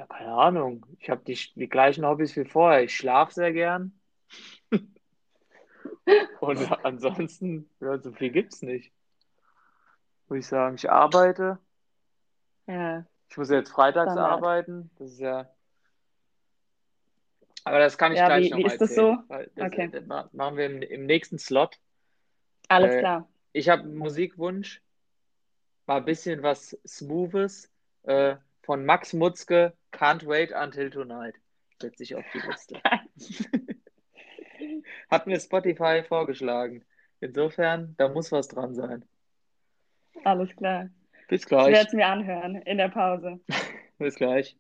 ja, 0.02 0.08
keine 0.08 0.34
Ahnung. 0.34 0.86
Ich 1.00 1.10
habe 1.10 1.24
die, 1.24 1.38
die 1.56 1.70
gleichen 1.70 2.06
Hobbys 2.06 2.36
wie 2.36 2.46
vorher. 2.46 2.84
Ich 2.84 2.96
schlafe 2.96 3.34
sehr 3.34 3.54
gern. 3.54 4.00
Und 6.40 6.72
ansonsten, 6.84 7.70
ja, 7.80 8.00
so 8.00 8.12
viel 8.12 8.32
gibt 8.32 8.54
es 8.54 8.62
nicht. 8.64 8.92
Muss 10.28 10.40
ich 10.40 10.48
sagen, 10.48 10.76
ich 10.76 10.90
arbeite. 10.90 11.60
Ja, 12.68 13.06
Ich 13.30 13.38
muss 13.38 13.50
jetzt 13.50 13.72
freitags 13.72 14.12
Standard. 14.14 14.32
arbeiten. 14.32 14.90
Das 14.98 15.12
ist 15.12 15.20
ja. 15.20 15.50
Aber 17.64 17.78
das 17.80 17.98
kann 17.98 18.12
ich 18.12 18.18
Ja, 18.18 18.26
gleich 18.28 18.46
wie- 18.46 18.50
noch 18.52 18.58
wie 18.58 18.64
mal 18.64 18.72
ist 18.72 18.82
das 18.82 18.90
erzählen. 18.90 19.18
so? 19.18 19.24
Weil 19.28 19.52
Das, 19.56 19.66
Okay. 19.68 19.90
das 19.90 20.06
ma- 20.08 20.30
machen 20.32 20.58
wir 20.58 20.66
im, 20.66 20.82
im 20.82 21.06
nächsten 21.06 21.38
Slot. 21.38 21.78
alles 22.70 22.96
Äh, 22.96 23.00
klar. 23.00 23.30
Ich 23.54 23.70
habe 23.70 23.84
einen 23.84 23.98
Musikwunsch. 23.98 24.82
Mal 25.86 25.98
ein 25.98 26.06
bisschen 26.06 26.42
was 26.42 26.76
Smoothes. 26.88 27.70
Äh, 28.04 28.38
von 28.64 28.86
Max 28.86 29.14
Mutzke, 29.14 29.76
Can't 30.02 30.26
Wait 30.26 30.52
Until 30.52 30.90
Tonight. 30.90 31.36
Setze 31.80 32.02
ich 32.02 32.16
auf 32.16 32.26
die 32.34 32.40
Liste. 32.40 32.82
Hat 35.12 35.28
mir 35.28 35.40
Spotify 35.40 36.04
vorgeschlagen. 36.04 36.84
Insofern, 37.20 37.94
da 37.98 38.10
muss 38.10 38.32
was 38.32 38.48
dran 38.48 38.74
sein. 38.74 39.06
Alles 40.24 40.56
klar. 40.56 40.90
Bis 41.28 41.42
Ich 41.42 41.48
gleich. 41.48 41.68
werde 41.68 41.88
es 41.88 41.94
mir 41.94 42.08
anhören 42.08 42.56
in 42.64 42.80
der 42.80 42.90
Pause. 42.90 43.40
Bis 44.00 44.16
gleich. 44.16 44.58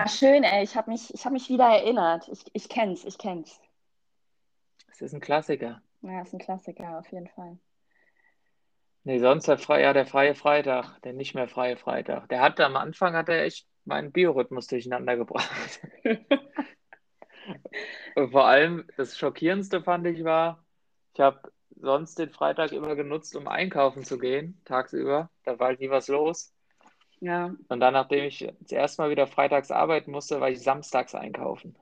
Ja, 0.00 0.08
schön, 0.08 0.42
ey. 0.42 0.64
Ich 0.64 0.74
habe 0.74 0.90
mich, 0.90 1.12
ich 1.12 1.26
hab 1.26 1.34
mich 1.34 1.50
wieder 1.50 1.66
erinnert. 1.66 2.28
Ich, 2.28 2.46
ich 2.54 2.70
kenn's, 2.70 3.04
ich 3.04 3.18
kenn's. 3.18 3.60
Es 4.90 5.02
ist 5.02 5.12
ein 5.12 5.20
Klassiker. 5.20 5.82
Ja, 6.00 6.22
ist 6.22 6.32
ein 6.32 6.38
Klassiker, 6.38 6.98
auf 6.98 7.12
jeden 7.12 7.28
Fall. 7.28 7.58
Nee, 9.06 9.20
sonst 9.20 9.46
der 9.46 9.56
freie, 9.56 9.84
ja, 9.84 9.92
der 9.92 10.04
freie 10.04 10.34
Freitag, 10.34 11.00
der 11.02 11.12
nicht 11.12 11.36
mehr 11.36 11.46
freie 11.46 11.76
Freitag. 11.76 12.28
Der 12.28 12.40
hat 12.40 12.58
am 12.58 12.74
Anfang 12.74 13.14
hat 13.14 13.28
er 13.28 13.44
echt 13.44 13.68
meinen 13.84 14.10
Biorhythmus 14.10 14.66
durcheinander 14.66 15.16
gebracht. 15.16 15.80
Und 18.16 18.32
vor 18.32 18.46
allem 18.48 18.84
das 18.96 19.16
Schockierendste 19.16 19.80
fand 19.80 20.08
ich 20.08 20.24
war, 20.24 20.66
ich 21.14 21.20
habe 21.20 21.52
sonst 21.76 22.18
den 22.18 22.30
Freitag 22.30 22.72
immer 22.72 22.96
genutzt, 22.96 23.36
um 23.36 23.46
einkaufen 23.46 24.02
zu 24.02 24.18
gehen, 24.18 24.60
tagsüber. 24.64 25.30
Da 25.44 25.56
war 25.60 25.68
halt 25.68 25.78
nie 25.78 25.90
was 25.90 26.08
los. 26.08 26.52
Ja, 27.20 27.54
Und 27.68 27.78
dann, 27.78 27.92
nachdem 27.92 28.24
ich 28.24 28.52
das 28.58 28.72
erste 28.72 29.02
Mal 29.02 29.10
wieder 29.10 29.28
freitags 29.28 29.70
arbeiten 29.70 30.10
musste, 30.10 30.40
war 30.40 30.50
ich 30.50 30.60
samstags 30.60 31.14
einkaufen. 31.14 31.78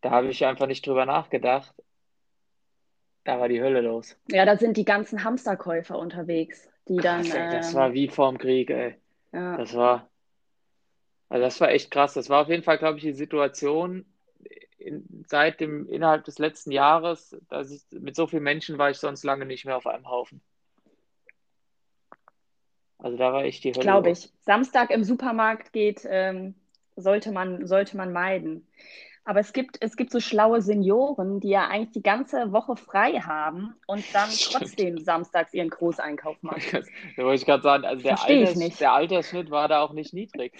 Da 0.00 0.10
habe 0.10 0.28
ich 0.28 0.46
einfach 0.46 0.66
nicht 0.66 0.86
drüber 0.86 1.04
nachgedacht. 1.04 1.74
Da 3.24 3.38
war 3.38 3.48
die 3.48 3.60
Hölle 3.60 3.80
los. 3.82 4.16
ja, 4.28 4.44
da 4.44 4.56
sind 4.56 4.76
die 4.76 4.84
ganzen 4.84 5.24
Hamsterkäufer 5.24 5.98
unterwegs, 5.98 6.68
die 6.88 6.96
dann. 6.96 7.22
Krass, 7.22 7.34
ey, 7.34 7.48
das 7.50 7.72
ähm, 7.72 7.78
war 7.78 7.92
wie 7.92 8.08
vorm 8.08 8.38
Krieg, 8.38 8.70
ey. 8.70 8.96
ja, 9.32 9.56
Das 9.56 9.74
war, 9.74 10.08
also 11.28 11.44
das 11.44 11.60
war 11.60 11.70
echt 11.70 11.90
krass. 11.90 12.14
Das 12.14 12.28
war 12.30 12.42
auf 12.42 12.48
jeden 12.48 12.62
Fall, 12.62 12.78
glaube 12.78 12.98
ich, 12.98 13.04
die 13.04 13.12
Situation 13.12 14.04
in, 14.78 15.24
seit 15.28 15.60
dem, 15.60 15.88
innerhalb 15.88 16.24
des 16.24 16.38
letzten 16.38 16.72
Jahres, 16.72 17.36
dass 17.48 17.70
ich, 17.70 17.82
mit 17.90 18.16
so 18.16 18.26
vielen 18.26 18.42
Menschen 18.42 18.78
war 18.78 18.90
ich 18.90 18.98
sonst 18.98 19.22
lange 19.24 19.46
nicht 19.46 19.64
mehr 19.64 19.76
auf 19.76 19.86
einem 19.86 20.08
Haufen. 20.08 20.40
Also 22.98 23.16
da 23.16 23.32
war 23.32 23.44
echt 23.44 23.64
die 23.64 23.72
Hölle 23.72 23.82
glaube 23.82 24.10
ich. 24.10 24.30
Samstag 24.40 24.90
im 24.90 25.04
Supermarkt 25.04 25.72
geht, 25.72 26.06
ähm, 26.08 26.54
sollte 26.96 27.32
man, 27.32 27.66
sollte 27.66 27.96
man 27.96 28.12
meiden. 28.12 28.66
Aber 29.24 29.40
es 29.40 29.52
gibt, 29.52 29.76
es 29.80 29.96
gibt 29.96 30.10
so 30.10 30.18
schlaue 30.18 30.62
Senioren, 30.62 31.40
die 31.40 31.50
ja 31.50 31.68
eigentlich 31.68 31.92
die 31.92 32.02
ganze 32.02 32.52
Woche 32.52 32.76
frei 32.76 33.20
haben 33.20 33.74
und 33.86 34.04
dann 34.14 34.30
Stimmt. 34.30 34.62
trotzdem 34.62 34.98
samstags 34.98 35.52
ihren 35.54 35.70
Großeinkauf 35.70 36.36
machen. 36.42 36.84
Da 37.16 37.22
wollte 37.22 37.42
ich 37.42 37.46
gerade 37.46 37.62
sagen, 37.62 37.84
also 37.84 38.02
der, 38.02 38.22
Alters, 38.22 38.56
nicht. 38.56 38.80
der 38.80 38.92
Altersschnitt 38.92 39.50
war 39.50 39.68
da 39.68 39.82
auch 39.82 39.92
nicht 39.92 40.14
niedrig. 40.14 40.54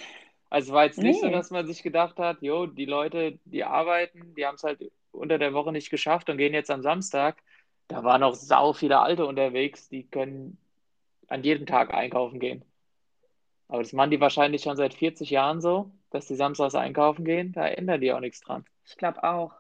Also 0.51 0.71
es 0.71 0.75
war 0.75 0.85
jetzt 0.85 0.99
nicht 0.99 1.21
so, 1.21 1.31
dass 1.31 1.51
man 1.51 1.67
sich 1.67 1.83
gedacht 1.83 2.19
hat, 2.19 2.43
jo, 2.43 2.67
die 2.67 2.85
Leute, 2.85 3.39
die 3.45 3.65
arbeiten, 3.65 4.35
die 4.35 4.45
haben 4.45 4.57
es 4.57 4.65
halt 4.65 4.81
unter 5.13 5.39
der 5.39 5.55
Woche 5.55 5.73
nicht 5.73 5.91
geschafft 5.91 6.29
und 6.29 6.39
gehen 6.39 6.55
jetzt 6.55 6.71
am 6.71 6.83
Samstag. 6.83 7.43
Da 7.89 8.05
waren 8.05 8.21
noch 8.21 8.35
sau 8.35 8.73
viele 8.73 8.99
Alte 9.01 9.27
unterwegs, 9.27 9.89
die 9.89 10.09
können 10.09 10.59
an 11.29 11.45
jedem 11.45 11.67
Tag 11.67 11.95
einkaufen 11.95 12.41
gehen. 12.41 12.65
Aber 13.71 13.83
das 13.83 13.93
machen 13.93 14.11
die 14.11 14.21
wahrscheinlich 14.21 14.63
schon 14.63 14.77
seit 14.77 14.95
40 14.95 15.31
Jahren 15.31 15.61
so, 15.61 15.93
dass 16.11 16.27
die 16.27 16.35
samstags 16.35 16.75
einkaufen 16.75 17.25
gehen. 17.25 17.53
Da 17.53 17.69
ändern 17.69 18.01
die 18.01 18.13
auch 18.13 18.19
nichts 18.19 18.41
dran. 18.41 18.65
Ich 18.85 18.97
glaube 18.97 19.23
auch. 19.23 19.53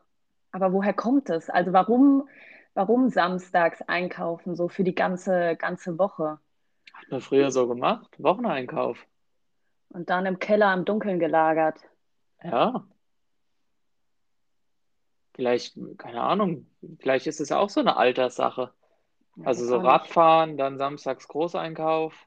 Aber 0.51 0.73
woher 0.73 0.93
kommt 0.93 1.31
es? 1.31 1.49
Also 1.49 1.73
warum, 1.73 2.29
warum 2.75 3.09
samstags 3.09 3.83
einkaufen, 3.83 4.57
so 4.57 4.67
für 4.67 4.83
die 4.83 4.97
ganze, 4.97 5.55
ganze 5.55 5.97
Woche? 5.97 6.41
Hat 6.93 7.09
man 7.09 7.21
früher 7.21 7.53
so 7.53 7.69
gemacht, 7.69 8.17
Wocheneinkauf. 8.19 9.07
Und 9.91 10.11
dann 10.11 10.27
im 10.27 10.41
Keller 10.41 10.75
im 10.75 10.85
Dunkeln 10.85 11.21
gelagert. 11.21 11.79
Ja. 12.43 12.85
Vielleicht, 15.35 15.79
keine 15.99 16.23
Ahnung, 16.23 16.67
vielleicht 16.99 17.29
ist 17.29 17.41
es 17.41 17.53
auch 17.53 17.71
so 17.71 17.79
eine 17.79 17.97
Alterssache. 17.97 18.73
Also 19.45 19.67
so. 19.67 19.77
Radfahren, 19.77 20.57
dann 20.57 20.79
samstags 20.79 21.29
Großeinkauf. 21.29 22.27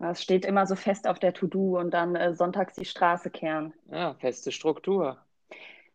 Es 0.00 0.22
steht 0.22 0.44
immer 0.44 0.66
so 0.66 0.74
fest 0.74 1.06
auf 1.06 1.18
der 1.18 1.32
To-Do 1.32 1.78
und 1.78 1.92
dann 1.92 2.16
äh, 2.16 2.34
sonntags 2.34 2.74
die 2.74 2.84
Straße 2.84 3.30
kehren. 3.30 3.72
Ja, 3.90 4.14
feste 4.14 4.52
Struktur. 4.52 5.18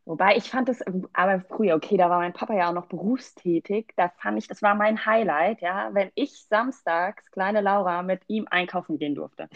Wobei 0.05 0.37
ich 0.37 0.49
fand 0.49 0.69
es, 0.69 0.81
aber 1.13 1.41
früher, 1.41 1.75
okay, 1.75 1.95
da 1.95 2.09
war 2.09 2.17
mein 2.17 2.33
Papa 2.33 2.55
ja 2.55 2.69
auch 2.69 2.73
noch 2.73 2.87
berufstätig, 2.87 3.93
da 3.95 4.09
fand 4.17 4.39
ich, 4.39 4.47
das 4.47 4.63
war 4.63 4.73
mein 4.73 5.05
Highlight, 5.05 5.61
ja, 5.61 5.89
wenn 5.93 6.09
ich 6.15 6.45
samstags, 6.49 7.29
kleine 7.29 7.61
Laura, 7.61 8.01
mit 8.01 8.23
ihm 8.27 8.47
einkaufen 8.49 8.97
gehen 8.97 9.13
durfte. 9.13 9.49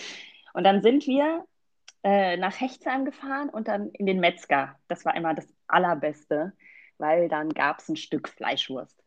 Und 0.53 0.63
dann 0.63 0.83
sind 0.83 1.07
wir 1.07 1.45
äh, 2.03 2.37
nach 2.37 2.59
Hechtsheim 2.59 3.05
gefahren 3.05 3.49
und 3.49 3.67
dann 3.67 3.89
in 3.89 4.05
den 4.05 4.19
Metzger. 4.19 4.75
Das 4.87 5.05
war 5.05 5.15
immer 5.15 5.33
das 5.33 5.47
Allerbeste, 5.67 6.53
weil 6.99 7.29
dann 7.29 7.49
gab 7.49 7.79
es 7.79 7.89
ein 7.89 7.95
Stück 7.95 8.29
Fleischwurst. 8.29 9.03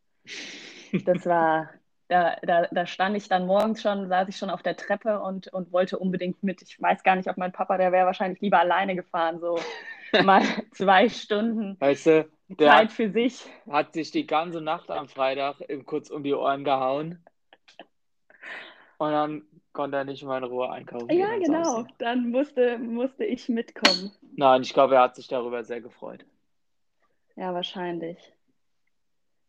Das 1.05 1.27
war, 1.27 1.71
da, 2.09 2.37
da, 2.43 2.67
da 2.71 2.87
stand 2.87 3.17
ich 3.17 3.29
dann 3.29 3.47
morgens 3.47 3.83
schon, 3.83 4.09
saß 4.09 4.29
ich 4.29 4.37
schon 4.37 4.51
auf 4.51 4.63
der 4.63 4.77
Treppe 4.77 5.21
und, 5.21 5.49
und 5.53 5.73
wollte 5.73 5.99
unbedingt 5.99 6.43
mit. 6.43 6.63
Ich 6.63 6.81
weiß 6.81 7.03
gar 7.03 7.17
nicht, 7.17 7.29
ob 7.29 7.37
mein 7.37 7.53
Papa, 7.53 7.77
der 7.79 7.93
wäre 7.93 8.07
wahrscheinlich 8.07 8.41
lieber 8.41 8.61
alleine 8.61 8.95
gefahren, 8.95 9.41
so 9.41 9.59
mal 10.23 10.43
zwei 10.73 11.09
Stunden 11.09 11.77
Weißt 11.81 12.07
du, 12.07 12.29
der 12.49 12.71
Zeit 12.71 12.85
hat, 12.85 12.93
für 12.93 13.11
sich. 13.11 13.45
hat 13.69 13.95
sich 13.95 14.11
die 14.13 14.27
ganze 14.27 14.61
Nacht 14.61 14.91
am 14.91 15.09
Freitag 15.09 15.57
kurz 15.85 16.11
um 16.11 16.23
die 16.23 16.35
Ohren 16.35 16.65
gehauen. 16.65 17.25
Und 18.99 19.11
dann 19.11 19.43
konnte 19.73 19.99
er 19.99 20.05
nicht 20.05 20.23
mal 20.23 20.39
in 20.39 20.45
Ruhe 20.45 20.71
einkaufen 20.71 21.11
Ja, 21.11 21.29
genau. 21.39 21.65
Samstag. 21.65 21.99
Dann 21.99 22.31
musste, 22.31 22.79
musste 22.79 23.25
ich 23.25 23.49
mitkommen. 23.49 24.11
Nein, 24.37 24.63
ich 24.63 24.73
glaube, 24.73 24.95
er 24.95 25.03
hat 25.03 25.17
sich 25.17 25.29
darüber 25.29 25.65
sehr 25.65 25.81
gefreut. 25.81 26.25
Ja, 27.37 27.53
wahrscheinlich. 27.53 28.33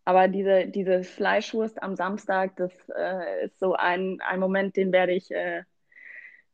Aber 0.08 0.30
diese, 0.30 0.68
diese 0.68 1.04
Fleischwurst 1.04 1.84
am 1.84 1.98
Samstag, 1.98 2.56
das 2.56 2.72
äh, 2.96 3.44
ist 3.44 3.60
so 3.60 3.74
ein, 3.74 4.22
ein 4.22 4.40
Moment, 4.40 4.78
den 4.78 4.94
werde 4.94 5.12
ich, 5.12 5.30
äh, 5.32 5.64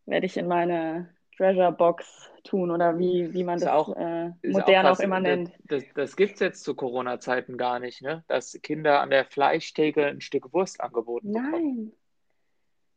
werde 0.07 0.25
ich 0.25 0.37
in 0.37 0.47
meine 0.47 1.13
Treasure 1.37 1.71
Box 1.71 2.31
tun 2.43 2.71
oder 2.71 2.97
wie, 2.97 3.31
wie 3.31 3.43
man 3.43 3.57
Ist 3.57 3.65
das 3.65 3.71
auch- 3.73 3.95
äh, 3.95 4.31
modern 4.43 4.85
krass, 4.87 4.99
auch 4.99 5.03
immer 5.03 5.21
das, 5.21 5.29
nennt. 5.37 5.51
Das, 5.65 5.83
das 5.93 6.15
gibt 6.15 6.33
es 6.33 6.39
jetzt 6.39 6.63
zu 6.63 6.73
Corona-Zeiten 6.73 7.55
gar 7.59 7.77
nicht, 7.77 8.01
ne? 8.01 8.23
Dass 8.27 8.59
Kinder 8.63 9.01
an 9.01 9.11
der 9.11 9.23
Fleischtheke 9.25 10.03
ein 10.07 10.21
Stück 10.21 10.51
Wurst 10.51 10.81
angeboten 10.81 11.31
bekommen. 11.31 11.51
Nein. 11.51 11.91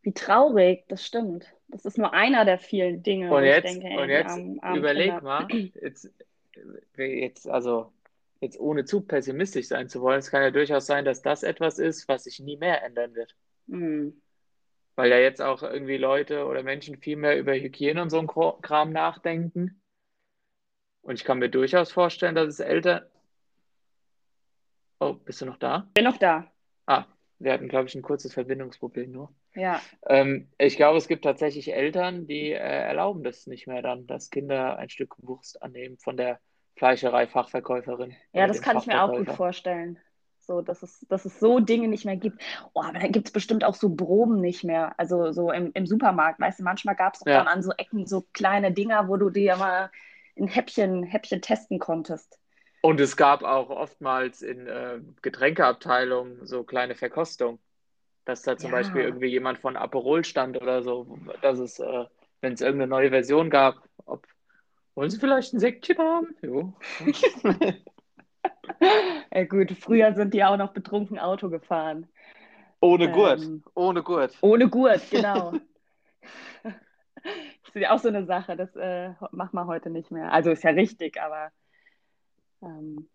Wie 0.01 0.15
traurig, 0.15 0.85
das 0.89 1.05
stimmt. 1.05 1.53
Das 1.69 1.85
ist 1.85 1.99
nur 1.99 2.15
einer 2.15 2.47
der 2.47 2.59
vielen 2.59 3.03
Dinge, 3.03 3.31
Und 3.31 3.43
ich 3.45 3.51
jetzt, 3.51 3.65
denke, 3.83 4.01
und 4.01 4.09
jetzt 4.09 4.31
armen, 4.31 4.59
armen 4.63 4.79
überleg 4.79 5.11
Kinder. 5.11 5.23
mal, 5.23 5.47
jetzt, 5.83 6.11
jetzt, 6.97 7.47
also 7.47 7.93
jetzt 8.47 8.59
ohne 8.59 8.85
zu 8.85 9.03
pessimistisch 9.03 9.69
sein 9.69 9.89
zu 9.89 10.01
wollen, 10.01 10.19
es 10.19 10.31
kann 10.31 10.43
ja 10.43 10.51
durchaus 10.51 10.87
sein, 10.87 11.05
dass 11.05 11.23
das 11.23 11.43
etwas 11.43 11.79
ist, 11.79 12.09
was 12.09 12.25
sich 12.25 12.41
nie 12.41 12.57
mehr 12.57 12.83
ändern 12.85 13.15
wird. 13.15 13.35
Hm. 13.69 14.21
Weil 14.95 15.11
ja 15.11 15.19
jetzt 15.19 15.43
auch 15.43 15.63
irgendwie 15.63 15.99
Leute 15.99 16.47
oder 16.47 16.63
Menschen 16.63 16.97
viel 16.97 17.17
mehr 17.17 17.39
über 17.39 17.53
Hygiene 17.53 18.01
und 18.01 18.11
so 18.11 18.19
ein 18.19 18.27
Kram 18.27 18.93
nachdenken. 18.93 19.83
Und 21.03 21.15
ich 21.15 21.25
kann 21.25 21.39
mir 21.39 21.51
durchaus 21.51 21.93
vorstellen, 21.93 22.35
dass 22.35 22.49
es 22.49 22.61
Eltern. 22.61 23.05
Oh, 24.99 25.13
bist 25.13 25.41
du 25.43 25.47
noch 25.47 25.59
da? 25.59 25.89
Bin 25.95 26.05
noch 26.05 26.17
da. 26.17 26.51
Ah, 26.87 27.05
wir 27.39 27.53
hatten, 27.53 27.69
glaube 27.69 27.89
ich, 27.89 27.95
ein 27.95 28.03
kurzes 28.03 28.33
Verbindungsproblem 28.33 29.13
nur. 29.13 29.35
Ja. 29.55 29.81
Ähm, 30.09 30.51
ich 30.59 30.77
glaube, 30.77 30.99
es 30.99 31.09
gibt 31.09 31.25
tatsächlich 31.25 31.73
Eltern, 31.73 32.27
die 32.27 32.53
äh, 32.53 32.57
erlauben 32.57 33.23
das 33.23 33.47
nicht 33.47 33.67
mehr 33.67 33.83
dann, 33.83 34.07
dass 34.07 34.31
Kinder 34.31 34.79
ein 34.79 34.89
Stück 34.89 35.15
Wurst 35.19 35.63
annehmen 35.63 35.99
von 35.99 36.17
der 36.17 36.41
Fleischerei-Fachverkäuferin 36.77 38.15
Ja, 38.33 38.47
das 38.47 38.61
kann 38.61 38.79
ich 38.79 38.87
mir 38.87 39.03
auch 39.03 39.15
gut 39.17 39.31
vorstellen. 39.31 39.99
So, 40.41 40.61
dass 40.61 40.83
es, 40.83 41.05
dass 41.09 41.25
es 41.25 41.41
so 41.41 41.59
Dinge 41.59 41.89
nicht 41.89 42.05
mehr 42.05 42.17
gibt. 42.17 42.41
Oh, 42.73 42.83
aber 42.83 43.01
da 43.01 43.09
gibt 43.09 43.27
es 43.29 43.33
bestimmt 43.33 43.65
auch 43.65 43.75
so 43.75 43.95
Proben 43.95 44.41
nicht 44.41 44.63
mehr. 44.63 44.95
Also 44.99 45.33
so 45.33 45.51
im, 45.51 45.73
im 45.75 45.87
Supermarkt, 45.87 46.39
weißt 46.41 46.61
du, 46.61 46.63
manchmal 46.63 46.95
gab 46.95 47.15
es 47.15 47.23
auch 47.23 47.27
Ja. 47.27 47.39
dann 47.39 47.49
an 47.49 47.63
so 47.63 47.73
Ecken 47.77 48.07
so 48.07 48.25
kleine 48.33 48.71
Dinger, 48.73 49.09
wo 49.09 49.17
du 49.17 49.31
dir 49.31 49.57
mal 49.57 49.91
ein 50.39 50.47
Häppchen, 50.47 51.03
Häppchen 51.03 51.41
testen 51.43 51.79
konntest. 51.81 52.39
Und 52.81 53.01
es 53.01 53.17
gab 53.17 53.43
auch 53.43 53.71
oftmals 53.71 54.43
in 54.43 54.67
äh, 54.69 55.01
Getränkeabteilungen 55.23 56.47
so 56.47 56.63
kleine 56.63 56.95
Verkostungen, 56.95 57.59
dass 58.25 58.43
da 58.43 58.57
zum 58.59 58.71
Ja. 58.71 58.79
Beispiel 58.79 59.03
irgendwie 59.03 59.29
jemand 59.29 59.59
von 59.59 59.77
Aperol 59.77 60.25
stand 60.25 60.61
oder 60.61 60.83
so, 60.83 61.19
dass 61.43 61.59
es, 61.59 61.79
äh, 61.81 62.05
wenn 62.41 62.53
es 62.55 62.61
irgendeine 62.61 62.91
neue 62.91 63.11
Version 63.11 63.51
gab, 63.51 63.77
ob, 64.05 64.27
wollen 64.97 65.11
Sie 65.11 65.19
vielleicht 65.21 65.53
ein 65.55 65.61
Sektchen 65.61 65.99
haben? 65.99 66.37
Jo. 66.43 66.75
Ja, 69.33 69.45
gut, 69.45 69.73
früher 69.73 70.15
sind 70.15 70.35
die 70.35 70.45
auch 70.45 70.57
noch 70.57 70.73
betrunken 70.73 71.19
Auto 71.19 71.49
gefahren. 71.51 72.09
Ohne 72.81 73.11
Gurt, 73.11 73.43
Ähm, 73.43 73.65
ohne 73.75 74.03
Gurt. 74.03 74.35
Ohne 74.41 74.69
Gurt, 74.71 75.11
genau. 75.11 75.59
Das 76.63 76.75
ist 77.75 77.83
ja 77.83 77.95
auch 77.95 77.99
so 77.99 78.09
eine 78.09 78.25
Sache, 78.27 78.57
das 78.57 78.75
äh, 78.77 79.13
macht 79.33 79.53
man 79.55 79.67
heute 79.67 79.91
nicht 79.91 80.11
mehr. 80.11 80.33
Also 80.33 80.51
ist 80.51 80.65
ja 80.65 80.71
richtig, 80.71 81.21
aber 81.21 81.51
ähm, 82.63 83.09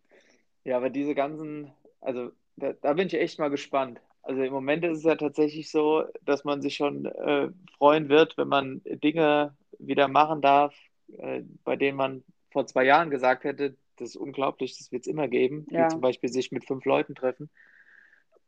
Ja, 0.64 0.78
aber 0.78 0.90
diese 0.90 1.16
ganzen, 1.16 1.74
also 2.02 2.32
da, 2.56 2.74
da 2.74 2.94
bin 2.94 3.08
ich 3.08 3.14
echt 3.16 3.40
mal 3.40 3.50
gespannt. 3.50 4.02
Also 4.24 4.42
im 4.44 4.54
Moment 4.54 4.86
ist 4.86 5.00
es 5.00 5.04
ja 5.04 5.16
tatsächlich 5.16 5.72
so, 5.72 6.06
dass 6.22 6.44
man 6.44 6.62
sich 6.62 6.76
schon 6.76 7.06
äh, 7.06 7.50
freuen 7.78 8.10
wird, 8.10 8.38
wenn 8.38 8.48
man 8.48 8.82
Dinge 8.86 9.58
wieder 9.80 10.08
machen 10.08 10.42
darf, 10.42 10.76
äh, 11.20 11.44
bei 11.64 11.76
denen 11.76 11.98
man 11.98 12.24
vor 12.52 12.66
zwei 12.68 12.84
Jahren 12.84 13.10
gesagt 13.10 13.44
hätte, 13.44 13.78
das 13.98 14.10
ist 14.10 14.16
unglaublich, 14.16 14.78
das 14.78 14.92
wird 14.92 15.02
es 15.04 15.08
immer 15.08 15.28
geben, 15.28 15.66
wie 15.70 15.76
Ja. 15.76 15.90
zum 15.90 16.02
Beispiel 16.02 16.30
sich 16.30 16.52
mit 16.52 16.66
fünf 16.66 16.86
Leuten 16.86 17.16
treffen. 17.16 17.50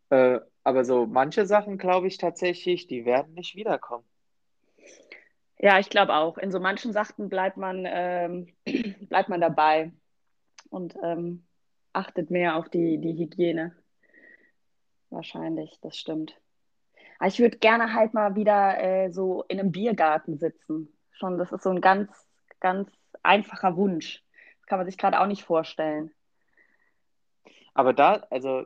Äh, 0.09 0.39
aber 0.63 0.83
so 0.85 1.05
manche 1.05 1.45
Sachen, 1.45 1.77
glaube 1.77 2.07
ich 2.07 2.17
tatsächlich, 2.17 2.87
die 2.87 3.05
werden 3.05 3.33
nicht 3.33 3.55
wiederkommen. 3.55 4.05
Ja, 5.59 5.79
ich 5.79 5.89
glaube 5.89 6.13
auch. 6.15 6.37
In 6.37 6.51
so 6.51 6.59
manchen 6.59 6.91
Sachen 6.91 7.29
bleibt 7.29 7.57
man, 7.57 7.85
ähm, 7.87 8.47
bleibt 9.09 9.29
man 9.29 9.39
dabei 9.41 9.91
und 10.69 10.95
ähm, 11.03 11.45
achtet 11.93 12.31
mehr 12.31 12.57
auf 12.57 12.69
die, 12.69 12.97
die 12.97 13.13
Hygiene. 13.17 13.75
Wahrscheinlich, 15.09 15.79
das 15.81 15.97
stimmt. 15.97 16.35
Aber 17.19 17.27
ich 17.27 17.39
würde 17.39 17.57
gerne 17.59 17.93
halt 17.93 18.13
mal 18.13 18.35
wieder 18.35 18.81
äh, 18.81 19.11
so 19.11 19.43
in 19.47 19.59
einem 19.59 19.71
Biergarten 19.71 20.37
sitzen. 20.37 20.91
Schon, 21.11 21.37
das 21.37 21.51
ist 21.51 21.63
so 21.63 21.69
ein 21.69 21.81
ganz, 21.81 22.09
ganz 22.63 22.89
einfacher 23.21 23.77
Wunsch. 23.77 24.23
Das 24.59 24.65
kann 24.65 24.79
man 24.79 24.87
sich 24.87 24.97
gerade 24.97 25.19
auch 25.19 25.27
nicht 25.27 25.43
vorstellen. 25.43 26.11
Aber 27.75 27.93
da, 27.93 28.25
also 28.31 28.65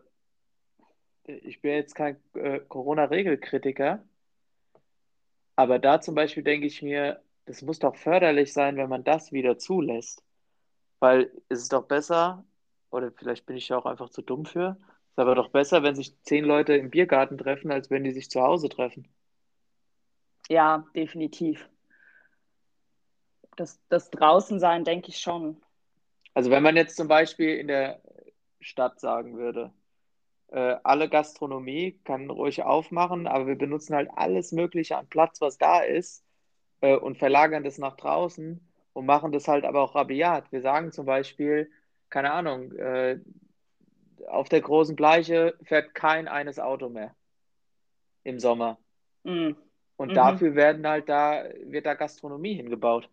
ich 1.26 1.62
bin 1.62 1.72
jetzt 1.72 1.96
kein 1.96 2.18
äh, 2.36 2.60
Corona-Regelkritiker, 2.60 4.04
aber 5.58 5.80
da 5.80 6.00
zum 6.00 6.16
Beispiel 6.16 6.44
denke 6.44 6.68
ich 6.68 6.82
mir, 6.82 7.22
das 7.46 7.62
muss 7.62 7.80
doch 7.80 7.96
förderlich 7.96 8.54
sein, 8.54 8.78
wenn 8.78 8.90
man 8.90 9.04
das 9.04 9.32
wieder 9.32 9.58
zulässt. 9.58 10.24
Weil 11.00 11.32
es 11.50 11.62
ist 11.64 11.74
doch 11.74 11.88
besser, 11.88 12.46
oder 12.92 13.12
vielleicht 13.12 13.46
bin 13.46 13.58
ich 13.58 13.70
ja 13.70 13.78
auch 13.78 13.86
einfach 13.86 14.10
zu 14.10 14.22
dumm 14.22 14.46
für, 14.46 14.78
es 14.80 15.12
ist 15.12 15.20
aber 15.20 15.36
doch 15.36 15.50
besser, 15.50 15.84
wenn 15.84 15.96
sich 15.96 16.22
zehn 16.22 16.46
Leute 16.46 16.76
im 16.76 16.92
Biergarten 16.92 17.38
treffen, 17.38 17.72
als 17.72 17.90
wenn 17.90 18.04
die 18.04 18.12
sich 18.12 18.30
zu 18.30 18.42
Hause 18.42 18.70
treffen. 18.70 19.08
Ja, 20.50 20.86
definitiv. 20.96 21.68
Das, 23.58 23.80
das 23.90 24.10
Draußensein 24.12 24.86
denke 24.86 25.10
ich 25.10 25.20
schon. 25.20 25.58
Also 26.34 26.52
wenn 26.52 26.64
man 26.64 26.76
jetzt 26.78 26.96
zum 26.96 27.08
Beispiel 27.08 27.58
in 27.58 27.68
der 27.68 28.00
Stadt 28.62 29.00
sagen 29.00 29.36
würde, 29.36 29.74
äh, 30.50 30.76
alle 30.84 31.10
Gastronomie 31.10 32.00
kann 32.06 32.30
ruhig 32.30 32.64
aufmachen, 32.64 33.28
aber 33.28 33.48
wir 33.48 33.58
benutzen 33.58 33.96
halt 33.96 34.10
alles 34.16 34.52
Mögliche 34.52 34.96
an 34.96 35.08
Platz, 35.08 35.42
was 35.42 35.58
da 35.58 35.80
ist, 35.82 36.24
äh, 36.82 36.96
und 36.96 37.18
verlagern 37.18 37.64
das 37.64 37.80
nach 37.80 37.98
draußen 37.98 38.62
und 38.94 39.06
machen 39.06 39.32
das 39.32 39.48
halt 39.48 39.66
aber 39.66 39.82
auch 39.82 39.96
rabiat. 39.96 40.52
Wir 40.52 40.62
sagen 40.62 40.92
zum 40.92 41.06
Beispiel, 41.06 41.72
keine 42.10 42.32
Ahnung, 42.32 42.72
äh, 42.74 43.20
auf 44.28 44.50
der 44.50 44.62
großen 44.62 44.96
Bleiche 44.96 45.56
fährt 45.64 45.96
kein 45.96 46.28
eines 46.28 46.60
Auto 46.60 46.90
mehr 46.90 47.16
im 48.24 48.40
Sommer. 48.40 48.78
Mm. 49.24 49.52
Und 49.98 50.10
Mhm. 50.12 50.14
dafür 50.14 50.56
werden 50.56 50.88
halt 50.88 51.10
da, 51.10 51.46
wird 51.64 51.86
da 51.88 51.96
Gastronomie 51.96 52.54
hingebaut. 52.54 53.10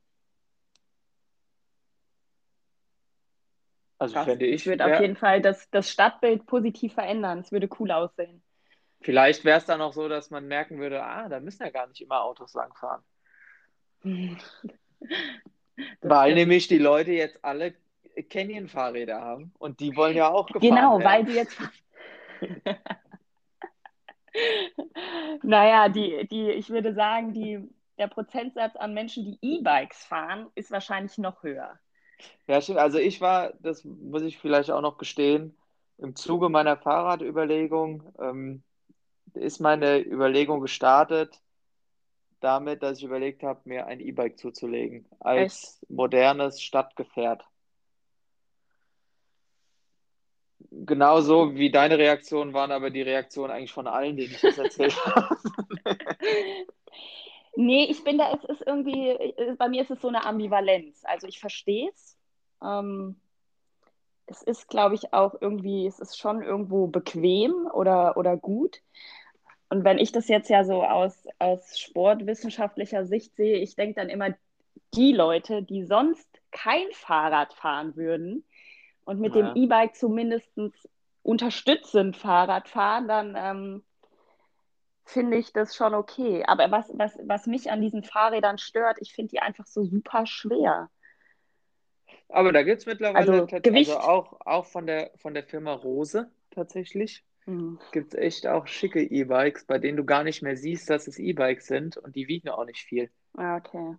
Also 4.04 4.14
Krass. 4.14 4.24
fände 4.26 4.46
Das 4.50 4.60
ich, 4.60 4.66
würde 4.66 4.86
auf 4.86 5.00
jeden 5.00 5.16
Fall 5.16 5.40
das, 5.40 5.68
das 5.70 5.90
Stadtbild 5.90 6.46
positiv 6.46 6.94
verändern. 6.94 7.40
Es 7.40 7.52
würde 7.52 7.68
cool 7.78 7.90
aussehen. 7.90 8.42
Vielleicht 9.00 9.44
wäre 9.44 9.58
es 9.58 9.66
dann 9.66 9.80
auch 9.80 9.92
so, 9.92 10.08
dass 10.08 10.30
man 10.30 10.46
merken 10.46 10.78
würde, 10.78 11.02
ah, 11.02 11.28
da 11.28 11.40
müssen 11.40 11.62
ja 11.62 11.70
gar 11.70 11.86
nicht 11.86 12.00
immer 12.00 12.22
Autos 12.22 12.54
langfahren. 12.54 13.02
Weil 16.02 16.30
stimmt. 16.30 16.34
nämlich 16.34 16.68
die 16.68 16.78
Leute 16.78 17.12
jetzt 17.12 17.44
alle 17.44 17.74
Canyon-Fahrräder 18.30 19.20
haben 19.20 19.52
und 19.58 19.80
die 19.80 19.96
wollen 19.96 20.16
ja 20.16 20.30
auch 20.30 20.46
gefahren 20.46 20.60
Genau, 20.60 20.98
werden. 20.98 21.04
weil 21.04 21.26
sie 21.26 21.34
jetzt 21.34 21.58
naja, 25.42 25.88
die, 25.88 26.26
die, 26.28 26.50
ich 26.50 26.70
würde 26.70 26.94
sagen, 26.94 27.32
die, 27.32 27.68
der 27.98 28.08
Prozentsatz 28.08 28.76
an 28.76 28.94
Menschen, 28.94 29.24
die 29.24 29.38
E-Bikes 29.40 30.04
fahren, 30.04 30.48
ist 30.54 30.70
wahrscheinlich 30.70 31.18
noch 31.18 31.42
höher. 31.42 31.78
Ja, 32.46 32.60
stimmt. 32.60 32.78
Also 32.78 32.98
ich 32.98 33.20
war, 33.20 33.52
das 33.60 33.84
muss 33.84 34.22
ich 34.22 34.38
vielleicht 34.38 34.70
auch 34.70 34.80
noch 34.80 34.98
gestehen, 34.98 35.56
im 35.98 36.16
Zuge 36.16 36.48
meiner 36.48 36.76
Fahrradüberlegung 36.76 38.12
ähm, 38.18 38.62
ist 39.34 39.60
meine 39.60 40.00
Überlegung 40.00 40.60
gestartet 40.60 41.40
damit, 42.40 42.82
dass 42.82 42.98
ich 42.98 43.04
überlegt 43.04 43.42
habe, 43.42 43.60
mir 43.64 43.86
ein 43.86 44.00
E-Bike 44.00 44.38
zuzulegen 44.38 45.06
als 45.20 45.78
Echt? 45.80 45.90
modernes 45.90 46.60
Stadtgefährt. 46.60 47.42
Genauso 50.70 51.54
wie 51.54 51.70
deine 51.70 51.98
Reaktionen 51.98 52.52
waren 52.52 52.70
aber 52.72 52.90
die 52.90 53.02
Reaktionen 53.02 53.50
eigentlich 53.50 53.72
von 53.72 53.86
allen, 53.86 54.16
denen 54.16 54.32
ich 54.32 54.40
das 54.40 54.58
erzählt 54.58 54.94
habe. 55.06 55.36
Nee, 57.56 57.84
ich 57.84 58.04
bin 58.04 58.18
da, 58.18 58.32
es 58.32 58.44
ist 58.44 58.66
irgendwie, 58.66 59.34
bei 59.58 59.68
mir 59.68 59.82
ist 59.82 59.90
es 59.90 60.00
so 60.00 60.08
eine 60.08 60.24
Ambivalenz. 60.24 61.02
Also 61.04 61.26
ich 61.26 61.40
verstehe 61.40 61.90
es. 61.90 62.16
Ähm, 62.62 63.16
es 64.26 64.42
ist, 64.42 64.68
glaube 64.68 64.94
ich, 64.94 65.12
auch 65.12 65.34
irgendwie, 65.40 65.86
es 65.86 66.00
ist 66.00 66.18
schon 66.18 66.42
irgendwo 66.42 66.86
bequem 66.86 67.68
oder, 67.72 68.16
oder 68.16 68.36
gut. 68.36 68.80
Und 69.68 69.84
wenn 69.84 69.98
ich 69.98 70.12
das 70.12 70.28
jetzt 70.28 70.48
ja 70.50 70.64
so 70.64 70.82
aus, 70.82 71.26
aus 71.38 71.78
sportwissenschaftlicher 71.78 73.06
Sicht 73.06 73.34
sehe, 73.36 73.58
ich 73.58 73.76
denke 73.76 74.00
dann 74.00 74.08
immer, 74.08 74.34
die 74.94 75.12
Leute, 75.12 75.62
die 75.62 75.84
sonst 75.84 76.28
kein 76.50 76.86
Fahrrad 76.92 77.52
fahren 77.54 77.96
würden 77.96 78.44
und 79.04 79.20
mit 79.20 79.34
ja. 79.34 79.42
dem 79.42 79.62
E-Bike 79.62 79.96
zumindest 79.96 80.48
unterstützend 81.22 82.16
Fahrrad 82.16 82.68
fahren, 82.68 83.08
dann 83.08 83.34
ähm, 83.36 83.84
finde 85.04 85.36
ich 85.36 85.52
das 85.52 85.74
schon 85.74 85.94
okay. 85.94 86.44
Aber 86.46 86.70
was, 86.70 86.90
was, 86.94 87.16
was 87.22 87.46
mich 87.46 87.70
an 87.70 87.80
diesen 87.80 88.02
Fahrrädern 88.02 88.58
stört, 88.58 88.98
ich 89.00 89.12
finde 89.14 89.30
die 89.30 89.40
einfach 89.40 89.66
so 89.66 89.84
super 89.84 90.26
schwer. 90.26 90.90
Aber 92.28 92.52
da 92.52 92.62
gibt 92.62 92.80
es 92.80 92.86
mittlerweile 92.86 93.42
also, 93.42 93.46
Gewicht. 93.46 93.90
Also 93.90 94.00
auch, 94.00 94.40
auch 94.44 94.66
von, 94.66 94.86
der, 94.86 95.10
von 95.16 95.34
der 95.34 95.44
Firma 95.44 95.72
Rose 95.72 96.30
tatsächlich. 96.50 97.24
Mhm. 97.46 97.78
Gibt 97.92 98.14
es 98.14 98.20
echt 98.20 98.46
auch 98.46 98.66
schicke 98.66 99.02
E-Bikes, 99.02 99.66
bei 99.66 99.78
denen 99.78 99.96
du 99.96 100.04
gar 100.04 100.24
nicht 100.24 100.42
mehr 100.42 100.56
siehst, 100.56 100.88
dass 100.88 101.06
es 101.06 101.18
E-Bikes 101.18 101.66
sind 101.66 101.96
und 101.96 102.16
die 102.16 102.26
wiegen 102.26 102.48
auch 102.48 102.64
nicht 102.64 102.82
viel. 102.82 103.10
Ja, 103.36 103.56
okay. 103.56 103.96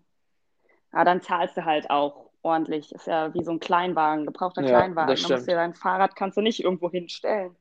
Ja, 0.92 1.04
dann 1.04 1.22
zahlst 1.22 1.58
du 1.58 1.66
halt 1.66 1.90
auch 1.90 2.32
ordentlich. 2.42 2.94
Ist 2.94 3.08
ja 3.08 3.34
wie 3.34 3.44
so 3.44 3.52
ein 3.52 3.60
Kleinwagen, 3.60 4.26
gebrauchter 4.26 4.62
ja, 4.64 4.70
Kleinwagen. 4.70 5.10
Das 5.10 5.22
stimmt. 5.22 5.48
Dir 5.48 5.56
dein 5.56 5.74
Fahrrad 5.74 6.16
kannst 6.16 6.38
du 6.38 6.42
nicht 6.42 6.64
irgendwo 6.64 6.90
hinstellen. 6.90 7.56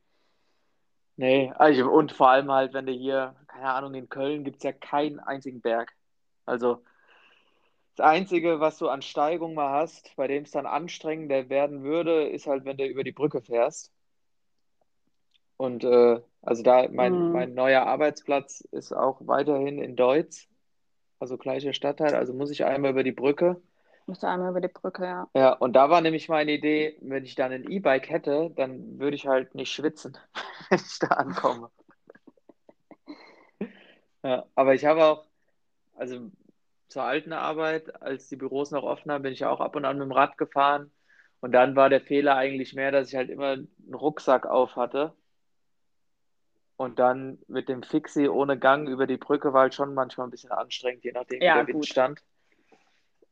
Nee, 1.16 1.52
also, 1.56 1.90
und 1.90 2.12
vor 2.12 2.30
allem 2.30 2.50
halt, 2.50 2.72
wenn 2.74 2.86
du 2.86 2.92
hier, 2.92 3.36
keine 3.46 3.70
Ahnung, 3.70 3.94
in 3.94 4.08
Köln 4.08 4.44
gibt 4.44 4.58
es 4.58 4.62
ja 4.64 4.72
keinen 4.72 5.20
einzigen 5.20 5.60
Berg. 5.60 5.92
Also 6.44 6.82
das 7.96 8.06
Einzige, 8.06 8.58
was 8.58 8.78
du 8.78 8.88
an 8.88 9.02
Steigung 9.02 9.54
mal 9.54 9.70
hast, 9.70 10.14
bei 10.16 10.26
dem 10.26 10.42
es 10.42 10.50
dann 10.50 10.66
anstrengender 10.66 11.48
werden 11.48 11.84
würde, 11.84 12.28
ist 12.28 12.46
halt, 12.46 12.64
wenn 12.64 12.76
du 12.76 12.86
über 12.86 13.04
die 13.04 13.12
Brücke 13.12 13.40
fährst. 13.40 13.92
Und 15.56 15.84
äh, 15.84 16.20
also 16.42 16.62
da, 16.64 16.88
mein, 16.90 17.26
mhm. 17.26 17.32
mein 17.32 17.54
neuer 17.54 17.86
Arbeitsplatz 17.86 18.60
ist 18.72 18.92
auch 18.92 19.20
weiterhin 19.26 19.78
in 19.78 19.94
Deutz, 19.94 20.48
also 21.20 21.38
gleicher 21.38 21.72
Stadtteil, 21.72 22.14
also 22.14 22.34
muss 22.34 22.50
ich 22.50 22.64
einmal 22.64 22.90
über 22.90 23.04
die 23.04 23.12
Brücke. 23.12 23.62
Musst 24.06 24.22
du 24.22 24.28
einmal 24.28 24.50
über 24.50 24.60
die 24.60 24.68
Brücke, 24.68 25.04
ja. 25.04 25.28
Ja, 25.34 25.52
und 25.52 25.72
da 25.74 25.88
war 25.88 26.00
nämlich 26.00 26.28
meine 26.28 26.52
Idee, 26.52 26.96
wenn 27.00 27.24
ich 27.24 27.34
dann 27.34 27.52
ein 27.52 27.70
E-Bike 27.70 28.10
hätte, 28.10 28.50
dann 28.54 28.98
würde 28.98 29.16
ich 29.16 29.26
halt 29.26 29.54
nicht 29.54 29.72
schwitzen, 29.72 30.16
wenn 30.68 30.78
ich 30.78 30.98
da 30.98 31.08
ankomme. 31.08 31.70
ja, 34.22 34.44
aber 34.54 34.74
ich 34.74 34.84
habe 34.84 35.04
auch, 35.04 35.26
also 35.96 36.30
zur 36.88 37.02
alten 37.02 37.32
Arbeit, 37.32 38.02
als 38.02 38.28
die 38.28 38.36
Büros 38.36 38.70
noch 38.70 38.84
offen 38.84 39.10
haben, 39.10 39.22
bin 39.22 39.32
ich 39.32 39.44
auch 39.44 39.60
ab 39.60 39.74
und 39.74 39.84
an 39.84 39.98
mit 39.98 40.06
dem 40.06 40.12
Rad 40.12 40.38
gefahren. 40.38 40.92
Und 41.40 41.52
dann 41.52 41.76
war 41.76 41.90
der 41.90 42.00
Fehler 42.00 42.36
eigentlich 42.36 42.74
mehr, 42.74 42.92
dass 42.92 43.08
ich 43.08 43.16
halt 43.16 43.30
immer 43.30 43.52
einen 43.52 43.68
Rucksack 43.92 44.46
auf 44.46 44.76
hatte. 44.76 45.12
Und 46.76 46.98
dann 46.98 47.38
mit 47.48 47.68
dem 47.68 47.82
Fixie 47.82 48.28
ohne 48.28 48.58
Gang 48.58 48.88
über 48.88 49.06
die 49.06 49.16
Brücke 49.16 49.52
war 49.52 49.62
halt 49.62 49.74
schon 49.74 49.94
manchmal 49.94 50.26
ein 50.26 50.30
bisschen 50.30 50.50
anstrengend, 50.50 51.04
je 51.04 51.12
nachdem, 51.12 51.42
ja, 51.42 51.54
wie 51.54 51.58
der 51.58 51.66
Wind 51.68 51.78
gut. 51.78 51.86
stand. 51.86 52.22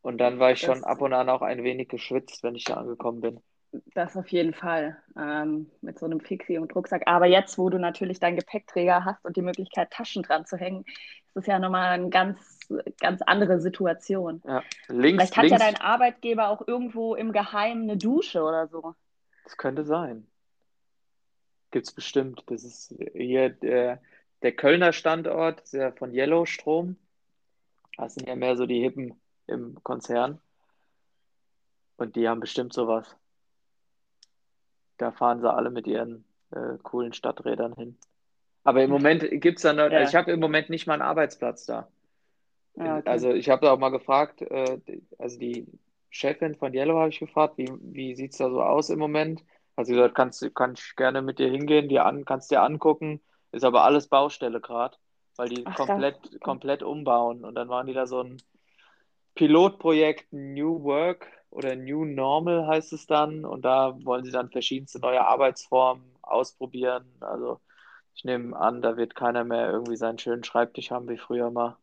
Und 0.03 0.18
dann 0.18 0.40
war 0.40 0.50
ich 0.50 0.61
das, 0.61 0.66
schon 0.66 0.84
ab 0.84 1.00
und 1.00 1.12
an 1.12 1.28
auch 1.28 1.42
ein 1.42 1.62
wenig 1.62 1.88
geschwitzt, 1.88 2.42
wenn 2.42 2.57
ich 2.57 2.64
da 2.64 2.74
angekommen 2.74 3.20
bin. 3.20 3.40
Das 3.94 4.16
auf 4.16 4.28
jeden 4.28 4.53
Fall. 4.53 4.98
Ähm, 5.16 5.70
mit 5.80 5.98
so 5.98 6.05
einem 6.05 6.20
Fixie 6.20 6.59
und 6.59 6.74
Rucksack. 6.74 7.05
Aber 7.07 7.26
jetzt, 7.26 7.57
wo 7.57 7.70
du 7.70 7.78
natürlich 7.78 8.20
deinen 8.20 8.36
Gepäckträger 8.36 9.05
hast 9.05 9.24
und 9.24 9.36
die 9.36 9.42
Möglichkeit, 9.42 9.90
Taschen 9.90 10.22
dran 10.22 10.44
zu 10.44 10.57
hängen, 10.59 10.84
ist 10.84 11.36
das 11.36 11.46
ja 11.46 11.59
nochmal 11.59 11.92
eine 11.92 12.11
ganz, 12.11 12.59
ganz 13.00 13.22
andere 13.22 13.61
Situation. 13.61 14.42
Ja. 14.44 14.62
Links, 14.88 15.22
Vielleicht 15.22 15.36
hat 15.36 15.44
links, 15.44 15.61
ja 15.62 15.70
dein 15.70 15.80
Arbeitgeber 15.80 16.48
auch 16.48 16.66
irgendwo 16.66 17.14
im 17.14 17.32
Geheimen 17.32 17.84
eine 17.84 17.96
Dusche 17.96 18.42
oder 18.42 18.66
so. 18.68 18.94
Das 19.44 19.57
könnte 19.57 19.84
sein. 19.84 20.26
Gibt 21.70 21.86
es 21.86 21.94
bestimmt. 21.94 22.42
Das 22.48 22.64
ist 22.64 22.94
hier 23.14 23.48
der, 23.48 24.03
der 24.42 24.53
Kölner 24.53 24.92
Standort, 24.92 25.62
ist 25.62 25.72
ja 25.72 25.92
von 25.92 26.12
Yellow 26.12 26.44
Strom. 26.44 26.96
Das 27.96 28.14
sind 28.14 28.28
ja 28.28 28.36
mehr 28.36 28.57
so 28.57 28.66
die 28.66 28.82
Hippen 28.82 29.21
im 29.53 29.82
Konzern. 29.82 30.40
Und 31.96 32.16
die 32.16 32.28
haben 32.28 32.40
bestimmt 32.40 32.72
sowas. 32.72 33.16
Da 34.98 35.12
fahren 35.12 35.40
sie 35.40 35.53
alle 35.53 35.70
mit 35.70 35.86
ihren 35.86 36.24
äh, 36.50 36.78
coolen 36.82 37.12
Stadträdern 37.12 37.74
hin. 37.74 37.96
Aber 38.64 38.82
im 38.82 38.90
Moment 38.90 39.28
gibt 39.40 39.59
es 39.59 39.62
dann, 39.62 39.78
ja. 39.78 39.84
also 39.84 40.09
ich 40.09 40.14
habe 40.14 40.30
im 40.30 40.40
Moment 40.40 40.70
nicht 40.70 40.86
mal 40.86 40.94
einen 40.94 41.03
Arbeitsplatz 41.03 41.66
da. 41.66 41.88
Ja, 42.76 42.98
okay. 42.98 43.09
Also 43.09 43.30
ich 43.30 43.50
habe 43.50 43.66
da 43.66 43.72
auch 43.72 43.78
mal 43.78 43.90
gefragt, 43.90 44.42
äh, 44.42 44.78
also 45.18 45.38
die 45.38 45.66
Chefin 46.11 46.55
von 46.55 46.72
Yellow 46.72 46.98
habe 46.98 47.09
ich 47.09 47.18
gefragt, 47.18 47.55
wie, 47.57 47.70
wie 47.80 48.14
sieht 48.14 48.32
es 48.32 48.38
da 48.38 48.50
so 48.50 48.62
aus 48.62 48.90
im 48.90 48.98
Moment? 48.98 49.42
Also 49.76 49.94
gesagt, 49.94 50.14
kannst 50.14 50.55
kann 50.55 50.74
ich 50.74 50.94
gerne 50.96 51.22
mit 51.22 51.38
dir 51.38 51.50
hingehen, 51.50 51.88
dir 51.88 52.05
an, 52.05 52.24
kannst 52.24 52.50
dir 52.50 52.62
angucken, 52.62 53.20
ist 53.50 53.64
aber 53.64 53.84
alles 53.84 54.07
Baustelle 54.07 54.61
gerade, 54.61 54.96
weil 55.36 55.48
die 55.48 55.66
Ach, 55.66 55.74
komplett, 55.74 56.40
komplett 56.40 56.82
umbauen. 56.82 57.44
Und 57.44 57.55
dann 57.55 57.68
waren 57.68 57.86
die 57.86 57.94
da 57.94 58.07
so 58.07 58.20
ein 58.20 58.36
Pilotprojekt 59.35 60.33
New 60.33 60.83
Work 60.85 61.26
oder 61.51 61.76
New 61.76 62.05
Normal 62.05 62.66
heißt 62.66 62.93
es 62.93 63.07
dann. 63.07 63.45
Und 63.45 63.64
da 63.64 63.97
wollen 64.05 64.24
sie 64.24 64.30
dann 64.30 64.51
verschiedenste 64.51 65.01
neue 65.01 65.24
Arbeitsformen 65.24 66.05
ausprobieren. 66.22 67.05
Also 67.20 67.61
ich 68.14 68.24
nehme 68.24 68.57
an, 68.57 68.83
da 68.83 68.97
wird 68.97 69.14
keiner 69.14 69.45
mehr 69.45 69.70
irgendwie 69.70 69.97
seinen 69.97 70.18
schönen 70.18 70.45
Schreibtisch 70.45 70.91
haben 70.91 71.09
wie 71.09 71.18
früher 71.18 71.51
mal. 71.51 71.76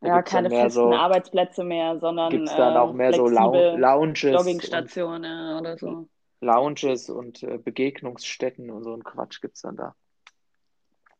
Da 0.00 0.08
ja, 0.08 0.22
keine 0.22 0.50
festen 0.50 0.70
so, 0.70 0.92
Arbeitsplätze 0.92 1.62
mehr, 1.62 1.98
sondern 2.00 2.30
gibt 2.30 2.48
es 2.48 2.56
dann 2.56 2.76
auch 2.76 2.92
mehr 2.92 3.12
so 3.12 3.28
Lounges. 3.28 4.22
Joggingstationen 4.22 5.60
oder 5.60 5.78
so. 5.78 6.08
Lounges 6.40 7.08
und 7.08 7.44
äh, 7.44 7.56
Begegnungsstätten 7.56 8.68
und 8.70 8.82
so 8.82 8.94
ein 8.94 9.04
Quatsch 9.04 9.40
gibt 9.40 9.54
es 9.54 9.62
dann 9.62 9.76
da. 9.76 9.94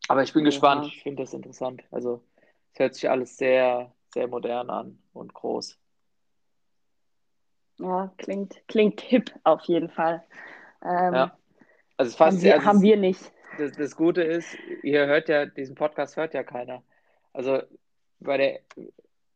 Aber 0.09 0.25
ich 0.25 0.33
bin 0.33 0.43
ja. 0.43 0.47
gespannt, 0.47 0.87
ich 0.89 1.03
finde 1.03 1.23
das 1.23 1.33
interessant. 1.33 1.85
Also 1.93 2.25
es 2.73 2.81
hört 2.81 2.95
sich 2.95 3.09
alles 3.09 3.37
sehr, 3.37 3.93
sehr 4.13 4.29
modern 4.29 4.71
an 4.71 4.99
und 5.13 5.35
groß. 5.35 5.79
Ja, 7.79 8.13
klingt, 8.19 8.63
klingt 8.69 9.01
hip 9.01 9.33
auf 9.45 9.63
jeden 9.65 9.89
Fall. 9.89 10.23
Ähm, 10.85 11.15
ja. 11.15 11.39
Also 11.97 12.17
fast, 12.17 12.37
haben, 12.37 12.43
wir, 12.43 12.55
also 12.55 12.67
haben 12.67 12.83
wir 12.83 12.97
nicht. 12.97 13.33
Das, 13.59 13.73
das 13.73 13.97
Gute 13.97 14.23
ist, 14.23 14.57
ihr 14.83 15.07
hört 15.07 15.29
ja, 15.29 15.47
diesen 15.47 15.75
Podcast 15.75 16.17
hört 16.17 16.35
ja 16.35 16.43
keiner. 16.43 16.83
Also 17.33 17.63
bei 18.21 18.37
der, 18.37 18.61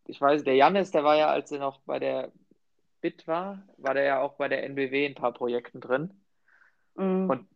ich 0.07 0.21
weiß, 0.21 0.45
der 0.45 0.55
Janis, 0.55 0.91
der 0.91 1.05
war 1.05 1.17
ja, 1.17 1.29
als 1.29 1.51
er 1.53 1.59
noch 1.59 1.81
bei 1.81 1.99
der 1.99 2.33
Bit 3.01 3.27
war, 3.27 3.63
war 3.79 3.95
der 3.95 4.05
ja 4.05 4.21
auch 4.21 4.35
bei 4.35 4.49
der 4.49 4.65
NBW 4.65 5.07
in 5.07 5.13
ein 5.13 5.17
paar 5.17 5.33
Projekten 5.33 5.81
drin. 5.81 6.13
Mhm. 6.97 7.31
Und 7.31 7.49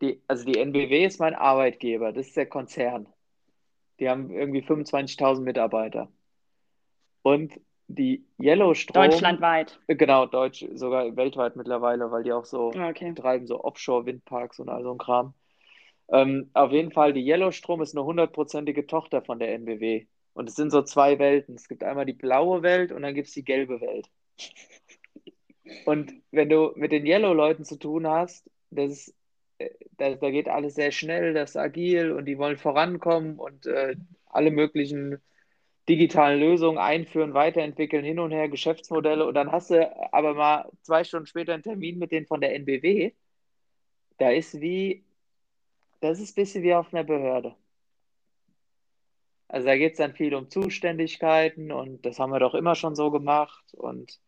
die, 0.00 0.22
also 0.28 0.44
die 0.44 0.58
NBW 0.58 1.04
ist 1.04 1.20
mein 1.20 1.34
Arbeitgeber, 1.34 2.12
das 2.12 2.28
ist 2.28 2.36
der 2.36 2.46
Konzern. 2.46 3.08
Die 4.00 4.08
haben 4.08 4.30
irgendwie 4.30 4.62
25.000 4.62 5.40
Mitarbeiter. 5.40 6.08
Und 7.24 7.58
die 7.88 8.26
Yellowstrom. 8.38 9.10
Deutschlandweit. 9.10 9.80
Genau, 9.88 10.26
deutsch, 10.26 10.66
sogar 10.74 11.16
weltweit 11.16 11.56
mittlerweile, 11.56 12.10
weil 12.10 12.22
die 12.22 12.32
auch 12.32 12.44
so 12.44 12.70
ah, 12.76 12.90
okay. 12.90 13.12
betreiben, 13.12 13.46
so 13.46 13.64
Offshore-Windparks 13.64 14.60
und 14.60 14.68
all 14.68 14.82
so 14.82 14.92
ein 14.92 14.98
Kram. 14.98 15.32
Ähm, 16.08 16.50
auf 16.52 16.70
jeden 16.70 16.92
Fall, 16.92 17.14
die 17.14 17.26
Yellowstrom 17.26 17.80
ist 17.80 17.96
eine 17.96 18.04
hundertprozentige 18.04 18.86
Tochter 18.86 19.22
von 19.22 19.38
der 19.38 19.54
NBW. 19.54 20.06
Und 20.34 20.50
es 20.50 20.54
sind 20.54 20.70
so 20.70 20.82
zwei 20.82 21.18
Welten. 21.18 21.54
Es 21.54 21.66
gibt 21.66 21.82
einmal 21.82 22.04
die 22.04 22.12
blaue 22.12 22.62
Welt 22.62 22.92
und 22.92 23.02
dann 23.02 23.14
gibt 23.14 23.28
es 23.28 23.34
die 23.34 23.44
gelbe 23.44 23.80
Welt. 23.80 24.10
Und 25.86 26.12
wenn 26.30 26.50
du 26.50 26.72
mit 26.76 26.92
den 26.92 27.06
Yellow-Leuten 27.06 27.64
zu 27.64 27.78
tun 27.78 28.06
hast, 28.06 28.50
das 28.70 28.90
ist, 28.90 29.14
äh, 29.56 29.70
da, 29.96 30.14
da 30.14 30.30
geht 30.30 30.46
alles 30.46 30.74
sehr 30.74 30.90
schnell, 30.90 31.32
das 31.32 31.50
ist 31.50 31.56
agil 31.56 32.12
und 32.12 32.26
die 32.26 32.36
wollen 32.36 32.58
vorankommen 32.58 33.38
und 33.38 33.64
äh, 33.64 33.96
alle 34.26 34.50
möglichen 34.50 35.22
digitalen 35.88 36.40
Lösungen 36.40 36.78
einführen, 36.78 37.34
weiterentwickeln, 37.34 38.04
hin 38.04 38.18
und 38.18 38.30
her, 38.30 38.48
Geschäftsmodelle. 38.48 39.26
Und 39.26 39.34
dann 39.34 39.52
hast 39.52 39.70
du 39.70 40.12
aber 40.12 40.34
mal 40.34 40.70
zwei 40.82 41.04
Stunden 41.04 41.26
später 41.26 41.52
einen 41.52 41.62
Termin 41.62 41.98
mit 41.98 42.12
denen 42.12 42.26
von 42.26 42.40
der 42.40 42.54
NBW. 42.54 43.12
Da 44.18 44.30
ist 44.30 44.60
wie, 44.60 45.04
das 46.00 46.20
ist 46.20 46.32
ein 46.32 46.42
bisschen 46.42 46.62
wie 46.62 46.74
auf 46.74 46.92
einer 46.92 47.04
Behörde. 47.04 47.54
Also 49.48 49.66
da 49.66 49.76
geht 49.76 49.92
es 49.92 49.98
dann 49.98 50.14
viel 50.14 50.34
um 50.34 50.48
Zuständigkeiten 50.48 51.70
und 51.70 52.04
das 52.06 52.18
haben 52.18 52.32
wir 52.32 52.40
doch 52.40 52.54
immer 52.54 52.74
schon 52.74 52.96
so 52.96 53.10
gemacht 53.10 53.64
und 53.74 54.18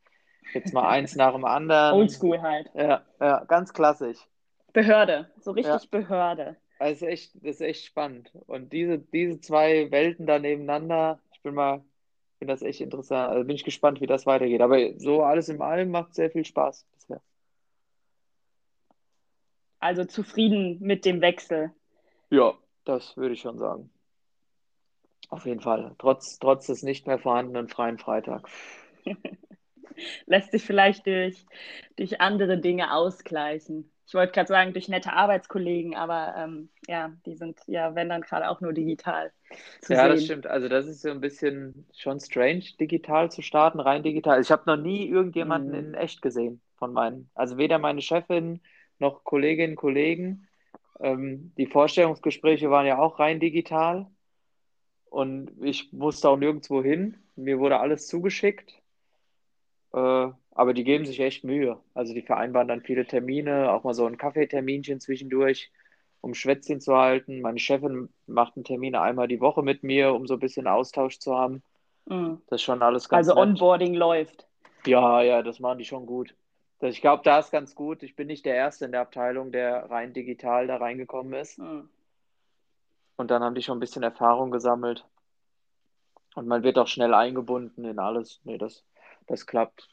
jetzt 0.52 0.72
mal 0.72 0.88
eins 0.88 1.16
nach 1.16 1.32
dem 1.32 1.44
anderen. 1.44 1.94
Oldschool 1.94 2.40
halt. 2.42 2.70
Ja, 2.74 3.02
ja, 3.18 3.44
ganz 3.44 3.72
klassisch. 3.72 4.18
Behörde, 4.72 5.30
so 5.40 5.52
richtig 5.52 5.72
Ja. 5.72 5.88
Behörde. 5.90 6.56
Also 6.78 6.92
das 6.92 7.02
ist 7.02 7.08
echt, 7.08 7.34
das 7.36 7.42
ist 7.56 7.60
echt 7.62 7.84
spannend. 7.86 8.30
Und 8.46 8.72
diese, 8.72 8.98
diese 8.98 9.40
zwei 9.40 9.90
Welten 9.90 10.26
da 10.26 10.38
nebeneinander, 10.38 11.18
bin 11.46 11.54
mal, 11.54 11.84
finde 12.38 12.52
das 12.52 12.62
echt 12.62 12.80
interessant. 12.80 13.30
Also 13.30 13.44
bin 13.46 13.56
ich 13.56 13.64
gespannt, 13.64 14.00
wie 14.00 14.06
das 14.06 14.26
weitergeht. 14.26 14.60
Aber 14.60 14.78
so 14.98 15.22
alles 15.22 15.48
in 15.48 15.62
allem 15.62 15.90
macht 15.90 16.14
sehr 16.14 16.30
viel 16.30 16.44
Spaß 16.44 16.86
bisher. 16.92 17.22
Also 19.78 20.04
zufrieden 20.04 20.78
mit 20.80 21.04
dem 21.04 21.20
Wechsel. 21.20 21.72
Ja, 22.30 22.54
das 22.84 23.16
würde 23.16 23.34
ich 23.34 23.40
schon 23.40 23.58
sagen. 23.58 23.90
Auf 25.28 25.46
jeden 25.46 25.60
Fall. 25.60 25.94
Trotz, 25.98 26.38
trotz 26.38 26.66
des 26.66 26.82
nicht 26.82 27.06
mehr 27.06 27.18
vorhandenen 27.18 27.68
freien 27.68 27.98
Freitags. 27.98 28.50
Lässt 30.26 30.50
sich 30.50 30.64
vielleicht 30.64 31.06
durch, 31.06 31.46
durch 31.96 32.20
andere 32.20 32.58
Dinge 32.58 32.92
ausgleichen. 32.92 33.90
Ich 34.06 34.14
wollte 34.14 34.32
gerade 34.32 34.48
sagen, 34.48 34.72
durch 34.72 34.88
nette 34.88 35.12
Arbeitskollegen, 35.12 35.94
aber 35.96 36.34
ähm, 36.36 36.70
ja, 36.88 37.10
die 37.26 37.36
sind 37.36 37.60
ja, 37.66 37.94
wenn 37.94 38.08
dann 38.08 38.22
gerade 38.22 38.48
auch 38.48 38.60
nur 38.60 38.72
digital 38.72 39.32
zu 39.80 39.94
Ja, 39.94 40.08
das 40.08 40.22
sehen. 40.22 40.24
stimmt. 40.24 40.46
Also 40.46 40.68
das 40.68 40.86
ist 40.86 41.02
so 41.02 41.10
ein 41.10 41.20
bisschen 41.20 41.86
schon 41.94 42.20
strange, 42.20 42.64
digital 42.80 43.30
zu 43.30 43.42
starten, 43.42 43.80
rein 43.80 44.02
digital. 44.02 44.40
Ich 44.40 44.50
habe 44.50 44.62
noch 44.66 44.76
nie 44.76 45.06
irgendjemanden 45.08 45.72
Mhm. 45.72 45.74
in 45.74 45.94
echt 45.94 46.22
gesehen 46.22 46.60
von 46.76 46.92
meinen. 46.92 47.30
Also 47.34 47.56
weder 47.56 47.78
meine 47.78 48.02
Chefin 48.02 48.60
noch 48.98 49.24
Kolleginnen 49.24 49.72
und 49.72 49.76
Kollegen. 49.76 50.48
Ähm, 51.00 51.52
die 51.58 51.66
Vorstellungsgespräche 51.66 52.70
waren 52.70 52.86
ja 52.86 52.98
auch 52.98 53.18
rein 53.20 53.40
digital 53.40 54.06
und 55.06 55.52
ich 55.62 55.92
musste 55.92 56.28
auch 56.28 56.36
nirgendwo 56.36 56.82
hin. 56.82 57.18
Mir 57.36 57.58
wurde 57.58 57.80
alles 57.80 58.06
zugeschickt. 58.08 58.72
Äh, 59.92 60.30
aber 60.56 60.72
die 60.72 60.84
geben 60.84 61.04
sich 61.04 61.20
echt 61.20 61.44
Mühe. 61.44 61.78
Also 61.92 62.14
die 62.14 62.22
vereinbaren 62.22 62.66
dann 62.66 62.80
viele 62.80 63.06
Termine, 63.06 63.70
auch 63.70 63.84
mal 63.84 63.92
so 63.92 64.06
ein 64.06 64.16
Kaffeeterminchen 64.16 65.00
zwischendurch, 65.00 65.70
um 66.22 66.32
Schwätzchen 66.32 66.80
zu 66.80 66.96
halten. 66.96 67.42
Meine 67.42 67.58
Chefin 67.58 68.08
macht 68.26 68.56
einen 68.56 68.64
Termin 68.64 68.94
einmal 68.96 69.28
die 69.28 69.40
Woche 69.40 69.62
mit 69.62 69.82
mir, 69.82 70.14
um 70.14 70.26
so 70.26 70.34
ein 70.34 70.40
bisschen 70.40 70.66
Austausch 70.66 71.18
zu 71.18 71.36
haben. 71.36 71.62
Mhm. 72.06 72.40
Das 72.48 72.60
ist 72.60 72.64
schon 72.64 72.82
alles 72.82 73.10
ganz 73.10 73.28
Also 73.28 73.38
nett. 73.38 73.50
Onboarding 73.50 73.94
läuft. 73.94 74.46
Ja, 74.86 75.20
ja, 75.20 75.42
das 75.42 75.60
machen 75.60 75.78
die 75.78 75.84
schon 75.84 76.06
gut. 76.06 76.34
Das, 76.78 76.94
ich 76.94 77.02
glaube, 77.02 77.22
da 77.22 77.38
ist 77.38 77.50
ganz 77.50 77.74
gut. 77.74 78.02
Ich 78.02 78.16
bin 78.16 78.26
nicht 78.26 78.46
der 78.46 78.54
Erste 78.54 78.86
in 78.86 78.92
der 78.92 79.02
Abteilung, 79.02 79.52
der 79.52 79.90
rein 79.90 80.14
digital 80.14 80.66
da 80.66 80.78
reingekommen 80.78 81.34
ist. 81.34 81.58
Mhm. 81.58 81.90
Und 83.16 83.30
dann 83.30 83.42
haben 83.42 83.54
die 83.54 83.62
schon 83.62 83.76
ein 83.76 83.80
bisschen 83.80 84.02
Erfahrung 84.02 84.50
gesammelt. 84.50 85.04
Und 86.34 86.46
man 86.46 86.62
wird 86.62 86.78
auch 86.78 86.86
schnell 86.86 87.12
eingebunden 87.12 87.84
in 87.84 87.98
alles. 87.98 88.40
Nee, 88.44 88.56
das, 88.56 88.84
das 89.26 89.46
klappt. 89.46 89.88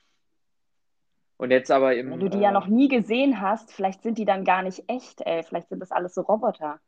Und 1.37 1.51
jetzt 1.51 1.71
aber 1.71 1.95
im, 1.95 2.11
Wenn 2.11 2.19
du 2.19 2.29
die 2.29 2.39
ja 2.39 2.49
äh, 2.49 2.53
noch 2.53 2.67
nie 2.67 2.87
gesehen 2.87 3.41
hast, 3.41 3.71
vielleicht 3.71 4.03
sind 4.03 4.17
die 4.17 4.25
dann 4.25 4.45
gar 4.45 4.61
nicht 4.61 4.83
echt, 4.87 5.21
ey. 5.21 5.43
Vielleicht 5.43 5.69
sind 5.69 5.79
das 5.79 5.91
alles 5.91 6.13
so 6.13 6.21
Roboter. 6.21 6.79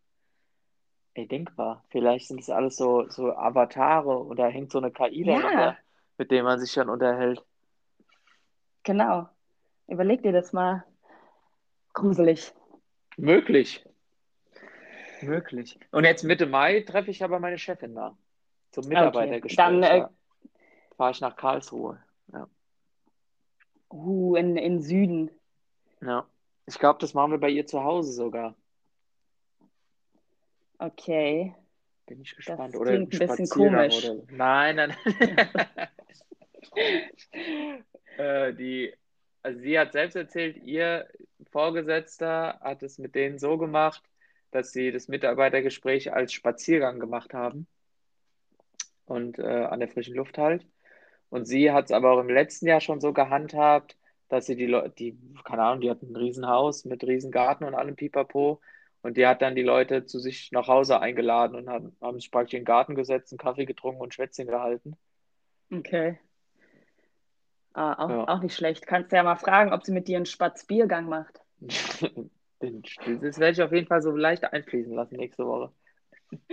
Ey, 1.14 1.28
denkbar. 1.28 1.84
Vielleicht 1.90 2.28
sind 2.28 2.42
es 2.42 2.50
alles 2.50 2.76
so, 2.76 3.10
so 3.10 3.34
Avatare 3.34 4.24
oder 4.26 4.48
hängt 4.48 4.72
so 4.72 4.80
eine 4.80 4.92
KI 4.92 5.26
Ja. 5.26 5.40
dahinter, 5.40 5.78
mit 6.18 6.32
dem 6.32 6.46
man 6.46 6.60
sich 6.60 6.74
dann 6.74 6.90
unterhält. 6.90 7.44
Genau. 8.84 9.28
Überleg 9.88 10.22
dir 10.24 10.32
das 10.32 10.54
mal. 10.54 10.84
Gruselig. 11.94 12.54
Möglich. 13.18 13.86
Möglich. 15.22 15.80
Und 15.92 16.04
jetzt 16.04 16.24
Mitte 16.24 16.46
Mai 16.46 16.82
treffe 16.82 17.10
ich 17.12 17.24
aber 17.24 17.40
meine 17.40 17.58
Chefin 17.58 17.96
da. 17.96 18.18
Zum 18.72 18.88
Mitarbeitergespräch. 18.88 19.56
Dann, 19.56 19.84
äh. 19.84 20.08
Fahre 20.98 21.12
ich 21.12 21.22
nach 21.22 21.36
Karlsruhe. 21.36 22.02
Ja. 22.32 22.48
Uh, 23.92 24.36
in, 24.36 24.58
in 24.58 24.82
Süden. 24.82 25.32
Ja. 26.02 26.28
Ich 26.66 26.80
glaube, 26.80 27.00
das 27.00 27.14
machen 27.14 27.32
wir 27.32 27.38
bei 27.38 27.50
ihr 27.50 27.66
zu 27.66 27.84
Hause 27.84 28.12
sogar. 28.12 28.56
Okay. 30.78 31.54
Bin 32.06 32.22
ich 32.22 32.30
Das 32.30 32.38
gespannt. 32.38 32.76
Oder 32.76 32.92
klingt 32.92 33.14
ein 33.14 33.28
bisschen 33.28 33.50
komisch. 33.50 34.10
Oder... 34.10 34.24
Nein, 34.32 34.76
nein. 34.76 34.96
äh, 38.18 38.54
die, 38.54 38.94
also 39.42 39.60
sie 39.60 39.80
hat 39.80 39.94
selbst 39.94 40.16
erzählt, 40.16 40.58
ihr 40.58 41.08
Vorgesetzter 41.52 42.60
hat 42.62 42.84
es 42.84 42.98
mit 42.98 43.16
denen 43.16 43.40
so 43.40 43.58
gemacht, 43.58 44.04
dass 44.52 44.72
sie 44.72 44.92
das 44.92 45.08
Mitarbeitergespräch 45.08 46.14
als 46.14 46.34
Spaziergang 46.34 47.00
gemacht 47.00 47.34
haben 47.34 47.68
und 49.06 49.40
äh, 49.40 49.44
an 49.44 49.80
der 49.80 49.90
frischen 49.90 50.16
Luft 50.16 50.38
halt. 50.38 50.66
Und 51.30 51.46
sie 51.46 51.72
hat 51.72 51.86
es 51.86 51.92
aber 51.92 52.12
auch 52.12 52.20
im 52.20 52.30
letzten 52.30 52.68
Jahr 52.68 52.82
schon 52.82 53.02
so 53.02 53.14
gehandhabt, 53.14 53.98
dass 54.30 54.46
sie 54.46 54.56
die 54.56 54.66
Leute, 54.66 54.90
die, 54.92 55.18
keine 55.44 55.64
Ahnung, 55.64 55.82
die 55.82 55.90
hat 55.90 56.02
ein 56.02 56.16
Riesenhaus 56.16 56.86
mit 56.86 57.04
Riesengarten 57.04 57.66
und 57.68 57.76
allem 57.76 57.96
Pipapo. 57.96 58.62
Und 59.02 59.18
die 59.18 59.28
hat 59.28 59.42
dann 59.42 59.56
die 59.56 59.62
Leute 59.62 60.06
zu 60.06 60.20
sich 60.20 60.52
nach 60.52 60.68
Hause 60.68 61.00
eingeladen 61.00 61.56
und 61.56 61.70
haben, 61.70 61.96
haben 62.02 62.20
sich 62.20 62.32
praktisch 62.32 62.56
in 62.56 62.62
den 62.62 62.66
Garten 62.66 62.96
gesetzt, 62.96 63.32
einen 63.32 63.38
Kaffee 63.38 63.66
getrunken 63.66 64.02
und 64.02 64.14
Schwätzchen 64.14 64.48
gehalten. 64.48 64.98
Okay. 65.72 66.18
Ah, 67.74 67.94
auch, 68.04 68.10
Ja. 68.10 68.28
auch 68.30 68.42
nicht 68.42 68.56
schlecht. 68.56 68.88
Kannst 68.88 69.12
du 69.12 69.18
ja 69.18 69.24
mal 69.24 69.36
fragen, 69.36 69.74
ob 69.74 69.84
sie 69.84 69.92
mit 69.92 70.08
dir 70.08 70.18
einen 70.18 70.26
Spatzbiergang 70.26 71.08
macht. 71.08 71.40
Das 72.62 73.38
werde 73.38 73.52
ich 73.52 73.62
auf 73.62 73.74
jeden 73.74 73.86
Fall 73.86 74.02
so 74.02 74.16
leicht 74.16 74.44
einfließen 74.46 74.94
lassen 74.94 75.18
nächste 75.18 75.46
Woche. 75.46 75.72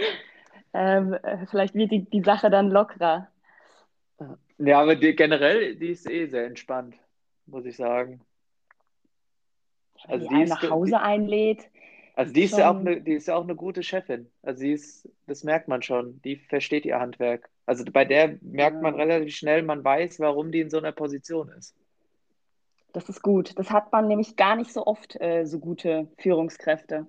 Ähm, 0.74 1.12
äh, 1.12 1.46
vielleicht 1.46 1.74
wird 1.74 1.90
die, 1.90 2.08
die 2.08 2.22
Sache 2.22 2.48
dann 2.48 2.70
lockerer. 2.70 3.28
Ja, 4.18 4.38
aber 4.70 4.94
die, 4.96 5.14
generell, 5.16 5.76
die 5.76 5.88
ist 5.88 6.08
eh 6.08 6.26
sehr 6.26 6.46
entspannt, 6.46 6.94
muss 7.46 7.64
ich 7.66 7.76
sagen. 7.76 8.20
Wenn 10.06 10.10
Also 10.12 10.28
die 10.28 10.44
die 10.44 10.50
nach 10.50 10.70
Hause 10.70 11.00
einlädt. 11.00 11.68
also 12.14 12.32
die 12.32 12.42
ist 12.42 12.56
ja 12.58 12.70
auch 12.70 12.78
eine, 12.78 13.00
die 13.00 13.14
ist 13.14 13.26
ja 13.28 13.36
auch 13.36 13.44
eine 13.44 13.56
gute 13.56 13.82
Chefin. 13.82 14.30
Also 14.42 14.60
sie 14.60 14.72
ist, 14.72 15.08
das 15.26 15.44
merkt 15.44 15.68
man 15.68 15.82
schon. 15.82 16.20
Die 16.22 16.36
versteht 16.36 16.84
ihr 16.84 16.98
Handwerk. 17.00 17.48
Also 17.66 17.84
bei 17.84 18.04
der 18.04 18.38
merkt 18.42 18.82
man 18.82 18.94
Ja. 18.94 19.04
relativ 19.04 19.34
schnell, 19.34 19.62
man 19.62 19.84
weiß, 19.84 20.20
warum 20.20 20.52
die 20.52 20.60
in 20.60 20.70
so 20.70 20.78
einer 20.78 20.92
Position 20.92 21.48
ist. 21.50 21.74
Das 22.92 23.08
ist 23.08 23.22
gut. 23.22 23.58
Das 23.58 23.70
hat 23.70 23.90
man 23.92 24.06
nämlich 24.08 24.36
gar 24.36 24.54
nicht 24.56 24.72
so 24.72 24.86
oft, 24.86 25.18
äh, 25.20 25.44
so 25.46 25.58
gute 25.58 26.08
Führungskräfte. 26.18 27.06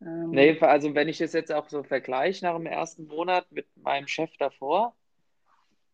Ähm, 0.00 0.30
Nee, 0.30 0.58
also 0.60 0.94
wenn 0.94 1.08
ich 1.08 1.18
das 1.18 1.32
jetzt 1.32 1.50
auch 1.52 1.68
so 1.68 1.82
vergleiche 1.82 2.44
nach 2.44 2.54
dem 2.56 2.66
ersten 2.66 3.06
Monat 3.06 3.50
mit 3.50 3.66
meinem 3.76 4.06
Chef 4.06 4.30
davor, 4.38 4.94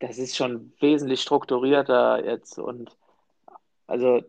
das 0.01 0.19
ist 0.19 0.37
schon 0.37 0.73
wesentlich 0.81 1.23
strukturierter 1.23 2.25
jetzt 2.25 2.59
und 2.59 2.97
also 3.87 4.23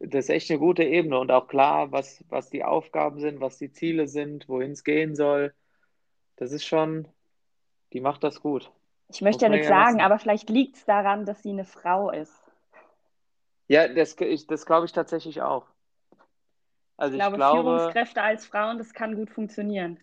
das 0.00 0.26
ist 0.26 0.30
echt 0.30 0.50
eine 0.50 0.58
gute 0.60 0.84
Ebene 0.84 1.18
und 1.18 1.30
auch 1.32 1.48
klar, 1.48 1.92
was, 1.92 2.24
was 2.28 2.50
die 2.50 2.64
Aufgaben 2.64 3.20
sind, 3.20 3.40
was 3.40 3.58
die 3.58 3.72
Ziele 3.72 4.08
sind, 4.08 4.48
wohin 4.48 4.72
es 4.72 4.84
gehen 4.84 5.14
soll. 5.16 5.54
Das 6.36 6.52
ist 6.52 6.66
schon, 6.66 7.08
die 7.92 8.00
macht 8.00 8.24
das 8.24 8.40
gut. 8.42 8.72
Ich 9.12 9.20
möchte 9.20 9.44
Muss 9.44 9.48
ja 9.48 9.48
nichts 9.50 9.68
sagen, 9.68 9.98
lassen. 9.98 10.00
aber 10.00 10.18
vielleicht 10.18 10.48
liegt 10.48 10.76
es 10.76 10.84
daran, 10.86 11.26
dass 11.26 11.42
sie 11.42 11.50
eine 11.50 11.66
Frau 11.66 12.10
ist. 12.10 12.32
Ja, 13.68 13.88
das, 13.88 14.16
ich, 14.20 14.46
das 14.46 14.66
glaube 14.66 14.84
ich 14.86 14.92
tatsächlich 14.92 15.40
auch. 15.42 15.66
Also 16.96 17.16
Ich 17.16 17.22
ich 17.22 17.30
glaube, 17.30 17.34
glaube, 17.34 17.50
Führungskräfte 17.58 18.22
als 18.22 18.46
Frauen, 18.46 18.78
das 18.78 18.92
kann 18.94 19.14
gut 19.16 19.30
funktionieren. 19.30 20.00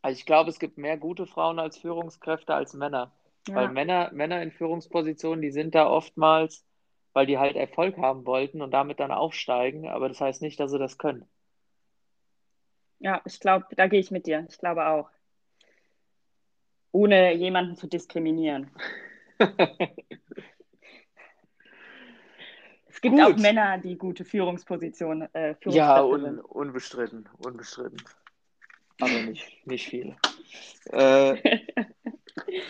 also 0.00 0.16
ich 0.16 0.26
glaube, 0.26 0.50
es 0.50 0.58
gibt 0.60 0.78
mehr 0.78 0.96
gute 0.96 1.26
Frauen 1.26 1.58
als 1.58 1.76
Führungskräfte 1.78 2.54
als 2.54 2.72
Männer. 2.74 3.10
Weil 3.50 3.68
Ja, 3.68 3.68
Männer, 3.68 4.10
Männer 4.12 4.42
in 4.42 4.52
Führungspositionen, 4.52 5.42
die 5.42 5.50
sind 5.50 5.74
da 5.74 5.86
oftmals, 5.88 6.64
weil 7.12 7.26
die 7.26 7.38
halt 7.38 7.56
Erfolg 7.56 7.98
haben 7.98 8.26
wollten 8.26 8.62
und 8.62 8.70
damit 8.72 9.00
dann 9.00 9.10
aufsteigen, 9.12 9.88
aber 9.88 10.08
das 10.08 10.20
heißt 10.20 10.42
nicht, 10.42 10.58
dass 10.60 10.70
sie 10.70 10.78
das 10.78 10.98
können. 10.98 11.28
ja 13.00 13.20
ich 13.24 13.40
glaube, 13.40 13.66
da 13.76 13.86
gehe 13.88 14.00
ich 14.00 14.10
mit 14.10 14.26
dir. 14.26 14.46
Ich 14.48 14.58
glaube 14.58 14.86
auch. 14.86 15.10
Ohne 16.92 17.32
jemanden 17.34 17.76
zu 17.76 17.86
diskriminieren. 17.86 18.70
Es 22.86 23.00
gibt 23.00 23.18
Gut. 23.18 23.34
auch 23.34 23.36
Männer, 23.36 23.78
die 23.78 23.96
gute 23.96 24.24
Führungspositionen, 24.24 25.34
äh, 25.34 25.56
Ja, 25.64 26.02
Führungskräfte 26.04 26.04
un, 26.04 26.20
sind. 26.20 26.38
unbestritten, 26.44 27.28
unbestritten. 27.38 28.04
Aber 29.00 29.22
nicht, 29.22 29.66
nicht 29.66 29.88
viele. 29.88 30.16
Äh, 30.92 31.36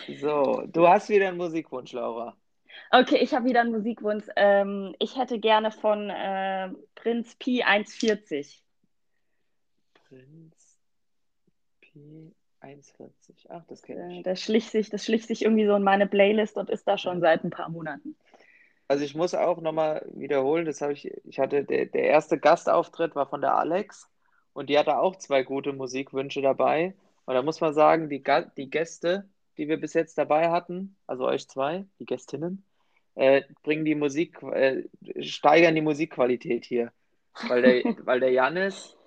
so, 0.07 0.63
du 0.67 0.87
hast 0.87 1.09
wieder 1.09 1.27
einen 1.29 1.37
Musikwunsch, 1.37 1.91
Laura. 1.93 2.37
Okay, 2.91 3.17
ich 3.17 3.33
habe 3.33 3.45
wieder 3.45 3.61
einen 3.61 3.71
Musikwunsch. 3.71 4.25
Ähm, 4.35 4.95
ich 4.99 5.17
hätte 5.17 5.39
gerne 5.39 5.71
von 5.71 6.09
äh, 6.09 6.69
Prinz 6.95 7.35
Pi 7.35 7.63
1,40. 7.63 8.61
Prinz 9.95 10.79
P140. 11.81 13.47
Ach, 13.49 13.63
das 13.67 13.81
kenne 13.83 14.05
Äh, 14.09 14.21
ich. 14.21 14.23
das 14.23 14.41
schlich 14.41 14.69
sich, 14.69 14.89
das 14.89 15.05
schlich 15.05 15.25
sich 15.25 15.43
irgendwie 15.43 15.65
so 15.65 15.75
in 15.75 15.83
meine 15.83 16.07
Playlist 16.07 16.57
und 16.57 16.69
ist 16.69 16.87
da 16.87 16.97
schon 16.97 17.21
seit 17.21 17.43
ein 17.43 17.49
paar 17.49 17.69
Monaten. 17.69 18.15
Also 18.87 19.03
ich 19.05 19.15
muss 19.15 19.33
auch 19.33 19.61
nochmal 19.61 20.05
wiederholen, 20.13 20.65
das 20.65 20.81
habe 20.81 20.93
ich, 20.93 21.07
ich 21.25 21.39
hatte, 21.39 21.63
der, 21.63 21.85
der 21.87 22.03
erste 22.03 22.37
Gastauftritt 22.39 23.15
war 23.15 23.27
von 23.27 23.41
der 23.41 23.55
Alex 23.55 24.09
und 24.53 24.69
die 24.69 24.77
hatte 24.77 24.97
auch 24.99 25.15
zwei 25.15 25.43
gute 25.43 25.73
Musikwünsche 25.73 26.41
dabei. 26.41 26.95
Und 27.25 27.33
da 27.35 27.41
muss 27.41 27.61
man 27.61 27.73
sagen, 27.73 28.09
die, 28.09 28.23
die 28.57 28.69
Gäste, 28.69 29.29
die 29.57 29.67
wir 29.67 29.77
bis 29.77 29.93
jetzt 29.93 30.17
dabei 30.17 30.49
hatten, 30.49 30.95
also 31.07 31.25
euch 31.25 31.47
zwei, 31.47 31.85
die 31.99 32.05
Gästinnen, 32.05 32.65
äh, 33.15 33.43
bringen 33.61 33.85
die 33.85 33.95
Musik, 33.95 34.41
äh, 34.43 34.83
steigern 35.21 35.75
die 35.75 35.81
Musikqualität 35.81 36.65
hier. 36.65 36.91
Weil 37.47 37.61
der, 37.61 37.83
weil 38.05 38.19
der 38.19 38.31
Janis, 38.31 38.97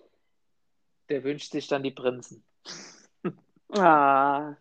der 1.09 1.25
wünscht 1.25 1.53
sich 1.53 1.69
dann 1.69 1.83
die 1.83 1.93
Prinzen. 1.93 2.45
Ah, 3.71 4.57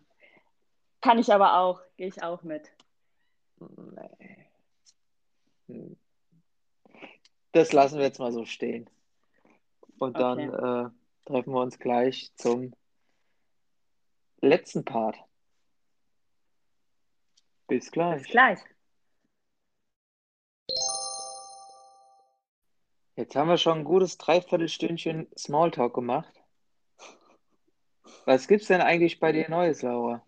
kann 1.00 1.20
ich 1.20 1.32
aber 1.32 1.58
auch, 1.58 1.80
gehe 1.96 2.08
ich 2.08 2.24
auch 2.24 2.42
mit. 2.42 2.72
Nee. 3.60 4.46
Hm. 5.68 5.96
Das 7.52 7.72
lassen 7.72 7.98
wir 7.98 8.04
jetzt 8.04 8.18
mal 8.18 8.32
so 8.32 8.44
stehen. 8.44 8.90
Und 9.98 10.18
dann 10.18 10.50
okay. 10.50 10.86
äh, 10.86 10.90
treffen 11.24 11.52
wir 11.52 11.60
uns 11.60 11.78
gleich 11.78 12.32
zum 12.34 12.74
letzten 14.40 14.84
Part. 14.84 15.16
Bis 17.66 17.90
gleich. 17.90 18.22
Bis 18.22 18.30
gleich. 18.30 18.58
Jetzt 23.16 23.34
haben 23.34 23.48
wir 23.48 23.56
schon 23.56 23.78
ein 23.78 23.84
gutes 23.84 24.18
Dreiviertelstündchen 24.18 25.26
Smalltalk 25.36 25.94
gemacht. 25.94 26.32
Was 28.26 28.46
gibt's 28.46 28.66
denn 28.66 28.82
eigentlich 28.82 29.20
bei 29.20 29.32
dir 29.32 29.48
Neues, 29.48 29.82
Laura? 29.82 30.22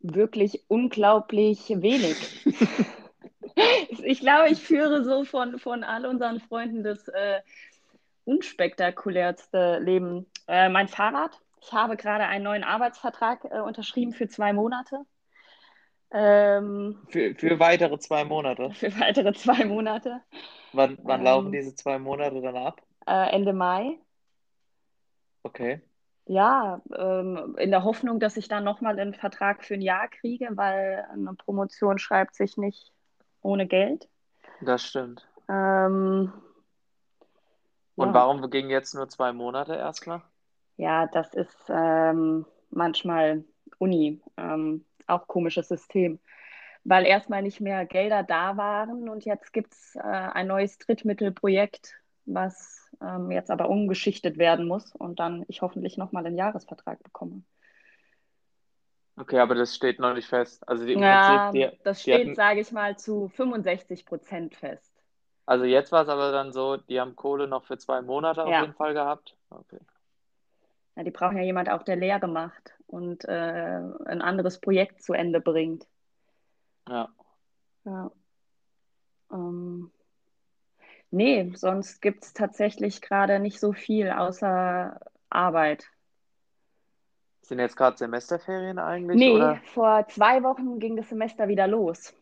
Wirklich 0.00 0.64
unglaublich 0.68 1.68
wenig. 1.68 2.46
ich 4.04 4.20
glaube, 4.20 4.50
ich 4.50 4.60
führe 4.60 5.04
so 5.04 5.24
von, 5.24 5.58
von 5.58 5.84
all 5.84 6.06
unseren 6.06 6.40
Freunden 6.40 6.82
das 6.82 7.08
äh, 7.08 7.40
unspektakulärste 8.24 9.80
Leben. 9.80 10.26
Äh, 10.46 10.68
mein 10.70 10.88
Fahrrad. 10.88 11.40
Ich 11.64 11.72
habe 11.72 11.96
gerade 11.96 12.26
einen 12.26 12.44
neuen 12.44 12.62
Arbeitsvertrag 12.62 13.44
äh, 13.44 13.60
unterschrieben 13.60 14.12
für 14.12 14.28
zwei 14.28 14.52
Monate. 14.52 15.06
Ähm, 16.10 16.98
für, 17.08 17.34
für 17.34 17.58
weitere 17.58 17.98
zwei 17.98 18.24
Monate. 18.24 18.70
Für 18.74 19.00
weitere 19.00 19.32
zwei 19.32 19.64
Monate. 19.64 20.20
Wann, 20.72 20.98
wann 21.02 21.20
ähm, 21.20 21.24
laufen 21.24 21.52
diese 21.52 21.74
zwei 21.74 21.98
Monate 21.98 22.42
dann 22.42 22.56
ab? 22.56 22.82
Äh, 23.06 23.30
Ende 23.34 23.54
Mai. 23.54 23.98
Okay. 25.42 25.80
Ja, 26.26 26.82
ähm, 26.96 27.56
in 27.58 27.70
der 27.70 27.82
Hoffnung, 27.82 28.20
dass 28.20 28.36
ich 28.36 28.48
dann 28.48 28.64
nochmal 28.64 28.98
einen 28.98 29.14
Vertrag 29.14 29.64
für 29.64 29.74
ein 29.74 29.82
Jahr 29.82 30.08
kriege, 30.08 30.48
weil 30.52 31.06
eine 31.10 31.34
Promotion 31.34 31.98
schreibt 31.98 32.34
sich 32.34 32.58
nicht 32.58 32.92
ohne 33.40 33.66
Geld. 33.66 34.08
Das 34.60 34.84
stimmt. 34.84 35.26
Ähm, 35.48 36.32
Und 37.96 38.08
ja. 38.08 38.14
warum 38.14 38.50
gingen 38.50 38.70
jetzt 38.70 38.94
nur 38.94 39.08
zwei 39.08 39.32
Monate 39.32 39.74
erstmal? 39.74 40.22
Ja, 40.76 41.06
das 41.06 41.32
ist 41.34 41.56
ähm, 41.68 42.46
manchmal 42.70 43.44
Uni, 43.78 44.20
ähm, 44.36 44.84
auch 45.06 45.26
komisches 45.28 45.68
System, 45.68 46.18
weil 46.84 47.06
erstmal 47.06 47.42
nicht 47.42 47.60
mehr 47.60 47.84
Gelder 47.86 48.22
da 48.22 48.56
waren 48.56 49.08
und 49.08 49.24
jetzt 49.24 49.52
gibt 49.52 49.72
es 49.72 49.96
äh, 49.96 50.00
ein 50.00 50.46
neues 50.46 50.78
Drittmittelprojekt, 50.78 51.94
was 52.26 52.90
ähm, 53.00 53.30
jetzt 53.30 53.50
aber 53.50 53.68
umgeschichtet 53.68 54.38
werden 54.38 54.66
muss 54.66 54.94
und 54.94 55.20
dann 55.20 55.44
ich 55.48 55.62
hoffentlich 55.62 55.96
nochmal 55.96 56.26
einen 56.26 56.36
Jahresvertrag 56.36 57.02
bekomme. 57.02 57.42
Okay, 59.16 59.38
aber 59.38 59.54
das 59.54 59.76
steht 59.76 60.00
noch 60.00 60.14
nicht 60.14 60.26
fest. 60.26 60.68
Also 60.68 60.84
die, 60.84 60.94
ja, 60.94 61.50
Prinzip, 61.50 61.70
die, 61.70 61.84
das 61.84 62.02
steht, 62.02 62.34
sage 62.34 62.60
ich 62.60 62.72
mal, 62.72 62.98
zu 62.98 63.28
65 63.28 64.06
Prozent 64.06 64.56
fest. 64.56 64.92
Also 65.46 65.64
jetzt 65.66 65.92
war 65.92 66.02
es 66.02 66.08
aber 66.08 66.32
dann 66.32 66.52
so, 66.52 66.76
die 66.76 67.00
haben 67.00 67.14
Kohle 67.14 67.46
noch 67.46 67.64
für 67.64 67.78
zwei 67.78 68.02
Monate 68.02 68.40
ja. 68.40 68.46
auf 68.46 68.60
jeden 68.62 68.74
Fall 68.74 68.94
gehabt. 68.94 69.36
Okay. 69.50 69.78
Ja, 70.96 71.02
die 71.02 71.10
brauchen 71.10 71.36
ja 71.36 71.42
jemand 71.42 71.68
auch, 71.68 71.82
der 71.82 71.96
Lehre 71.96 72.28
macht 72.28 72.74
und 72.86 73.24
äh, 73.24 73.80
ein 74.04 74.22
anderes 74.22 74.60
Projekt 74.60 75.02
zu 75.02 75.12
Ende 75.12 75.40
bringt. 75.40 75.86
Ja. 76.88 77.08
Ja. 77.84 78.10
Ähm, 79.32 79.90
nee, 81.10 81.52
sonst 81.54 82.00
gibt 82.00 82.24
es 82.24 82.32
tatsächlich 82.32 83.00
gerade 83.02 83.40
nicht 83.40 83.58
so 83.58 83.72
viel 83.72 84.10
außer 84.10 85.00
Arbeit. 85.30 85.90
Sind 87.42 87.58
jetzt 87.58 87.76
gerade 87.76 87.96
Semesterferien 87.98 88.78
eigentlich? 88.78 89.18
Nee, 89.18 89.34
oder? 89.34 89.60
vor 89.66 90.06
zwei 90.08 90.42
Wochen 90.42 90.78
ging 90.78 90.96
das 90.96 91.08
Semester 91.08 91.48
wieder 91.48 91.66
los. 91.66 92.14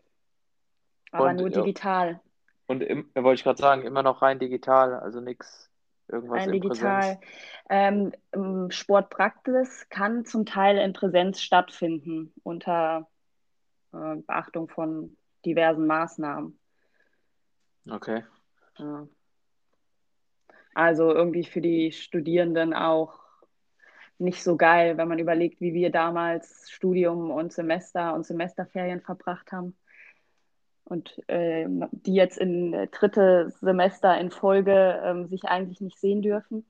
Aber 1.13 1.29
und, 1.29 1.37
nur 1.37 1.51
digital. 1.51 2.21
Und 2.67 2.83
im, 2.83 3.11
wollte 3.15 3.35
ich 3.35 3.45
gerade 3.45 3.61
sagen, 3.61 3.83
immer 3.83 4.03
noch 4.03 4.23
rein 4.23 4.39
digital, 4.39 4.95
also 4.95 5.21
nichts 5.21 5.72
irgendwas 6.13 6.41
rein 6.41 6.53
in 6.53 6.61
digital. 6.61 7.21
Ähm, 7.69 8.13
Sportpraxis 8.71 9.89
kann 9.89 10.25
zum 10.25 10.47
Teil 10.47 10.79
in 10.79 10.93
Präsenz 10.93 11.41
stattfinden, 11.41 12.33
unter 12.43 13.09
äh, 13.93 14.17
Beachtung 14.17 14.69
von 14.69 15.17
diversen 15.45 15.87
Maßnahmen. 15.87 16.59
Okay. 17.91 18.25
Ja. 18.79 19.09
Also 20.75 21.13
irgendwie 21.13 21.45
für 21.45 21.61
die 21.61 21.93
Studierenden 21.93 22.73
auch 22.73 23.19
nicht 24.19 24.43
so 24.43 24.57
geil, 24.57 24.97
wenn 24.97 25.09
man 25.09 25.19
überlegt, 25.19 25.61
wie 25.61 25.75
wir 25.75 25.91
damals 25.91 26.71
Studium 26.71 27.31
und 27.31 27.53
Semester 27.53 28.15
und 28.15 28.25
Semesterferien 28.25 29.01
verbracht 29.01 29.53
haben. 29.53 29.77
Und 30.85 31.23
äh, 31.29 31.67
die 31.93 32.15
jetzt 32.15 32.39
in 32.39 32.75
äh, 32.75 32.89
dritte 32.89 33.53
Semester 33.61 34.19
in 34.19 34.31
Folge 34.31 35.01
ähm, 35.05 35.27
sich 35.29 35.45
eigentlich 35.45 35.81
nicht 35.81 35.99
sehen 35.99 36.23
dürfen. 36.23 36.67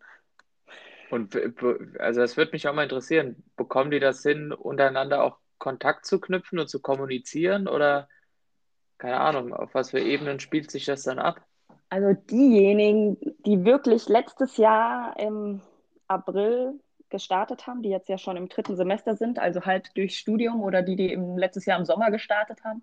Und 1.10 1.36
also 1.98 2.20
das 2.20 2.36
würde 2.36 2.52
mich 2.52 2.66
auch 2.68 2.74
mal 2.74 2.84
interessieren, 2.84 3.42
bekommen 3.56 3.90
die 3.90 4.00
das 4.00 4.22
hin, 4.22 4.52
untereinander 4.52 5.22
auch 5.22 5.38
Kontakt 5.58 6.06
zu 6.06 6.20
knüpfen 6.20 6.58
und 6.58 6.68
zu 6.68 6.80
kommunizieren? 6.80 7.68
Oder 7.68 8.08
keine 8.98 9.20
Ahnung, 9.20 9.52
auf 9.52 9.74
was 9.74 9.90
für 9.90 10.00
Ebenen 10.00 10.40
spielt 10.40 10.70
sich 10.70 10.86
das 10.86 11.02
dann 11.02 11.18
ab? 11.18 11.40
Also 11.88 12.14
diejenigen, 12.14 13.18
die 13.44 13.64
wirklich 13.64 14.08
letztes 14.08 14.56
Jahr 14.56 15.18
im 15.18 15.60
April 16.08 16.80
gestartet 17.10 17.66
haben, 17.66 17.82
die 17.82 17.90
jetzt 17.90 18.08
ja 18.08 18.16
schon 18.16 18.36
im 18.36 18.48
dritten 18.48 18.76
Semester 18.76 19.14
sind, 19.16 19.38
also 19.38 19.60
halt 19.66 19.90
durch 19.96 20.18
Studium 20.18 20.62
oder 20.62 20.82
die, 20.82 20.96
die 20.96 21.12
im 21.12 21.36
letztes 21.36 21.66
Jahr 21.66 21.78
im 21.78 21.84
Sommer 21.84 22.10
gestartet 22.10 22.64
haben. 22.64 22.82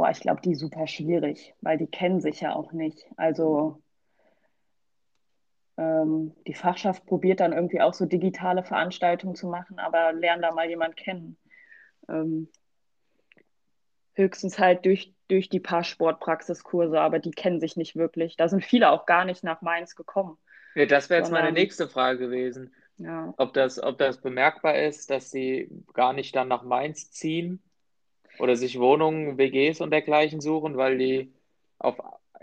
Boah, 0.00 0.10
ich 0.10 0.20
glaube, 0.20 0.40
die 0.40 0.54
super 0.54 0.86
schwierig, 0.86 1.54
weil 1.60 1.76
die 1.76 1.86
kennen 1.86 2.22
sich 2.22 2.40
ja 2.40 2.54
auch 2.54 2.72
nicht. 2.72 3.04
Also 3.18 3.82
ähm, 5.76 6.34
die 6.46 6.54
Fachschaft 6.54 7.04
probiert 7.04 7.40
dann 7.40 7.52
irgendwie 7.52 7.82
auch 7.82 7.92
so 7.92 8.06
digitale 8.06 8.64
Veranstaltungen 8.64 9.34
zu 9.34 9.46
machen, 9.48 9.78
aber 9.78 10.14
lernen 10.14 10.40
da 10.40 10.52
mal 10.52 10.70
jemand 10.70 10.96
kennen. 10.96 11.36
Ähm, 12.08 12.48
höchstens 14.14 14.58
halt 14.58 14.86
durch, 14.86 15.12
durch 15.28 15.50
die 15.50 15.60
paar 15.60 15.84
Sportpraxiskurse, 15.84 16.98
aber 16.98 17.18
die 17.18 17.32
kennen 17.32 17.60
sich 17.60 17.76
nicht 17.76 17.94
wirklich. 17.94 18.38
Da 18.38 18.48
sind 18.48 18.64
viele 18.64 18.92
auch 18.92 19.04
gar 19.04 19.26
nicht 19.26 19.44
nach 19.44 19.60
Mainz 19.60 19.96
gekommen. 19.96 20.38
Ja, 20.76 20.86
das 20.86 21.10
wäre 21.10 21.20
jetzt 21.20 21.30
meine 21.30 21.52
nächste 21.52 21.90
Frage 21.90 22.20
gewesen. 22.20 22.74
Ja. 22.96 23.34
Ob, 23.36 23.52
das, 23.52 23.78
ob 23.82 23.98
das 23.98 24.22
bemerkbar 24.22 24.76
ist, 24.76 25.10
dass 25.10 25.30
sie 25.30 25.70
gar 25.92 26.14
nicht 26.14 26.34
dann 26.34 26.48
nach 26.48 26.62
Mainz 26.62 27.10
ziehen 27.10 27.62
oder 28.40 28.56
sich 28.56 28.78
Wohnungen, 28.78 29.38
WGs 29.38 29.80
und 29.80 29.90
dergleichen 29.90 30.40
suchen, 30.40 30.76
weil 30.76 30.98
die 30.98 31.32
auf 31.78 31.96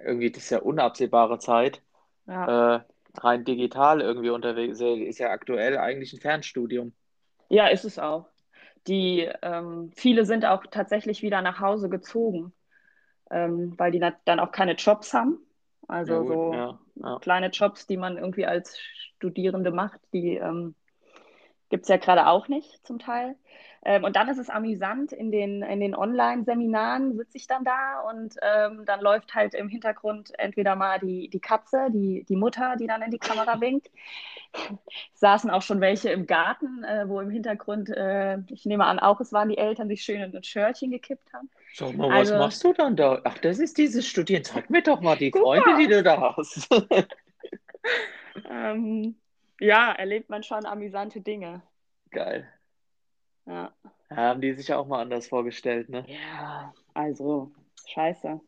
irgendwie, 0.03 0.31
das 0.31 0.43
ist 0.43 0.49
ja 0.51 0.59
unabsehbare 0.59 1.39
Zeit, 1.39 1.81
ja. 2.27 2.75
Äh, 2.75 2.81
rein 3.17 3.45
digital 3.45 4.01
irgendwie 4.01 4.29
unterwegs 4.29 4.77
sind. 4.77 5.01
Ist 5.01 5.19
ja 5.19 5.29
aktuell 5.29 5.77
eigentlich 5.77 6.13
ein 6.13 6.19
Fernstudium. 6.19 6.93
Ja, 7.49 7.67
ist 7.67 7.85
es 7.85 7.97
auch. 7.97 8.27
Die, 8.87 9.29
ähm, 9.41 9.91
viele 9.95 10.25
sind 10.25 10.45
auch 10.45 10.65
tatsächlich 10.69 11.21
wieder 11.21 11.41
nach 11.41 11.59
Hause 11.59 11.89
gezogen, 11.89 12.53
ähm, 13.31 13.73
weil 13.77 13.91
die 13.91 13.99
dann 13.99 14.39
auch 14.39 14.51
keine 14.51 14.73
Jobs 14.73 15.13
haben. 15.13 15.39
Also 15.87 16.13
ja, 16.13 16.25
so 16.25 16.53
ja, 16.53 16.79
ja. 16.95 17.19
kleine 17.19 17.47
Jobs, 17.47 17.87
die 17.87 17.97
man 17.97 18.17
irgendwie 18.17 18.45
als 18.45 18.77
Studierende 19.17 19.71
macht, 19.71 19.99
die 20.13 20.35
ähm, 20.35 20.75
gibt 21.70 21.84
es 21.84 21.89
ja 21.89 21.97
gerade 21.97 22.28
auch 22.28 22.47
nicht 22.47 22.86
zum 22.86 22.99
Teil. 22.99 23.36
Ähm, 23.86 24.03
und 24.03 24.15
dann 24.15 24.28
ist 24.28 24.38
es 24.38 24.49
amüsant, 24.49 25.11
in 25.11 25.32
den, 25.32 25.61
in 25.61 25.80
den 25.80 25.95
Online-Seminaren 25.95 27.15
sitze 27.15 27.38
ich 27.38 27.47
dann 27.47 27.63
da 27.63 28.01
und 28.09 28.36
ähm, 28.41 28.84
dann 28.86 29.01
läuft 29.01 29.34
halt 29.36 29.53
im 29.53 29.70
Hintergrund 29.70 30.32
entweder 30.38 30.76
mal 30.76 30.99
die, 30.99 31.30
die 31.30 31.39
Katze, 31.39 31.88
die, 31.91 32.26
die 32.28 32.36
Mutter, 32.36 32.76
die 32.78 32.88
dann 32.88 33.01
in 33.01 33.11
die 33.11 33.20
Kamera 33.20 33.61
winkt. 33.61 33.89
Saßen 35.13 35.49
auch 35.49 35.61
schon 35.61 35.80
welche 35.80 36.09
im 36.09 36.26
Garten, 36.26 36.84
äh, 36.84 37.07
wo 37.07 37.22
im 37.22 37.30
Hintergrund, 37.30 37.89
äh, 37.89 38.39
ich 38.47 38.65
nehme 38.65 38.86
an, 38.86 38.99
auch 38.99 39.22
es 39.22 39.32
waren 39.32 39.49
die 39.49 39.57
Eltern, 39.57 39.88
sich 39.88 40.03
schön 40.03 40.22
in 40.22 40.36
ein 40.36 40.43
Schörchen 40.43 40.91
gekippt 40.91 41.32
haben. 41.32 41.49
Sag 41.74 41.95
mal, 41.95 42.11
also, 42.11 42.34
was 42.34 42.39
machst 42.39 42.63
du 42.63 42.74
dann 42.74 42.95
da? 42.95 43.22
Ach, 43.24 43.38
das 43.38 43.59
ist 43.59 43.78
dieses 43.78 44.07
Studieren. 44.07 44.43
Zeig 44.43 44.70
mir 44.70 44.82
doch 44.82 44.99
mal 45.01 45.15
die 45.15 45.32
Freunde, 45.32 45.78
die 45.78 45.88
du 45.88 46.01
da 46.01 46.36
hast. 46.36 46.68
ähm, 48.49 49.15
ja, 49.60 49.91
erlebt 49.91 50.30
man 50.30 50.43
schon 50.43 50.66
amüsante 50.66 51.22
Dinge. 51.22 51.62
Geil. 52.12 52.47
Ja. 53.45 53.74
Haben 54.10 54.41
die 54.41 54.53
sich 54.53 54.74
auch 54.74 54.88
mal 54.88 55.01
anders 55.01 55.28
vorgestellt, 55.28 55.89
ne? 55.89 56.05
Ja, 56.08 56.74
also, 56.93 57.51
scheiße. 57.86 58.39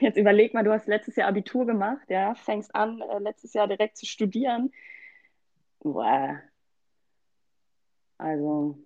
Jetzt 0.00 0.16
überleg 0.16 0.54
mal, 0.54 0.64
du 0.64 0.72
hast 0.72 0.88
letztes 0.88 1.16
Jahr 1.16 1.28
Abitur 1.28 1.66
gemacht, 1.66 2.08
ja, 2.08 2.34
fängst 2.34 2.74
an, 2.74 3.00
äh, 3.00 3.18
letztes 3.18 3.54
Jahr 3.54 3.68
direkt 3.68 3.96
zu 3.96 4.06
studieren. 4.06 4.72
Uah. 5.80 6.40
Also, 8.18 8.78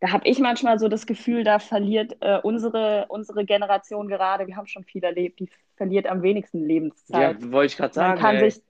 da 0.00 0.12
habe 0.12 0.26
ich 0.26 0.38
manchmal 0.38 0.78
so 0.78 0.88
das 0.88 1.06
Gefühl, 1.06 1.44
da 1.44 1.58
verliert 1.58 2.16
äh, 2.20 2.38
unsere, 2.42 3.06
unsere 3.08 3.44
Generation 3.44 4.08
gerade, 4.08 4.46
wir 4.46 4.56
haben 4.56 4.66
schon 4.66 4.84
viel 4.84 5.04
erlebt, 5.04 5.40
die 5.40 5.50
verliert 5.76 6.06
am 6.06 6.22
wenigsten 6.22 6.64
Lebenszeit. 6.64 7.42
Ja, 7.42 7.52
wollte 7.52 7.72
ich 7.72 7.76
gerade 7.76 7.94
sagen. 7.94 8.14
Man 8.14 8.18
kann 8.20 8.36
ey. 8.36 8.50
sich 8.50 8.62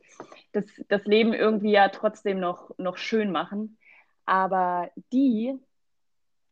das, 0.53 0.65
das 0.89 1.05
Leben 1.05 1.33
irgendwie 1.35 1.73
ja 1.73 1.89
trotzdem 1.89 2.41
noch, 2.41 2.71
noch 2.79 2.97
schön 2.97 3.31
machen. 3.33 3.79
Aber 4.27 4.91
die, 5.13 5.59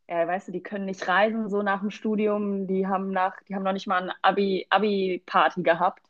ja, 0.09 0.27
weißt 0.27 0.47
du, 0.49 0.51
die 0.51 0.63
können 0.63 0.85
nicht 0.85 1.07
reisen 1.07 1.49
so 1.49 1.61
nach 1.63 1.81
dem 1.81 1.91
Studium, 1.91 2.67
die 2.67 2.87
haben 2.87 3.11
nach, 3.11 3.41
die 3.43 3.55
haben 3.55 3.63
noch 3.63 3.73
nicht 3.73 3.87
mal 3.87 4.03
ein 4.09 4.13
Abi, 4.21 4.65
Abi-Party 4.69 5.63
gehabt. 5.63 6.03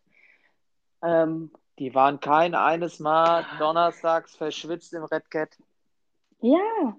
Ähm, 1.01 1.51
Die 1.79 1.95
waren 1.95 2.19
kein 2.19 2.55
eines 2.55 2.99
Mal 2.99 3.45
donnerstags 3.57 4.35
verschwitzt 4.35 4.93
im 4.93 5.05
Red 5.05 5.31
Cat. 5.31 5.57
ja. 6.41 6.97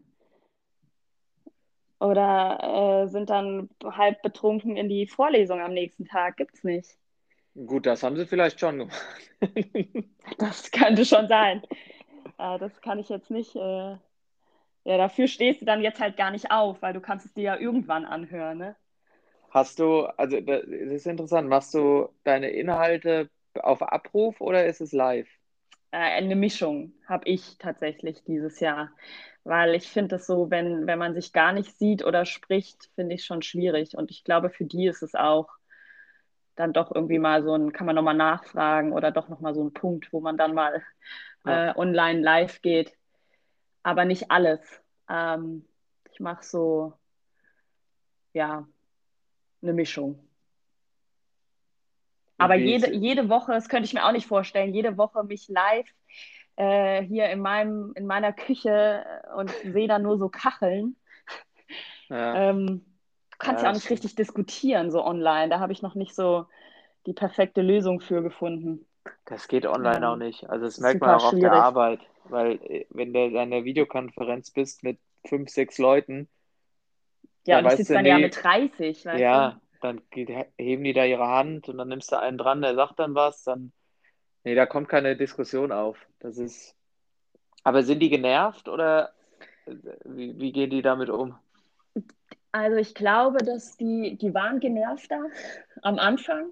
Oder 2.01 3.05
äh, 3.05 3.09
sind 3.09 3.31
dann 3.31 3.71
halb 3.85 4.23
betrunken 4.23 4.77
in 4.77 4.89
die 4.89 5.07
Vorlesung 5.09 5.61
am 5.61 5.73
nächsten 5.75 6.05
Tag. 6.05 6.37
Gibt's 6.37 6.63
nicht. 6.65 6.97
Gut, 7.67 7.87
das 7.87 8.03
haben 8.03 8.17
sie 8.17 8.27
vielleicht 8.27 8.61
schon 8.61 8.79
gemacht. 8.79 9.07
Das 10.39 10.71
könnte 10.71 11.05
schon 11.05 11.27
sein. 11.29 11.63
Äh, 12.39 12.59
das 12.59 12.81
kann 12.81 12.99
ich 12.99 13.09
jetzt 13.09 13.31
nicht. 13.31 13.57
Äh, 13.57 13.97
ja, 14.85 14.97
dafür 14.97 15.27
stehst 15.27 15.61
du 15.61 15.67
dann 15.67 15.83
jetzt 15.83 16.01
halt 16.01 16.17
gar 16.17 16.31
nicht 16.31 16.51
auf, 16.51 16.81
weil 16.83 16.93
du 16.93 17.01
kannst 17.01 17.27
es 17.27 17.35
dir 17.35 17.43
ja 17.43 17.57
irgendwann 17.57 18.05
anhören, 18.05 18.59
ne? 18.59 18.77
Hast 19.51 19.79
du, 19.79 20.03
also 20.03 20.41
das 20.41 20.65
ist 20.65 21.07
interessant, 21.07 21.49
machst 21.49 21.75
du 21.75 22.09
deine 22.25 22.51
Inhalte 22.51 23.31
auf 23.55 23.83
Abruf 23.83 24.41
oder 24.41 24.67
ist 24.67 24.81
es 24.81 24.93
live? 24.93 25.29
Äh, 25.91 25.97
eine 25.99 26.37
Mischung 26.37 26.93
habe 27.07 27.29
ich 27.29 27.57
tatsächlich 27.59 28.23
dieses 28.25 28.61
Jahr. 28.61 28.91
Weil 29.45 29.75
ich 29.75 29.89
finde 29.89 30.17
es 30.17 30.27
so, 30.27 30.51
wenn, 30.51 30.87
wenn 30.87 30.99
man 30.99 31.15
sich 31.15 31.33
gar 31.33 31.53
nicht 31.53 31.77
sieht 31.79 32.05
oder 32.05 32.27
spricht, 32.27 32.91
finde 32.95 33.15
ich 33.15 33.25
schon 33.25 33.41
schwierig. 33.43 33.97
Und 33.97 34.11
ich 34.11 34.23
glaube, 34.25 34.51
für 34.51 34.65
die 34.65 34.87
ist 34.87 35.03
es 35.03 35.15
auch 35.15 35.49
dann 36.59 36.73
doch 36.73 36.93
irgendwie 36.95 37.19
mal 37.19 37.43
so 37.45 37.55
ein, 37.55 37.73
kann 37.73 37.87
man 37.87 37.95
nochmal 37.95 38.15
nachfragen 38.17 38.93
oder 38.93 39.11
doch 39.13 39.29
nochmal 39.29 39.55
so 39.55 39.63
ein 39.65 39.73
Punkt, 39.73 40.13
wo 40.13 40.21
man 40.21 40.37
dann 40.37 40.55
mal 40.55 40.83
Ja. 41.45 41.71
äh, 41.71 41.79
online 41.79 42.21
live 42.21 42.61
geht. 42.63 42.93
Aber 43.83 44.05
nicht 44.05 44.31
alles. 44.31 44.61
Ähm, 45.09 45.65
ich 46.11 46.21
mache 46.21 46.45
so, 46.45 46.95
ja, 48.33 48.67
eine 49.63 49.73
Mischung. 49.73 50.19
Aber 52.39 52.57
Wie 52.59 52.65
jede, 52.65 52.93
jede 52.93 53.29
Woche, 53.29 53.53
das 53.53 53.69
könnte 53.69 53.87
ich 53.87 53.95
mir 53.95 54.05
auch 54.05 54.13
nicht 54.13 54.27
vorstellen, 54.27 54.75
jede 54.75 54.97
Woche 54.97 55.25
mich 55.25 55.49
live 55.49 55.89
äh, 56.57 57.03
hier 57.03 57.31
in 57.31 57.41
meinem, 57.41 57.93
in 57.95 58.07
meiner 58.07 58.33
Küche 58.33 59.05
äh, 59.05 59.35
und 59.35 59.51
sehe 59.51 59.89
da 59.89 59.99
nur 59.99 60.19
so 60.19 60.29
Kacheln. 60.29 60.97
Ja. 62.09 62.51
Ähm, 62.51 62.85
kannst 63.39 63.63
Ja, 63.63 63.65
ja 63.65 63.71
auch 63.71 63.75
nicht 63.75 63.91
richtig 63.91 64.15
diskutieren, 64.17 64.91
so 64.91 65.05
online. 65.05 65.49
Da 65.51 65.61
habe 65.61 65.73
ich 65.73 65.83
noch 65.83 65.95
nicht 65.95 66.15
so 66.15 66.47
die 67.07 67.13
perfekte 67.15 67.63
Lösung 67.63 68.01
für 68.01 68.23
gefunden. 68.23 68.87
Das 69.27 69.47
geht 69.47 69.65
online 69.65 70.05
Ja. 70.05 70.11
auch 70.11 70.17
nicht. 70.17 70.51
Also 70.51 70.65
das 70.65 70.81
merkt 70.81 71.01
man 71.01 71.11
Super 71.11 71.13
auch 71.13 71.23
auf 71.23 71.39
der 71.39 71.53
schwierig. 71.53 71.53
Arbeit, 71.53 72.01
weil 72.25 72.61
äh, 72.65 72.87
wenn 72.91 73.13
du 73.13 73.25
in 73.27 73.37
einer 73.37 73.63
Videokonferenz 73.65 74.51
bist 74.51 74.83
mit 74.83 74.99
fünf, 75.25 75.51
sechs 75.51 75.79
Leuten, 75.79 76.29
Ja, 77.47 77.59
und 77.59 77.67
ich 77.67 77.75
sitze 77.75 77.93
du, 77.93 77.95
dann 77.95 78.07
ja 78.07 78.19
mit 78.19 78.43
30, 78.45 79.05
weißt 79.05 79.27
ja, 79.29 79.61
dann 79.81 80.03
geht, 80.11 80.31
heben 80.59 80.85
die 80.85 80.93
da 80.93 81.05
ihre 81.05 81.29
Hand 81.29 81.69
und 81.69 81.79
dann 81.79 81.89
nimmst 81.89 82.13
du 82.13 82.19
einen 82.19 82.39
dran, 82.39 82.63
der 82.63 82.75
sagt 82.75 82.99
dann 82.99 83.15
was, 83.15 83.43
dann, 83.45 83.73
nee, 84.45 84.55
da 84.55 84.67
kommt 84.67 84.89
keine 84.89 85.17
Diskussion 85.17 85.73
auf. 85.73 85.99
Das 86.21 86.39
ist, 86.39 86.77
aber 87.65 87.83
sind 87.83 88.01
die 88.01 88.11
genervt 88.11 88.69
oder 88.69 89.15
äh, 89.67 89.75
wie, 90.05 90.39
wie 90.41 90.53
gehen 90.53 90.71
die 90.71 90.83
damit 90.83 91.11
um? 91.11 91.37
Also 92.53 92.77
ich 92.77 92.95
glaube, 92.95 93.39
dass 93.39 93.77
die, 93.77 94.17
die 94.17 94.35
waren 94.35 94.61
genervter 94.61 95.23
am 95.83 95.99
Anfang, 95.99 96.51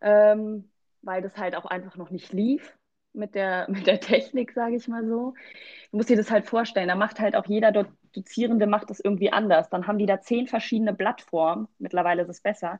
ähm, 0.00 0.70
weil 1.02 1.22
das 1.22 1.36
halt 1.36 1.56
auch 1.56 1.64
einfach 1.66 1.96
noch 1.96 2.10
nicht 2.10 2.32
lief 2.32 2.76
mit 3.12 3.34
der, 3.34 3.66
mit 3.70 3.86
der 3.86 4.00
Technik, 4.00 4.52
sage 4.52 4.76
ich 4.76 4.88
mal 4.88 5.06
so. 5.06 5.34
Du 5.90 5.96
musst 5.96 6.08
dir 6.08 6.16
das 6.16 6.30
halt 6.30 6.46
vorstellen, 6.46 6.88
da 6.88 6.94
macht 6.94 7.20
halt 7.20 7.36
auch 7.36 7.46
jeder 7.46 7.72
Do 7.72 7.84
Dozierende 8.14 8.66
macht 8.66 8.90
das 8.90 9.00
irgendwie 9.00 9.32
anders. 9.32 9.70
Dann 9.70 9.86
haben 9.86 9.96
die 9.98 10.04
da 10.04 10.20
zehn 10.20 10.46
verschiedene 10.46 10.92
Plattformen. 10.92 11.66
Mittlerweile 11.78 12.20
ist 12.22 12.28
es 12.28 12.42
besser. 12.42 12.78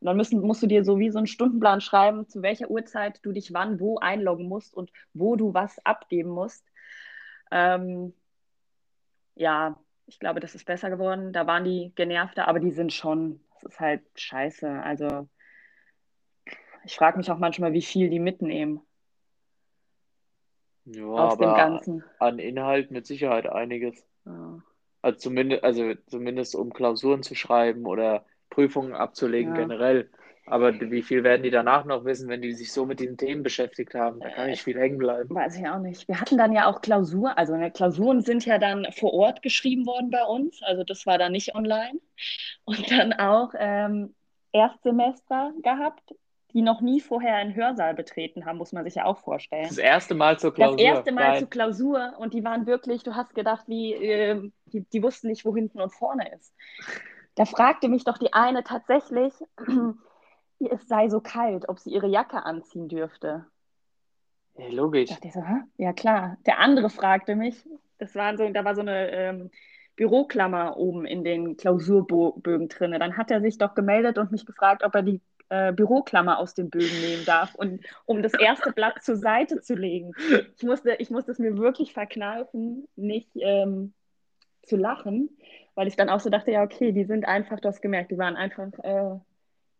Und 0.00 0.06
dann 0.06 0.16
müssen, 0.18 0.42
musst 0.42 0.62
du 0.62 0.66
dir 0.66 0.84
so 0.84 0.98
wie 0.98 1.08
so 1.08 1.16
einen 1.16 1.26
Stundenplan 1.26 1.80
schreiben, 1.80 2.28
zu 2.28 2.42
welcher 2.42 2.68
Uhrzeit 2.70 3.20
du 3.22 3.32
dich 3.32 3.54
wann 3.54 3.80
wo 3.80 3.96
einloggen 3.98 4.46
musst 4.46 4.74
und 4.74 4.92
wo 5.14 5.36
du 5.36 5.54
was 5.54 5.78
abgeben 5.86 6.28
musst. 6.28 6.66
Ähm, 7.50 8.12
ja, 9.36 9.76
ich 10.06 10.18
glaube, 10.18 10.40
das 10.40 10.54
ist 10.54 10.66
besser 10.66 10.90
geworden. 10.90 11.32
Da 11.32 11.46
waren 11.46 11.64
die 11.64 11.92
genervter, 11.94 12.48
aber 12.48 12.60
die 12.60 12.72
sind 12.72 12.92
schon, 12.92 13.40
das 13.54 13.72
ist 13.72 13.80
halt 13.80 14.02
scheiße. 14.14 14.68
Also 14.68 15.28
ich 16.84 16.96
frage 16.96 17.18
mich 17.18 17.30
auch 17.30 17.38
manchmal, 17.38 17.72
wie 17.72 17.82
viel 17.82 18.10
die 18.10 18.18
mitnehmen 18.20 18.80
Ja, 20.84 21.06
aus 21.06 21.38
dem 21.38 21.54
Ganzen. 21.54 22.04
an 22.18 22.38
Inhalt 22.38 22.90
mit 22.90 23.06
Sicherheit 23.06 23.46
einiges. 23.46 24.06
Ja. 24.26 24.62
Also 25.00 25.18
zumindest, 25.18 25.64
also 25.64 25.94
zumindest 26.06 26.54
um 26.54 26.72
Klausuren 26.72 27.22
zu 27.22 27.34
schreiben 27.34 27.86
oder 27.86 28.24
Prüfungen 28.50 28.94
abzulegen 28.94 29.54
Ja. 29.54 29.60
generell. 29.62 30.10
Aber 30.46 30.78
wie 30.78 31.02
viel 31.02 31.24
werden 31.24 31.42
die 31.42 31.50
danach 31.50 31.84
noch 31.86 32.04
wissen, 32.04 32.28
wenn 32.28 32.42
die 32.42 32.52
sich 32.52 32.70
so 32.72 32.84
mit 32.84 33.00
diesen 33.00 33.16
Themen 33.16 33.42
beschäftigt 33.42 33.94
haben? 33.94 34.20
Da 34.20 34.28
kann 34.30 34.50
nicht 34.50 34.62
viel 34.62 34.78
hängen 34.78 34.98
bleiben. 34.98 35.34
Weiß 35.34 35.56
ich 35.56 35.66
auch 35.66 35.78
nicht. 35.78 36.06
Wir 36.06 36.20
hatten 36.20 36.36
dann 36.36 36.52
ja 36.52 36.66
auch 36.66 36.82
Klausur, 36.82 37.36
also 37.38 37.56
ne, 37.56 37.70
Klausuren 37.70 38.20
sind 38.20 38.44
ja 38.44 38.58
dann 38.58 38.86
vor 38.92 39.14
Ort 39.14 39.40
geschrieben 39.42 39.86
worden 39.86 40.10
bei 40.10 40.22
uns, 40.24 40.62
also 40.62 40.84
das 40.84 41.06
war 41.06 41.16
dann 41.16 41.32
nicht 41.32 41.54
online. 41.54 41.98
Und 42.64 42.90
dann 42.90 43.14
auch 43.14 43.52
ähm, 43.58 44.14
Erstsemester 44.52 45.52
gehabt, 45.62 46.14
die 46.52 46.62
noch 46.62 46.80
nie 46.80 47.00
vorher 47.00 47.34
einen 47.36 47.54
Hörsaal 47.54 47.94
betreten 47.94 48.46
haben, 48.46 48.58
muss 48.58 48.72
man 48.72 48.84
sich 48.84 48.94
ja 48.94 49.06
auch 49.06 49.18
vorstellen. 49.18 49.66
Das 49.66 49.78
erste 49.78 50.14
Mal 50.14 50.38
zur 50.38 50.50
Das 50.50 50.56
Klausur. 50.56 50.78
erste 50.78 51.12
Mal 51.12 51.30
Geil. 51.32 51.38
zur 51.40 51.50
Klausur 51.50 52.12
und 52.18 52.32
die 52.32 52.44
waren 52.44 52.66
wirklich, 52.66 53.02
du 53.02 53.16
hast 53.16 53.34
gedacht, 53.34 53.64
wie, 53.66 53.92
äh, 53.94 54.50
die, 54.66 54.82
die 54.82 55.02
wussten 55.02 55.28
nicht, 55.28 55.44
wo 55.44 55.54
hinten 55.54 55.80
und 55.80 55.90
vorne 55.92 56.32
ist. 56.32 56.54
Da 57.34 57.44
fragte 57.44 57.88
mich 57.88 58.04
doch 58.04 58.18
die 58.18 58.32
eine 58.32 58.62
tatsächlich, 58.62 59.32
es 60.58 60.86
sei 60.88 61.08
so 61.08 61.20
kalt, 61.20 61.68
ob 61.68 61.78
sie 61.78 61.90
ihre 61.90 62.06
Jacke 62.06 62.44
anziehen 62.44 62.88
dürfte. 62.88 63.46
Ja, 64.56 64.68
logisch. 64.68 65.10
dachte 65.10 65.28
ich 65.28 65.34
so, 65.34 65.42
Hä? 65.42 65.62
ja 65.76 65.92
klar. 65.92 66.36
Der 66.46 66.58
andere 66.58 66.90
fragte 66.90 67.34
mich, 67.34 67.64
das 67.98 68.14
waren 68.14 68.36
so, 68.36 68.48
da 68.48 68.64
war 68.64 68.74
so 68.74 68.82
eine 68.82 69.10
ähm, 69.10 69.50
Büroklammer 69.96 70.76
oben 70.76 71.06
in 71.06 71.24
den 71.24 71.56
Klausurbögen 71.56 72.68
drin. 72.68 72.92
Dann 72.92 73.16
hat 73.16 73.30
er 73.30 73.40
sich 73.40 73.58
doch 73.58 73.74
gemeldet 73.74 74.18
und 74.18 74.32
mich 74.32 74.46
gefragt, 74.46 74.82
ob 74.84 74.94
er 74.94 75.02
die 75.02 75.20
äh, 75.48 75.72
Büroklammer 75.72 76.38
aus 76.38 76.54
den 76.54 76.70
Bögen 76.70 77.00
nehmen 77.00 77.24
darf, 77.24 77.54
und, 77.54 77.84
um 78.06 78.22
das 78.22 78.34
erste 78.34 78.72
Blatt 78.72 79.02
zur 79.02 79.16
Seite 79.16 79.60
zu 79.60 79.74
legen. 79.74 80.12
Ich 80.56 80.62
musste, 80.62 80.94
ich 80.98 81.10
musste 81.10 81.32
es 81.32 81.38
mir 81.38 81.56
wirklich 81.58 81.92
verkneifen, 81.92 82.88
nicht 82.96 83.30
ähm, 83.34 83.92
zu 84.62 84.76
lachen, 84.76 85.30
weil 85.74 85.86
ich 85.86 85.96
dann 85.96 86.08
auch 86.08 86.20
so 86.20 86.30
dachte, 86.30 86.50
ja 86.50 86.62
okay, 86.62 86.92
die 86.92 87.04
sind 87.04 87.26
einfach, 87.26 87.60
du 87.60 87.68
hast 87.68 87.82
gemerkt, 87.82 88.10
die 88.10 88.18
waren 88.18 88.36
einfach 88.36 88.72
äh, 88.82 89.18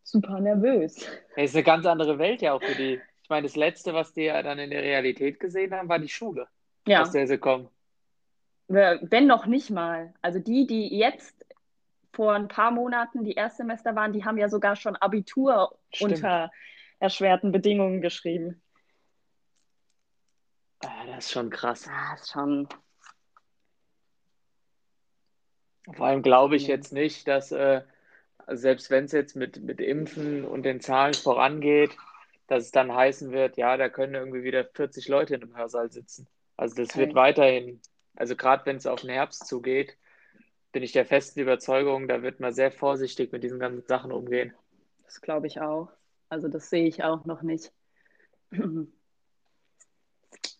super 0.04 0.38
nervös. 0.40 1.04
Ja, 1.36 1.42
ist 1.42 1.56
eine 1.56 1.64
ganz 1.64 1.84
andere 1.86 2.18
Welt 2.18 2.40
ja 2.42 2.52
auch 2.52 2.62
für 2.62 2.74
die. 2.76 3.00
Ich 3.22 3.30
meine, 3.30 3.46
das 3.46 3.56
Letzte, 3.56 3.94
was 3.94 4.12
die 4.12 4.24
ja 4.24 4.42
dann 4.42 4.58
in 4.58 4.70
der 4.70 4.82
Realität 4.82 5.40
gesehen 5.40 5.72
haben, 5.74 5.88
war 5.88 5.98
die 5.98 6.08
Schule, 6.10 6.46
Ja. 6.86 7.00
aus 7.02 7.10
der 7.10 7.26
sie 7.26 7.38
kommen. 7.38 7.68
Wenn 8.68 9.26
noch 9.26 9.46
nicht 9.46 9.70
mal. 9.70 10.14
Also 10.22 10.38
die, 10.38 10.66
die 10.66 10.96
jetzt 10.96 11.44
vor 12.12 12.34
ein 12.34 12.48
paar 12.48 12.70
Monaten 12.70 13.24
die 13.24 13.32
Erstsemester 13.32 13.96
waren, 13.96 14.12
die 14.12 14.24
haben 14.24 14.38
ja 14.38 14.48
sogar 14.48 14.76
schon 14.76 14.94
Abitur 14.96 15.76
Stimmt. 15.92 16.12
unter 16.16 16.50
erschwerten 17.00 17.50
Bedingungen 17.50 18.00
geschrieben. 18.00 18.62
Ah, 20.84 21.06
das 21.06 21.26
ist 21.26 21.32
schon 21.32 21.50
krass. 21.50 21.88
Das 22.12 22.20
ist 22.22 22.32
schon. 22.32 22.68
Vor 25.92 26.06
allem 26.06 26.22
glaube 26.22 26.56
ich 26.56 26.66
jetzt 26.66 26.92
nicht, 26.92 27.26
dass 27.26 27.52
äh, 27.52 27.82
selbst 28.48 28.90
wenn 28.90 29.04
es 29.04 29.12
jetzt 29.12 29.36
mit, 29.36 29.62
mit 29.62 29.80
Impfen 29.80 30.44
und 30.44 30.64
den 30.64 30.80
Zahlen 30.80 31.14
vorangeht, 31.14 31.96
dass 32.46 32.64
es 32.64 32.70
dann 32.70 32.94
heißen 32.94 33.32
wird, 33.32 33.56
ja, 33.56 33.76
da 33.76 33.88
können 33.88 34.14
irgendwie 34.14 34.42
wieder 34.44 34.64
40 34.64 35.08
Leute 35.08 35.34
in 35.34 35.42
einem 35.42 35.56
Hörsaal 35.56 35.90
sitzen. 35.90 36.26
Also 36.56 36.74
das 36.76 36.96
wird 36.96 37.10
Okay. 37.10 37.14
weiterhin, 37.14 37.80
also 38.16 38.36
gerade 38.36 38.66
wenn 38.66 38.76
es 38.76 38.86
auf 38.86 39.00
den 39.00 39.10
Herbst 39.10 39.46
zugeht, 39.46 39.96
bin 40.72 40.82
ich 40.82 40.92
der 40.92 41.06
festen 41.06 41.40
Überzeugung, 41.40 42.08
da 42.08 42.22
wird 42.22 42.40
man 42.40 42.52
sehr 42.52 42.70
vorsichtig 42.70 43.32
mit 43.32 43.42
diesen 43.44 43.58
ganzen 43.60 43.86
Sachen 43.86 44.12
umgehen. 44.12 44.52
Das 45.04 45.20
glaube 45.20 45.46
ich 45.46 45.60
auch. 45.60 45.90
Also 46.28 46.48
das 46.48 46.68
sehe 46.70 46.86
ich 46.86 47.04
auch 47.04 47.24
noch 47.24 47.42
nicht. 47.42 47.72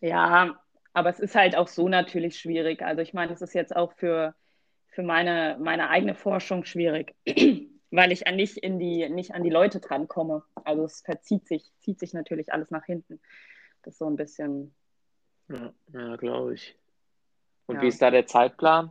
Ja, 0.01 0.61
aber 0.93 1.09
es 1.09 1.19
ist 1.19 1.35
halt 1.35 1.57
auch 1.57 1.67
so 1.69 1.89
natürlich 1.89 2.39
schwierig. 2.39 2.83
Also 2.83 3.01
ich 3.01 3.15
meine, 3.15 3.33
es 3.33 3.41
ist 3.41 3.55
jetzt 3.55 3.75
auch 3.75 3.93
für, 3.95 4.35
für 4.89 5.03
meine, 5.03 5.57
meine 5.61 5.89
eigene 5.89 6.15
Forschung 6.15 6.65
schwierig. 6.65 7.15
weil 7.95 8.11
ich 8.11 8.27
an 8.27 8.37
nicht 8.37 8.57
in 8.57 8.79
die, 8.79 9.09
nicht 9.09 9.35
an 9.35 9.45
die 9.45 9.51
Leute 9.51 9.79
drankomme. 9.81 10.43
Also 10.65 10.85
es 10.85 11.01
verzieht 11.03 11.47
sich, 11.47 11.71
zieht 11.79 12.01
sich 12.01 12.13
natürlich 12.13 12.53
alles 12.53 12.71
nach 12.71 12.85
hinten. 12.85 13.21
Das 13.83 13.95
ist 13.95 13.99
so 13.99 14.07
ein 14.07 14.17
bisschen. 14.17 14.75
Ja, 15.49 15.73
ja 15.93 16.17
glaube 16.17 16.55
ich. 16.55 16.77
Und 17.67 17.77
Ja. 17.77 17.83
wie 17.83 17.89
ist 17.89 18.03
da 18.03 18.11
der 18.11 18.27
Zeitplan? 18.27 18.91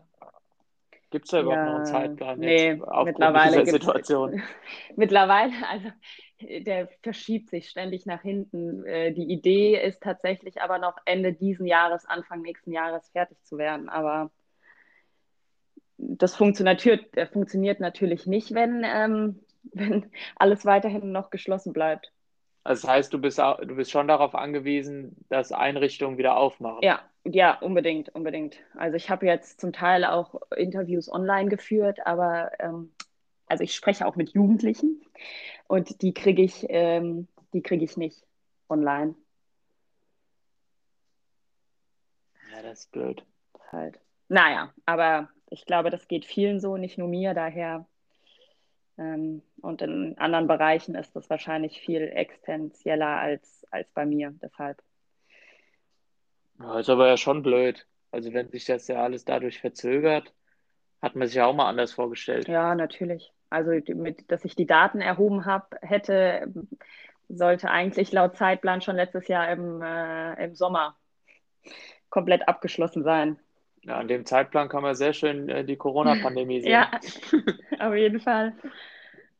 Gibt 1.09 1.25
es 1.25 1.31
da 1.31 1.41
überhaupt 1.41 1.59
Ja, 1.59 1.65
noch 1.65 1.75
einen 1.75 1.85
Zeitplan 1.85 2.39
nee, 2.39 2.69
jetzt 2.69 2.87
mittlerweile 3.03 3.63
dieser 3.63 3.71
Situation? 3.71 4.41
Mittlerweile, 4.95 5.53
also 5.69 5.89
der 6.41 6.87
verschiebt 7.03 7.49
sich 7.49 7.69
ständig 7.69 8.05
nach 8.05 8.21
hinten. 8.21 8.83
Äh, 8.85 9.11
Die 9.11 9.31
Idee 9.31 9.79
ist 9.79 10.01
tatsächlich 10.01 10.61
aber 10.61 10.79
noch 10.79 10.95
Ende 11.05 11.33
diesen 11.33 11.67
Jahres, 11.67 12.05
Anfang 12.05 12.41
nächsten 12.41 12.71
Jahres 12.71 13.09
fertig 13.09 13.37
zu 13.43 13.57
werden. 13.57 13.89
Aber 13.89 14.31
das 16.07 16.35
funktioniert, 16.35 16.83
funktioniert 17.31 17.79
natürlich 17.79 18.27
nicht, 18.27 18.53
wenn, 18.53 18.83
ähm, 18.85 19.39
wenn 19.73 20.11
alles 20.35 20.65
weiterhin 20.65 21.11
noch 21.11 21.29
geschlossen 21.29 21.73
bleibt. 21.73 22.11
Also 22.63 22.87
das 22.87 22.89
heißt, 22.91 23.13
du 23.13 23.19
bist, 23.19 23.39
du 23.39 23.75
bist 23.75 23.91
schon 23.91 24.07
darauf 24.07 24.35
angewiesen, 24.35 25.17
dass 25.29 25.51
Einrichtungen 25.51 26.17
wieder 26.17 26.37
aufmachen. 26.37 26.81
Ja, 26.81 27.01
ja, 27.25 27.57
unbedingt, 27.59 28.09
unbedingt. 28.15 28.57
Also 28.75 28.95
ich 28.95 29.09
habe 29.09 29.25
jetzt 29.25 29.59
zum 29.59 29.73
Teil 29.73 30.05
auch 30.05 30.41
Interviews 30.55 31.11
online 31.11 31.49
geführt, 31.49 32.05
aber 32.05 32.51
ähm, 32.59 32.93
also 33.47 33.63
ich 33.63 33.75
spreche 33.75 34.05
auch 34.05 34.15
mit 34.15 34.29
Jugendlichen 34.33 35.01
und 35.67 36.01
die 36.01 36.13
kriege 36.13 36.41
ich, 36.41 36.65
ähm, 36.69 37.27
die 37.53 37.61
kriege 37.61 37.83
ich 37.83 37.97
nicht 37.97 38.23
online 38.69 39.15
Ja, 42.53 42.61
das 42.61 42.79
ist 42.81 42.91
blöd. 42.91 43.25
halt. 43.71 43.99
Naja, 44.29 44.73
aber 44.85 45.29
ich 45.53 45.65
glaube, 45.65 45.91
das 45.91 46.07
geht 46.07 46.25
vielen 46.25 46.59
so, 46.59 46.77
nicht 46.77 46.97
nur 46.97 47.07
mir, 47.07 47.35
daher. 47.35 47.85
Ähm, 48.97 49.43
und 49.61 49.81
in 49.83 50.17
anderen 50.17 50.47
Bereichen 50.47 50.95
ist 50.95 51.15
das 51.15 51.29
wahrscheinlich 51.29 51.79
viel 51.79 52.01
existenzieller 52.01 53.19
als, 53.19 53.65
als 53.69 53.87
bei 53.93 54.05
mir, 54.05 54.33
deshalb. 54.41 54.81
Ja, 56.59 56.79
ist 56.79 56.89
aber 56.89 57.07
ja 57.07 57.17
schon 57.17 57.43
blöd. 57.43 57.85
Also 58.11 58.33
wenn 58.33 58.49
sich 58.49 58.65
das 58.65 58.87
ja 58.87 59.03
alles 59.03 59.25
dadurch 59.25 59.59
verzögert, 59.59 60.33
hat 61.01 61.15
man 61.15 61.27
sich 61.27 61.35
ja 61.35 61.45
auch 61.45 61.53
mal 61.53 61.69
anders 61.69 61.93
vorgestellt. 61.93 62.47
Ja, 62.47 62.73
natürlich. 62.73 63.31
Also, 63.49 63.71
mit, 63.93 64.31
dass 64.31 64.45
ich 64.45 64.55
die 64.55 64.65
Daten 64.65 65.01
erhoben 65.01 65.45
habe, 65.45 65.67
hätte, 65.81 66.51
sollte 67.29 67.69
eigentlich 67.69 68.11
laut 68.11 68.35
Zeitplan 68.37 68.81
schon 68.81 68.95
letztes 68.95 69.27
Jahr 69.27 69.51
im, 69.51 69.81
äh, 69.83 70.45
im 70.45 70.55
Sommer 70.55 70.97
komplett 72.09 72.47
abgeschlossen 72.47 73.03
sein. 73.03 73.39
Ja, 73.83 73.97
an 73.97 74.07
dem 74.07 74.25
Zeitplan 74.25 74.69
kann 74.69 74.81
man 74.81 74.95
sehr 74.95 75.13
schön 75.13 75.49
äh, 75.49 75.65
die 75.65 75.75
Corona-Pandemie 75.75 76.61
sehen. 76.61 76.71
Ja, 76.71 76.91
auf 77.79 77.95
jeden 77.95 78.19
Fall. 78.19 78.55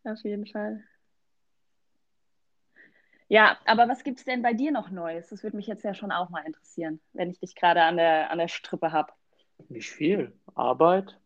Auf 0.03 0.19
jeden 0.23 0.45
Fall. 0.45 0.83
Ja, 3.29 3.57
aber 3.65 3.87
was 3.87 4.03
gibt 4.03 4.19
es 4.19 4.25
denn 4.25 4.41
bei 4.41 4.53
dir 4.53 4.71
noch 4.71 4.91
Neues? 4.91 5.29
Das 5.29 5.43
würde 5.43 5.55
mich 5.57 5.67
jetzt 5.67 5.83
ja 5.83 5.93
schon 5.93 6.11
auch 6.11 6.29
mal 6.29 6.45
interessieren, 6.45 6.99
wenn 7.13 7.29
ich 7.31 7.39
dich 7.39 7.55
gerade 7.55 7.81
an 7.81 7.97
der, 7.97 8.29
an 8.29 8.37
der 8.37 8.49
Strippe 8.49 8.91
habe. 8.91 9.13
Nicht 9.69 9.89
viel. 9.89 10.33
Arbeit. 10.55 11.17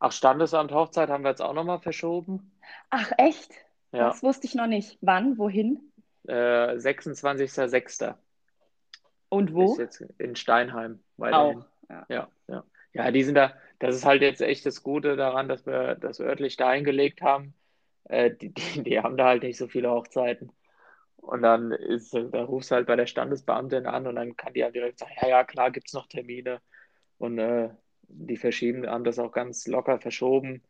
Ach, 0.00 0.12
Standesamt, 0.12 0.72
Hochzeit 0.72 1.08
haben 1.08 1.24
wir 1.24 1.30
jetzt 1.30 1.42
auch 1.42 1.54
nochmal 1.54 1.78
verschoben. 1.78 2.52
Ach, 2.90 3.12
echt? 3.18 3.52
Ja, 3.92 4.08
Das 4.08 4.22
wusste 4.22 4.46
ich 4.46 4.54
noch 4.54 4.66
nicht. 4.66 4.98
Wann, 5.00 5.38
wohin 5.38 5.92
äh, 6.26 6.32
26.06. 6.76 8.14
und 9.28 9.54
wo? 9.54 9.72
ist 9.72 9.78
jetzt 9.78 10.00
in 10.18 10.36
Steinheim 10.36 11.02
weiterhin. 11.16 11.62
Auch. 11.62 11.69
Ja. 11.90 12.06
Ja, 12.08 12.28
ja. 12.48 12.64
Ja, 12.92 13.10
die 13.12 13.22
sind 13.22 13.36
da, 13.36 13.54
das 13.78 13.94
ist 13.96 14.04
halt 14.04 14.22
jetzt 14.22 14.40
echt 14.42 14.66
das 14.66 14.82
Gute 14.82 15.16
daran, 15.16 15.48
dass 15.48 15.64
wir 15.66 15.94
das 15.96 16.20
örtlich 16.20 16.56
dahin 16.56 16.84
gelegt 16.84 17.22
haben. 17.22 17.54
Äh, 18.04 18.32
die, 18.32 18.52
die, 18.54 18.82
die 18.84 19.00
haben 19.00 19.16
da 19.16 19.26
halt 19.26 19.42
nicht 19.44 19.58
so 19.58 19.68
viele 19.68 19.90
Hochzeiten. 19.90 20.52
Und 21.18 21.42
dann 21.42 21.72
ist, 21.72 22.14
da 22.14 22.44
rufst 22.44 22.70
du 22.70 22.76
halt 22.76 22.86
bei 22.86 22.96
der 22.96 23.06
Standesbeamtin 23.06 23.86
an 23.86 24.06
und 24.06 24.16
dann 24.16 24.36
kann 24.36 24.54
die 24.54 24.64
halt 24.64 24.74
direkt 24.76 24.98
sagen, 25.00 25.12
ja, 25.22 25.28
ja, 25.28 25.44
klar, 25.44 25.70
gibt's 25.72 25.94
noch 25.94 26.08
Termine. 26.08 26.60
Und 27.18 27.38
äh, 27.38 27.70
die 28.08 28.36
verschieben, 28.38 28.86
haben 28.88 29.04
das 29.04 29.18
auch 29.20 29.32
ganz 29.32 29.66
locker 29.68 30.00
verschoben, 30.00 30.62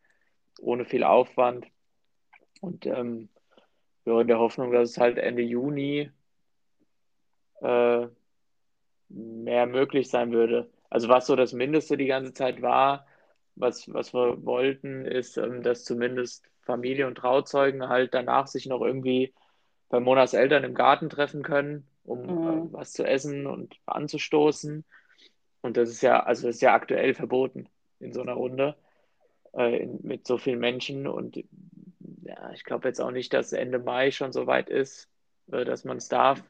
ohne 0.61 0.85
viel 0.85 1.03
Aufwand. 1.05 1.67
Und 2.61 2.85
ähm, 2.87 3.29
ja, 4.05 4.21
in 4.21 4.27
der 4.27 4.39
Hoffnung, 4.39 4.71
dass 4.73 4.91
es 4.91 4.97
halt 4.99 5.17
Ende 5.19 5.43
Juni 5.43 6.11
äh, 7.61 8.07
mehr 9.09 9.67
möglich 9.67 10.09
sein 10.09 10.31
würde. 10.31 10.69
Also 10.91 11.09
was 11.09 11.27
so 11.27 11.37
das 11.37 11.53
Mindeste 11.53 11.97
die 11.97 12.07
ganze 12.07 12.33
Zeit 12.33 12.61
war, 12.63 13.07
was, 13.55 13.93
was 13.93 14.13
wir 14.15 14.45
wollten, 14.45 15.05
ist, 15.05 15.37
ähm, 15.37 15.63
dass 15.63 15.85
zumindest 15.85 16.47
Familie 16.63 17.07
und 17.07 17.17
Trauzeugen 17.17 17.89
halt 17.89 18.15
danach 18.15 18.47
sich 18.47 18.67
noch 18.67 18.81
irgendwie 18.83 19.35
bei 19.89 20.01
Monas 20.01 20.33
Eltern 20.35 20.65
im 20.65 20.75
Garten 20.75 21.09
treffen 21.11 21.43
können, 21.43 21.87
um 22.05 22.29
Mhm. 22.29 22.69
äh, 22.69 22.73
was 22.73 22.93
zu 22.93 23.05
essen 23.05 23.47
und 23.47 23.77
anzustoßen. 23.87 24.85
Und 25.61 25.77
das 25.77 25.89
ist 25.89 26.01
ja, 26.03 26.23
also 26.23 26.47
das 26.47 26.57
ist 26.57 26.61
ja 26.63 26.73
aktuell 26.75 27.13
verboten 27.15 27.69
in 27.99 28.13
so 28.13 28.21
einer 28.21 28.33
Runde 28.33 28.77
äh, 29.55 29.83
in, 29.83 29.99
mit 30.03 30.27
so 30.27 30.37
vielen 30.37 30.59
Menschen. 30.59 31.07
Und 31.07 31.37
ja, 32.23 32.51
ich 32.53 32.63
glaube 32.63 32.87
jetzt 32.87 33.01
auch 33.01 33.11
nicht, 33.11 33.33
dass 33.33 33.53
Ende 33.53 33.79
Mai 33.79 34.11
schon 34.11 34.31
so 34.33 34.47
weit 34.47 34.69
ist, 34.69 35.09
äh, 35.51 35.65
dass 35.65 35.83
man 35.85 35.97
es 35.97 36.07
darf, 36.09 36.43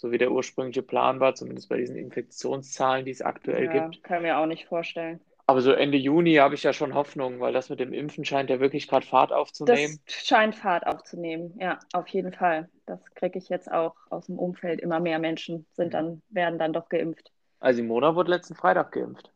so 0.00 0.12
wie 0.12 0.18
der 0.18 0.30
ursprüngliche 0.30 0.82
Plan 0.82 1.18
war, 1.20 1.34
zumindest 1.34 1.68
bei 1.68 1.76
diesen 1.76 1.96
Infektionszahlen, 1.96 3.04
die 3.04 3.10
es 3.10 3.20
aktuell 3.20 3.64
Ja, 3.66 3.88
gibt. 3.88 4.04
kann 4.04 4.22
mir 4.22 4.38
auch 4.38 4.46
nicht 4.46 4.66
vorstellen. 4.66 5.20
Aber 5.46 5.60
so 5.62 5.72
Ende 5.72 5.96
Juni 5.96 6.34
habe 6.34 6.54
ich 6.54 6.62
ja 6.62 6.72
schon 6.72 6.94
Hoffnung, 6.94 7.40
weil 7.40 7.52
das 7.52 7.70
mit 7.70 7.80
dem 7.80 7.92
Impfen 7.92 8.24
scheint 8.24 8.50
ja 8.50 8.60
wirklich 8.60 8.86
gerade 8.86 9.06
Fahrt 9.06 9.32
aufzunehmen. 9.32 9.98
Das 10.06 10.14
scheint 10.26 10.54
Fahrt 10.54 10.86
aufzunehmen. 10.86 11.56
Ja, 11.58 11.78
auf 11.94 12.06
jeden 12.08 12.32
Fall. 12.32 12.68
Das 12.86 13.00
kriege 13.14 13.38
ich 13.38 13.48
jetzt 13.48 13.70
auch 13.72 13.96
aus 14.10 14.26
dem 14.26 14.38
Umfeld. 14.38 14.80
Immer 14.80 15.00
mehr 15.00 15.18
Menschen 15.18 15.66
sind 15.72 15.94
dann, 15.94 16.22
werden 16.28 16.58
dann 16.58 16.72
doch 16.72 16.88
geimpft. 16.90 17.32
Also 17.60 17.78
Simona 17.78 18.14
wurde 18.14 18.30
letzten 18.30 18.54
Freitag 18.54 18.92
geimpft. 18.92 19.32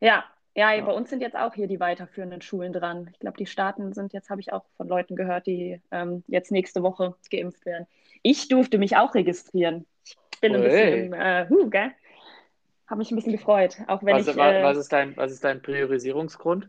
Ja, 0.00 0.24
ja, 0.54 0.72
Ja. 0.72 0.84
bei 0.84 0.92
uns 0.92 1.10
sind 1.10 1.20
jetzt 1.22 1.36
auch 1.36 1.54
hier 1.54 1.66
die 1.66 1.80
weiterführenden 1.80 2.42
Schulen 2.42 2.72
dran. 2.72 3.08
Ich 3.12 3.18
glaube, 3.18 3.38
die 3.38 3.46
Staaten 3.46 3.92
sind 3.92 4.12
jetzt, 4.12 4.30
habe 4.30 4.40
ich 4.40 4.52
auch 4.52 4.64
von 4.76 4.86
Leuten 4.86 5.16
gehört, 5.16 5.46
die 5.46 5.80
ähm, 5.90 6.22
jetzt 6.28 6.52
nächste 6.52 6.82
Woche 6.82 7.16
geimpft 7.30 7.64
werden. 7.66 7.86
Ich 8.22 8.48
durfte 8.48 8.78
mich 8.78 8.96
auch 8.96 9.14
registrieren. 9.14 9.86
Ich 10.44 10.50
bin 10.50 10.56
ein 10.56 10.62
Ui. 10.62 10.68
bisschen 10.70 11.06
im 11.06 11.12
äh, 11.14 11.48
Huh, 11.48 11.70
gell? 11.70 11.90
Habe 12.86 12.98
mich 12.98 13.10
ein 13.10 13.16
bisschen 13.16 13.32
gefreut. 13.32 13.78
Auch 13.86 14.02
wenn 14.02 14.16
Was, 14.16 14.26
ich 14.28 14.36
wa- 14.36 14.50
äh, 14.50 14.62
was 14.62 14.76
ist 14.76 14.92
dein, 14.92 15.16
was 15.16 15.32
ist 15.32 15.42
dein 15.42 15.62
Priorisierungsgrund? 15.62 16.68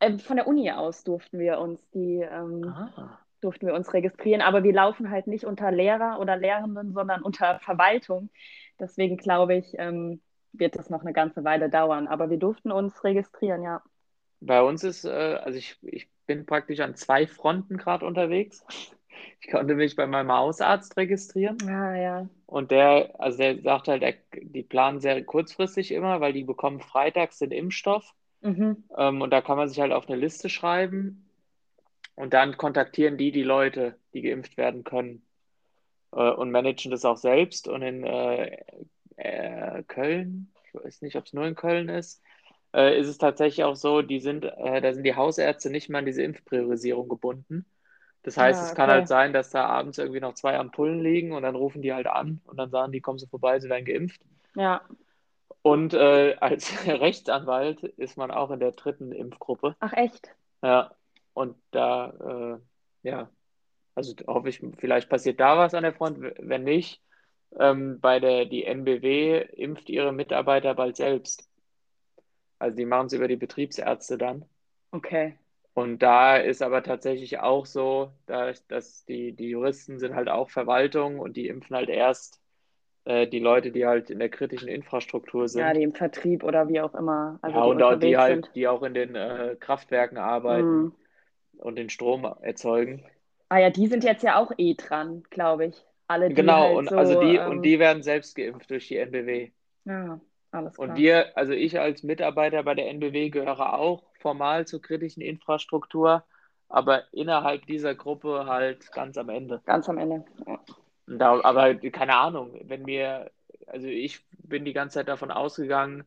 äh, 0.00 0.18
von 0.18 0.36
der 0.36 0.48
Uni 0.48 0.70
aus 0.72 1.04
durften 1.04 1.38
wir 1.38 1.60
uns 1.60 1.88
die 1.90 2.20
ähm, 2.20 2.74
Ah. 2.74 3.18
durften 3.40 3.66
wir 3.66 3.74
uns 3.74 3.92
registrieren, 3.92 4.40
aber 4.42 4.64
wir 4.64 4.72
laufen 4.72 5.10
halt 5.10 5.26
nicht 5.28 5.44
unter 5.44 5.70
Lehrer 5.70 6.18
oder 6.18 6.36
Lehrenden, 6.36 6.92
sondern 6.94 7.22
unter 7.22 7.60
Verwaltung. 7.60 8.30
Deswegen 8.80 9.18
glaube 9.18 9.54
ich, 9.54 9.74
ähm, 9.78 10.20
wird 10.52 10.76
das 10.76 10.90
noch 10.90 11.02
eine 11.02 11.12
ganze 11.12 11.44
Weile 11.44 11.68
dauern. 11.70 12.08
Aber 12.08 12.30
wir 12.30 12.38
durften 12.38 12.72
uns 12.72 13.04
registrieren, 13.04 13.62
ja. 13.62 13.82
Bei 14.40 14.62
uns 14.62 14.82
ist, 14.82 15.04
äh, 15.04 15.10
also 15.10 15.58
ich, 15.58 15.78
ich 15.82 16.08
bin 16.26 16.44
praktisch 16.46 16.80
an 16.80 16.96
zwei 16.96 17.26
Fronten 17.26 17.76
gerade 17.76 18.04
unterwegs. 18.06 18.64
Ich 19.40 19.50
konnte 19.50 19.74
mich 19.74 19.96
bei 19.96 20.06
meinem 20.06 20.32
Hausarzt 20.32 20.96
registrieren 20.96 21.58
Ah, 21.68 21.96
ja. 21.96 22.28
und 22.46 22.70
der, 22.70 23.14
also 23.18 23.38
der 23.38 23.60
sagt 23.62 23.88
halt, 23.88 24.02
er, 24.02 24.14
die 24.40 24.62
planen 24.62 25.00
sehr 25.00 25.22
kurzfristig 25.24 25.92
immer, 25.92 26.20
weil 26.20 26.32
die 26.32 26.44
bekommen 26.44 26.80
freitags 26.80 27.38
den 27.38 27.50
Impfstoff 27.50 28.14
Mhm. 28.42 28.84
ähm, 28.96 29.22
und 29.22 29.30
da 29.30 29.40
kann 29.40 29.56
man 29.56 29.68
sich 29.68 29.80
halt 29.80 29.92
auf 29.92 30.08
eine 30.08 30.18
Liste 30.18 30.48
schreiben 30.50 31.30
und 32.14 32.34
dann 32.34 32.56
kontaktieren 32.56 33.16
die 33.16 33.32
die 33.32 33.42
Leute, 33.42 33.98
die 34.12 34.22
geimpft 34.22 34.56
werden 34.56 34.84
können 34.84 35.22
äh, 36.12 36.30
und 36.30 36.50
managen 36.50 36.90
das 36.90 37.04
auch 37.04 37.16
selbst. 37.16 37.68
Und 37.68 37.82
in 37.82 38.04
äh, 38.04 38.56
äh, 39.16 39.82
Köln, 39.84 40.52
ich 40.66 40.74
weiß 40.74 41.02
nicht, 41.02 41.16
ob 41.16 41.24
es 41.26 41.32
nur 41.32 41.46
in 41.46 41.54
Köln 41.54 41.88
ist, 41.88 42.22
äh, 42.74 42.98
ist 42.98 43.08
es 43.08 43.18
tatsächlich 43.18 43.64
auch 43.64 43.76
so, 43.76 44.02
die 44.02 44.20
sind, 44.20 44.44
äh, 44.44 44.80
da 44.80 44.92
sind 44.92 45.04
die 45.04 45.16
Hausärzte 45.16 45.70
nicht 45.70 45.88
mehr 45.88 46.00
an 46.00 46.06
diese 46.06 46.22
Impfpriorisierung 46.22 47.08
gebunden. 47.08 47.64
Das 48.24 48.36
heißt, 48.38 48.60
Ah, 48.60 48.64
es 48.64 48.74
kann 48.74 48.90
okay. 48.90 48.98
halt 49.00 49.08
sein, 49.08 49.32
dass 49.34 49.50
da 49.50 49.66
abends 49.66 49.98
irgendwie 49.98 50.20
noch 50.20 50.34
zwei 50.34 50.58
Ampullen 50.58 51.02
liegen 51.02 51.32
und 51.32 51.44
dann 51.44 51.56
rufen 51.56 51.82
die 51.82 51.94
halt 51.94 52.08
an 52.08 52.42
und 52.46 52.58
dann 52.58 52.70
sagen 52.70 52.92
die, 52.92 53.00
kommen 53.02 53.18
Sie 53.20 53.28
vorbei, 53.28 53.60
Sie 53.60 53.70
werden 53.70 53.86
geimpft. 53.86 54.22
Ja. 54.56 54.82
Und 55.62 55.94
äh, 55.94 56.36
als 56.40 56.86
Rechtsanwalt 56.86 57.82
ist 57.84 58.18
man 58.18 58.30
auch 58.32 58.50
in 58.52 58.60
der 58.60 58.72
dritten 58.72 59.12
Impfgruppe. 59.12 59.76
Ach, 59.80 59.92
echt? 59.94 60.30
Ja, 60.62 60.96
und 61.34 61.56
da, 61.72 62.58
äh, 63.04 63.08
ja, 63.08 63.30
also 63.94 64.14
hoffe 64.26 64.50
ich, 64.50 64.62
vielleicht 64.78 65.08
passiert 65.10 65.40
da 65.40 65.58
was 65.58 65.74
an 65.74 65.84
der 65.84 65.94
Front. 65.94 66.18
Wenn 66.38 66.64
nicht, 66.64 67.02
ähm, 67.58 68.00
bei 68.00 68.20
der, 68.20 68.46
die 68.46 68.64
NBW 68.64 69.40
impft 69.52 69.90
ihre 69.90 70.12
Mitarbeiter 70.12 70.74
bald 70.74 70.96
selbst. 70.96 71.48
Also 72.58 72.76
die 72.76 72.86
machen 72.86 73.06
es 73.06 73.12
über 73.12 73.28
die 73.28 73.36
Betriebsärzte 73.36 74.18
dann. 74.18 74.44
Okay. 74.92 75.38
Und 75.74 76.00
da 76.02 76.36
ist 76.36 76.62
aber 76.62 76.82
tatsächlich 76.82 77.38
auch 77.40 77.66
so, 77.66 78.12
da, 78.26 78.52
dass 78.68 79.04
die, 79.06 79.32
die 79.34 79.50
Juristen 79.50 79.98
sind 79.98 80.14
halt 80.14 80.28
auch 80.28 80.50
Verwaltung 80.50 81.18
und 81.18 81.36
die 81.36 81.48
impfen 81.48 81.76
halt 81.76 81.88
erst 81.88 82.40
äh, 83.06 83.26
die 83.28 83.40
Leute, 83.40 83.72
die 83.72 83.86
halt 83.86 84.10
in 84.10 84.18
der 84.20 84.30
kritischen 84.30 84.68
Infrastruktur 84.68 85.48
sind. 85.48 85.62
Ja, 85.62 85.72
die 85.72 85.82
im 85.82 85.94
Vertrieb 85.94 86.42
oder 86.44 86.68
wie 86.68 86.80
auch 86.80 86.94
immer, 86.94 87.38
also 87.42 87.56
Ja, 87.56 87.62
die 87.62 87.70
und 87.70 87.82
auch 87.82 87.98
die 87.98 88.16
halt, 88.18 88.44
sind. 88.44 88.54
die 88.54 88.68
auch 88.68 88.82
in 88.82 88.92
den 88.94 89.14
äh, 89.14 89.56
Kraftwerken 89.58 90.18
arbeiten. 90.18 90.88
Mhm. 90.88 90.92
und 91.58 91.76
den 91.76 91.90
Strom 91.90 92.24
erzeugen. 92.42 93.04
Ah 93.48 93.58
ja, 93.58 93.70
die 93.70 93.86
sind 93.86 94.04
jetzt 94.04 94.22
ja 94.22 94.36
auch 94.36 94.52
eh 94.58 94.74
dran, 94.74 95.22
glaube 95.30 95.66
ich. 95.66 95.86
Alle, 96.08 96.30
die 96.30 96.36
Genau, 96.36 96.58
halt 96.58 96.78
und 96.78 96.88
so, 96.88 96.96
also 96.98 97.14
die, 97.14 97.38
ähm, 97.38 97.42
und 97.42 97.62
die 97.64 97.78
werden 97.78 98.02
selbst 98.02 98.34
geimpft 98.34 98.68
durch 98.70 98.88
die 98.88 98.96
NBW. 98.98 99.52
Ja, 99.84 100.20
alles 100.50 100.78
klar. 100.80 100.84
Und 100.86 100.94
wir, 100.96 101.36
also 101.36 101.52
ich 101.52 101.78
als 101.80 102.02
Mitarbeiter 102.04 102.62
bei 102.62 102.74
der 102.74 102.88
NBW 102.90 103.30
gehöre 103.30 103.74
auch 103.78 104.04
formal 104.24 104.66
zur 104.66 104.80
kritischen 104.80 105.20
Infrastruktur, 105.20 106.24
aber 106.70 107.12
innerhalb 107.12 107.66
dieser 107.66 107.94
Gruppe 107.94 108.46
halt 108.46 108.90
ganz 108.92 109.18
am 109.18 109.28
Ende. 109.28 109.60
Ganz 109.66 109.86
am 109.86 109.98
Ende. 109.98 110.24
Ja. 110.46 110.58
Da, 111.06 111.44
aber 111.44 111.74
keine 111.74 112.16
Ahnung, 112.16 112.58
wenn 112.64 112.84
mir, 112.84 113.30
also 113.66 113.86
ich 113.86 114.24
bin 114.32 114.64
die 114.64 114.72
ganze 114.72 114.94
Zeit 114.94 115.08
davon 115.08 115.30
ausgegangen, 115.30 116.04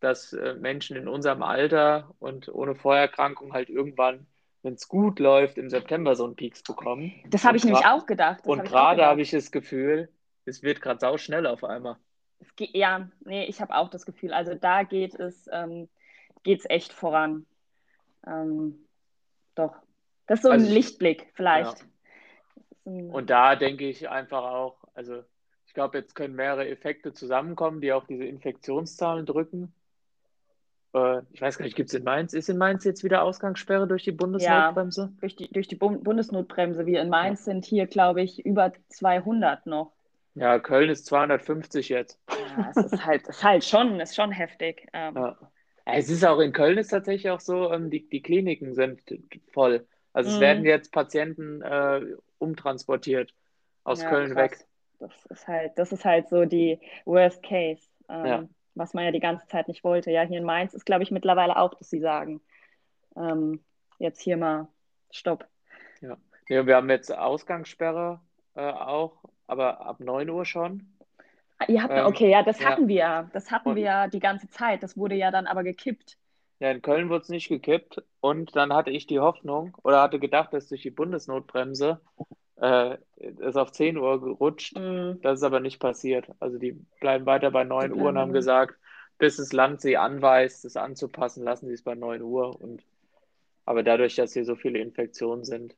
dass 0.00 0.32
äh, 0.32 0.54
Menschen 0.54 0.96
in 0.96 1.06
unserem 1.06 1.44
Alter 1.44 2.12
und 2.18 2.48
ohne 2.48 2.74
Vorerkrankung 2.74 3.52
halt 3.52 3.70
irgendwann, 3.70 4.26
wenn 4.64 4.74
es 4.74 4.88
gut 4.88 5.20
läuft, 5.20 5.56
im 5.56 5.70
September 5.70 6.16
so 6.16 6.24
einen 6.24 6.34
Peaks 6.34 6.64
bekommen. 6.64 7.12
Das 7.28 7.44
habe 7.44 7.56
ich 7.56 7.64
nämlich 7.64 7.86
auch 7.86 8.04
gedacht. 8.04 8.40
Das 8.40 8.46
Und 8.46 8.62
auch 8.62 8.64
gerade 8.64 9.06
habe 9.06 9.22
ich 9.22 9.30
das 9.30 9.52
Gefühl, 9.52 10.08
es 10.44 10.64
wird 10.64 10.80
gerade 10.80 10.98
sau 10.98 11.18
schnell 11.18 11.46
auf 11.46 11.62
einmal. 11.62 11.98
Geht, 12.56 12.74
ja, 12.74 13.08
nee, 13.24 13.44
ich 13.44 13.60
habe 13.60 13.76
auch 13.76 13.90
das 13.90 14.04
Gefühl, 14.04 14.32
also 14.32 14.54
da 14.56 14.82
geht 14.82 15.14
es, 15.14 15.48
ähm, 15.52 15.88
geht's 16.42 16.66
echt 16.68 16.92
voran. 16.92 17.46
Ähm, 18.26 18.86
doch. 19.54 19.74
Das 20.26 20.38
ist 20.38 20.42
so 20.44 20.50
Also 20.50 20.64
ein 20.64 20.68
ich- 20.68 20.74
Lichtblick, 20.74 21.28
vielleicht. 21.34 21.80
Ja. 21.80 21.86
Ein, 22.86 23.10
Und 23.10 23.30
da 23.30 23.56
denke 23.56 23.88
ich 23.88 24.08
einfach 24.08 24.42
auch, 24.44 24.76
also 24.94 25.22
ich 25.66 25.74
glaube, 25.74 25.98
jetzt 25.98 26.14
können 26.14 26.34
mehrere 26.34 26.68
Effekte 26.68 27.12
zusammenkommen, 27.12 27.80
die 27.80 27.92
auf 27.92 28.06
diese 28.06 28.24
Infektionszahlen 28.24 29.26
drücken. 29.26 29.72
Äh, 30.94 31.20
ich 31.30 31.40
weiß 31.40 31.58
gar 31.58 31.64
nicht, 31.64 31.76
gibt 31.76 31.90
es 31.90 31.94
in 31.94 32.02
Mainz, 32.04 32.32
ist 32.32 32.48
in 32.48 32.58
Mainz 32.58 32.84
jetzt 32.84 33.04
wieder 33.04 33.22
Ausgangssperre 33.22 33.86
durch 33.86 34.02
die 34.02 34.12
Bundesnotbremse? 34.12 35.12
durch 35.20 35.36
die, 35.36 35.48
durch 35.52 35.68
die 35.68 35.76
Bund 35.76 36.02
Bundesnotbremse, 36.02 36.86
wir 36.86 37.00
in 37.02 37.08
Mainz 37.10 37.44
sind 37.44 37.64
hier, 37.64 37.86
glaube 37.86 38.22
ich, 38.22 38.44
über 38.44 38.72
200 38.88 39.66
noch. 39.66 39.92
Ja, 40.34 40.58
Köln 40.58 40.90
ist 40.90 41.06
250 41.06 41.88
jetzt. 41.90 42.18
Ja, 42.56 42.70
es 42.70 42.76
ist 42.92 43.04
halt, 43.04 43.22
es 43.28 43.36
ist 43.36 43.44
halt 43.44 43.64
schon, 43.64 44.00
ist 44.00 44.16
schon 44.16 44.32
heftig. 44.32 44.88
Ähm, 44.92 45.14
Ja. 45.16 45.38
Ja, 45.92 45.98
Es 45.98 46.08
ist 46.10 46.24
auch 46.24 46.38
in 46.40 46.52
Köln 46.52 46.78
ist 46.78 46.88
tatsächlich 46.88 47.30
auch 47.30 47.40
so, 47.40 47.72
ähm, 47.72 47.90
die, 47.90 48.08
die 48.08 48.22
Kliniken 48.22 48.74
sind 48.74 49.02
voll. 49.52 49.86
Also 50.12 50.28
es 50.30 50.36
Mhm. 50.36 50.40
werden 50.40 50.64
jetzt 50.64 50.92
Patienten 50.92 51.62
äh, 51.62 52.00
umtransportiert 52.38 53.34
aus 53.84 54.00
ja, 54.00 54.08
Köln 54.08 54.30
krass. 54.34 54.50
weg. 54.50 54.66
Das 54.98 55.26
ist 55.26 55.48
halt, 55.48 55.78
das 55.78 55.92
ist 55.92 56.04
halt 56.04 56.28
so 56.28 56.44
die 56.44 56.78
Worst 57.06 57.42
Case, 57.42 57.82
ähm, 58.08 58.26
Ja. 58.28 58.48
was 58.74 58.92
man 58.94 59.04
ja 59.04 59.10
die 59.12 59.20
ganze 59.20 59.46
Zeit 59.46 59.68
nicht 59.68 59.82
wollte. 59.84 60.10
Ja, 60.10 60.22
hier 60.22 60.38
in 60.38 60.44
Mainz 60.44 60.74
ist, 60.74 60.84
glaube 60.86 61.02
ich, 61.02 61.10
mittlerweile 61.10 61.56
auch, 61.56 61.74
dass 61.74 61.88
sie 61.90 62.00
sagen, 62.00 62.40
ähm, 63.16 63.64
jetzt 63.98 64.20
hier 64.20 64.36
mal 64.36 64.68
Stopp. 65.10 65.46
Ja, 66.48 66.66
wir 66.66 66.76
haben 66.76 66.90
jetzt 66.90 67.16
Ausgangssperre 67.16 68.20
äh, 68.54 68.60
auch, 68.60 69.22
aber 69.46 69.80
ab 69.80 70.00
9 70.00 70.28
Uhr 70.28 70.44
schon. 70.44 70.99
Ihr 71.68 71.82
habt, 71.82 71.92
Ähm, 71.94 72.06
okay, 72.06 72.30
ja, 72.30 72.42
das 72.42 72.60
ja. 72.60 72.68
hatten 72.70 72.88
wir 72.88 72.96
ja. 72.96 73.30
Das 73.32 73.50
hatten 73.50 73.70
Und- 73.70 73.76
wir 73.76 73.82
ja 73.82 74.08
die 74.08 74.20
ganze 74.20 74.48
Zeit. 74.48 74.82
Das 74.82 74.96
wurde 74.96 75.14
ja 75.14 75.30
dann 75.30 75.46
aber 75.46 75.62
gekippt. 75.62 76.16
Ja, 76.58 76.70
in 76.70 76.82
Köln 76.82 77.08
wurde 77.08 77.22
es 77.22 77.28
nicht 77.30 77.48
gekippt 77.48 78.02
und 78.20 78.54
dann 78.54 78.74
hatte 78.74 78.90
ich 78.90 79.06
die 79.06 79.18
Hoffnung 79.20 79.76
oder 79.82 80.02
hatte 80.02 80.18
gedacht, 80.18 80.52
dass 80.52 80.68
durch 80.68 80.82
die 80.82 80.90
Bundesnotbremse 80.90 82.00
äh, 82.56 82.98
es 83.40 83.56
auf 83.56 83.72
10 83.72 83.96
Uhr 83.96 84.20
gerutscht. 84.20 84.76
Mm, 84.78 85.20
Das 85.22 85.38
ist 85.38 85.42
aber 85.42 85.60
nicht 85.60 85.80
passiert. 85.80 86.26
Also 86.38 86.58
die 86.58 86.72
bleiben 87.00 87.24
weiter 87.24 87.50
bei 87.50 87.64
9 87.64 87.94
Die 87.94 87.98
Uhr 87.98 88.10
und 88.10 88.18
haben 88.18 88.34
gesagt, 88.34 88.74
bis 89.16 89.36
das 89.38 89.52
Land 89.54 89.80
sie 89.80 89.96
anweist, 89.96 90.66
es 90.66 90.76
anzupassen, 90.76 91.44
lassen 91.44 91.66
sie 91.68 91.72
es 91.74 91.82
bei 91.82 91.94
9 91.94 92.20
Uhr. 92.22 92.60
Und 92.60 92.82
aber 93.64 93.82
dadurch, 93.82 94.16
dass 94.16 94.34
hier 94.34 94.44
so 94.44 94.56
viele 94.56 94.78
Infektionen 94.80 95.44
sind. 95.44 95.74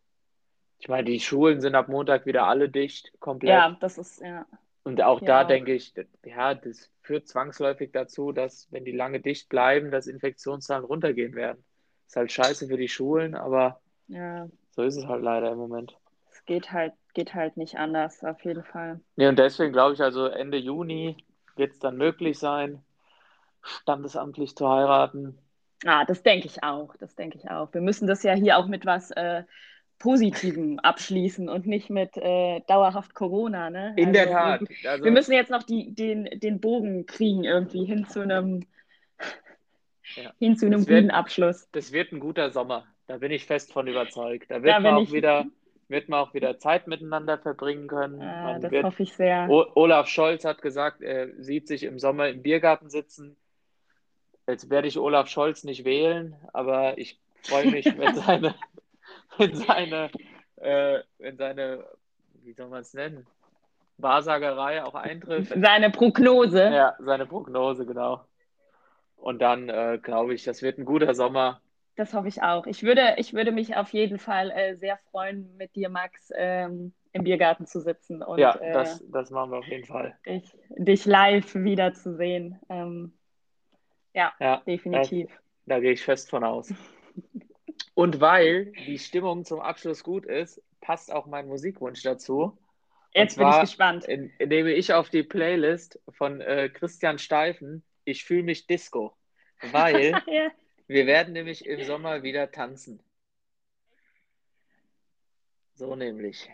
Ich 0.80 0.88
meine, 0.88 1.04
die 1.04 1.20
Schulen 1.20 1.60
sind 1.60 1.76
ab 1.76 1.86
Montag 1.88 2.26
wieder 2.26 2.46
alle 2.48 2.68
dicht, 2.68 3.12
komplett. 3.20 3.50
ja, 3.50 3.76
das 3.78 3.98
ist, 3.98 4.20
ja. 4.20 4.46
Und 4.84 5.00
auch 5.02 5.20
Hier 5.20 5.26
da 5.26 5.44
denke 5.44 5.74
ich, 5.74 5.94
ja, 6.24 6.54
das 6.54 6.90
führt 7.02 7.28
zwangsläufig 7.28 7.92
dazu, 7.92 8.32
dass, 8.32 8.70
wenn 8.72 8.84
die 8.84 8.92
lange 8.92 9.20
dicht 9.20 9.48
bleiben, 9.48 9.90
dass 9.90 10.06
Infektionszahlen 10.06 10.84
runtergehen 10.84 11.34
werden. 11.34 11.64
Ist 12.06 12.16
halt 12.16 12.32
scheiße 12.32 12.66
für 12.68 12.76
die 12.76 12.88
Schulen, 12.88 13.34
aber 13.34 13.80
Ja, 14.08 14.48
so 14.72 14.82
ist 14.82 14.96
es 14.96 15.06
halt 15.06 15.22
leider 15.22 15.52
im 15.52 15.58
Moment. 15.58 15.98
es 16.32 16.44
geht 16.46 16.72
halt, 16.72 16.94
geht 17.14 17.32
halt 17.32 17.56
nicht 17.56 17.76
anders, 17.78 18.24
auf 18.24 18.44
jeden 18.44 18.64
Fall. 18.64 19.00
Nee, 19.16 19.28
und 19.28 19.38
deswegen 19.38 19.72
glaube 19.72 19.94
ich, 19.94 20.00
also 20.02 20.26
Ende 20.26 20.58
Juni 20.58 21.16
wird 21.56 21.72
es 21.72 21.78
dann 21.78 21.96
möglich 21.96 22.38
sein, 22.38 22.84
standesamtlich 23.62 24.56
zu 24.56 24.68
heiraten. 24.68 25.38
Ah, 25.84 26.04
das 26.04 26.22
denke 26.22 26.46
ich 26.46 26.62
auch. 26.62 26.94
Das 26.98 27.14
denke 27.16 27.38
ich 27.38 27.50
auch. 27.50 27.72
Wir 27.74 27.80
müssen 27.80 28.06
das 28.06 28.22
ja 28.22 28.34
hier 28.34 28.56
auch 28.58 28.66
mit 28.68 28.86
was 28.86 29.10
äh, 29.10 29.44
Positivem 30.02 30.80
abschließen 30.80 31.48
und 31.48 31.66
nicht 31.68 31.88
mit 31.88 32.16
äh, 32.16 32.60
dauerhaft 32.66 33.14
Corona, 33.14 33.70
ne? 33.70 33.94
In 33.96 34.12
der 34.12 34.22
Also, 34.36 34.66
Tat. 34.66 34.76
Also, 34.90 35.04
Wir 35.04 35.12
müssen 35.12 35.32
jetzt 35.32 35.50
noch 35.50 35.62
die, 35.62 35.94
den, 35.94 36.24
den 36.40 36.60
Bogen 36.60 37.06
kriegen 37.06 37.44
irgendwie 37.44 37.84
hin 37.84 38.06
zu 38.08 38.20
einem, 38.20 38.66
Ja. 40.16 40.32
hin 40.40 40.56
zu 40.56 40.66
einem 40.66 40.80
Das 40.80 40.88
wird- 40.88 41.00
guten 41.02 41.10
Abschluss. 41.12 41.68
das 41.70 41.92
wird 41.92 42.10
ein 42.12 42.18
guter 42.18 42.50
Sommer. 42.50 42.84
Da 43.06 43.18
bin 43.18 43.30
ich 43.30 43.46
fest 43.46 43.72
von 43.72 43.86
überzeugt. 43.86 44.50
Da 44.50 44.62
wird 44.62 44.74
Da 44.74 44.80
man 44.80 44.94
auch 44.94 45.02
ich- 45.02 45.12
wieder, 45.12 45.46
wird 45.88 46.08
man 46.08 46.18
auch 46.20 46.34
wieder 46.34 46.58
Zeit 46.58 46.88
miteinander 46.88 47.38
verbringen 47.38 47.86
können. 47.86 48.18
Man 48.18 48.60
das 48.60 48.72
wird 48.72 48.84
hoffe 48.84 49.04
ich 49.04 49.12
sehr. 49.14 49.46
O 49.50 49.64
Olaf 49.76 50.08
Scholz 50.08 50.44
hat 50.44 50.62
gesagt, 50.62 51.00
er 51.00 51.28
sieht 51.40 51.68
sich 51.68 51.84
im 51.84 52.00
Sommer 52.00 52.28
im 52.28 52.42
Biergarten 52.42 52.90
sitzen. 52.90 53.36
Jetzt 54.48 54.68
werde 54.68 54.88
ich 54.88 54.98
Olaf 54.98 55.28
Scholz 55.28 55.62
nicht 55.62 55.84
wählen, 55.84 56.34
aber 56.52 56.98
ich 56.98 57.20
freue 57.42 57.70
mich, 57.70 57.84
wenn 57.98 58.14
seine, 58.16 58.54
wenn 59.38 59.54
seine, 59.54 60.10
äh, 60.56 61.00
wenn 61.18 61.36
seine, 61.36 61.84
wie 62.42 62.52
soll 62.52 62.68
man 62.68 62.80
es 62.80 62.94
nennen, 62.94 63.26
Wahrsagerei 63.98 64.84
auch 64.84 64.94
eintrifft. 64.94 65.52
Seine 65.54 65.90
Prognose. 65.90 66.70
Ja, 66.70 66.96
seine 66.98 67.26
Prognose, 67.26 67.86
genau. 67.86 68.24
Und 69.16 69.40
dann 69.40 69.68
äh, 69.68 69.98
glaube 70.02 70.34
ich, 70.34 70.42
das 70.44 70.62
wird 70.62 70.78
ein 70.78 70.84
guter 70.84 71.14
Sommer. 71.14 71.60
Das 71.94 72.14
hoffe 72.14 72.26
ich 72.28 72.42
auch. 72.42 72.66
Ich 72.66 72.82
würde, 72.82 73.14
ich 73.18 73.34
würde 73.34 73.52
mich 73.52 73.76
auf 73.76 73.90
jeden 73.90 74.18
Fall 74.18 74.50
äh, 74.50 74.76
sehr 74.76 74.98
freuen, 75.10 75.56
mit 75.56 75.76
dir, 75.76 75.88
Max, 75.88 76.32
ähm, 76.34 76.92
im 77.12 77.24
Biergarten 77.24 77.66
zu 77.66 77.80
sitzen 77.80 78.22
und 78.22 78.38
Ja, 78.38 78.56
äh, 78.56 78.72
das, 78.72 79.04
das 79.08 79.30
machen 79.30 79.52
wir 79.52 79.58
auf 79.58 79.66
jeden 79.66 79.84
Fall. 79.84 80.16
dich, 80.26 80.56
dich 80.70 81.04
live 81.04 81.54
wiederzusehen. 81.54 82.58
Ähm, 82.68 83.12
ja, 84.14 84.32
Ja, 84.40 84.62
definitiv. 84.66 85.30
Da 85.66 85.78
gehe 85.78 85.92
ich 85.92 86.02
fest 86.02 86.30
von 86.30 86.42
aus. 86.44 86.72
Und 87.94 88.20
weil 88.20 88.72
die 88.86 88.98
Stimmung 88.98 89.44
zum 89.44 89.60
Abschluss 89.60 90.02
gut 90.02 90.24
ist, 90.24 90.62
passt 90.80 91.12
auch 91.12 91.26
mein 91.26 91.46
Musikwunsch 91.46 92.02
dazu. 92.02 92.58
Jetzt 93.14 93.36
bin 93.36 93.48
ich 93.48 93.60
gespannt. 93.60 94.06
In, 94.06 94.32
nehme 94.38 94.72
ich 94.72 94.94
auf 94.94 95.10
die 95.10 95.22
Playlist 95.22 96.00
von 96.08 96.40
äh, 96.40 96.70
Christian 96.70 97.18
Steifen, 97.18 97.84
Ich 98.04 98.24
fühle 98.24 98.42
mich 98.42 98.66
Disco. 98.66 99.14
Weil 99.70 100.12
ja. 100.26 100.50
wir 100.86 101.06
werden 101.06 101.34
nämlich 101.34 101.66
im 101.66 101.84
Sommer 101.84 102.22
wieder 102.22 102.50
tanzen. 102.50 103.02
So 105.74 105.94
nämlich. 105.94 106.48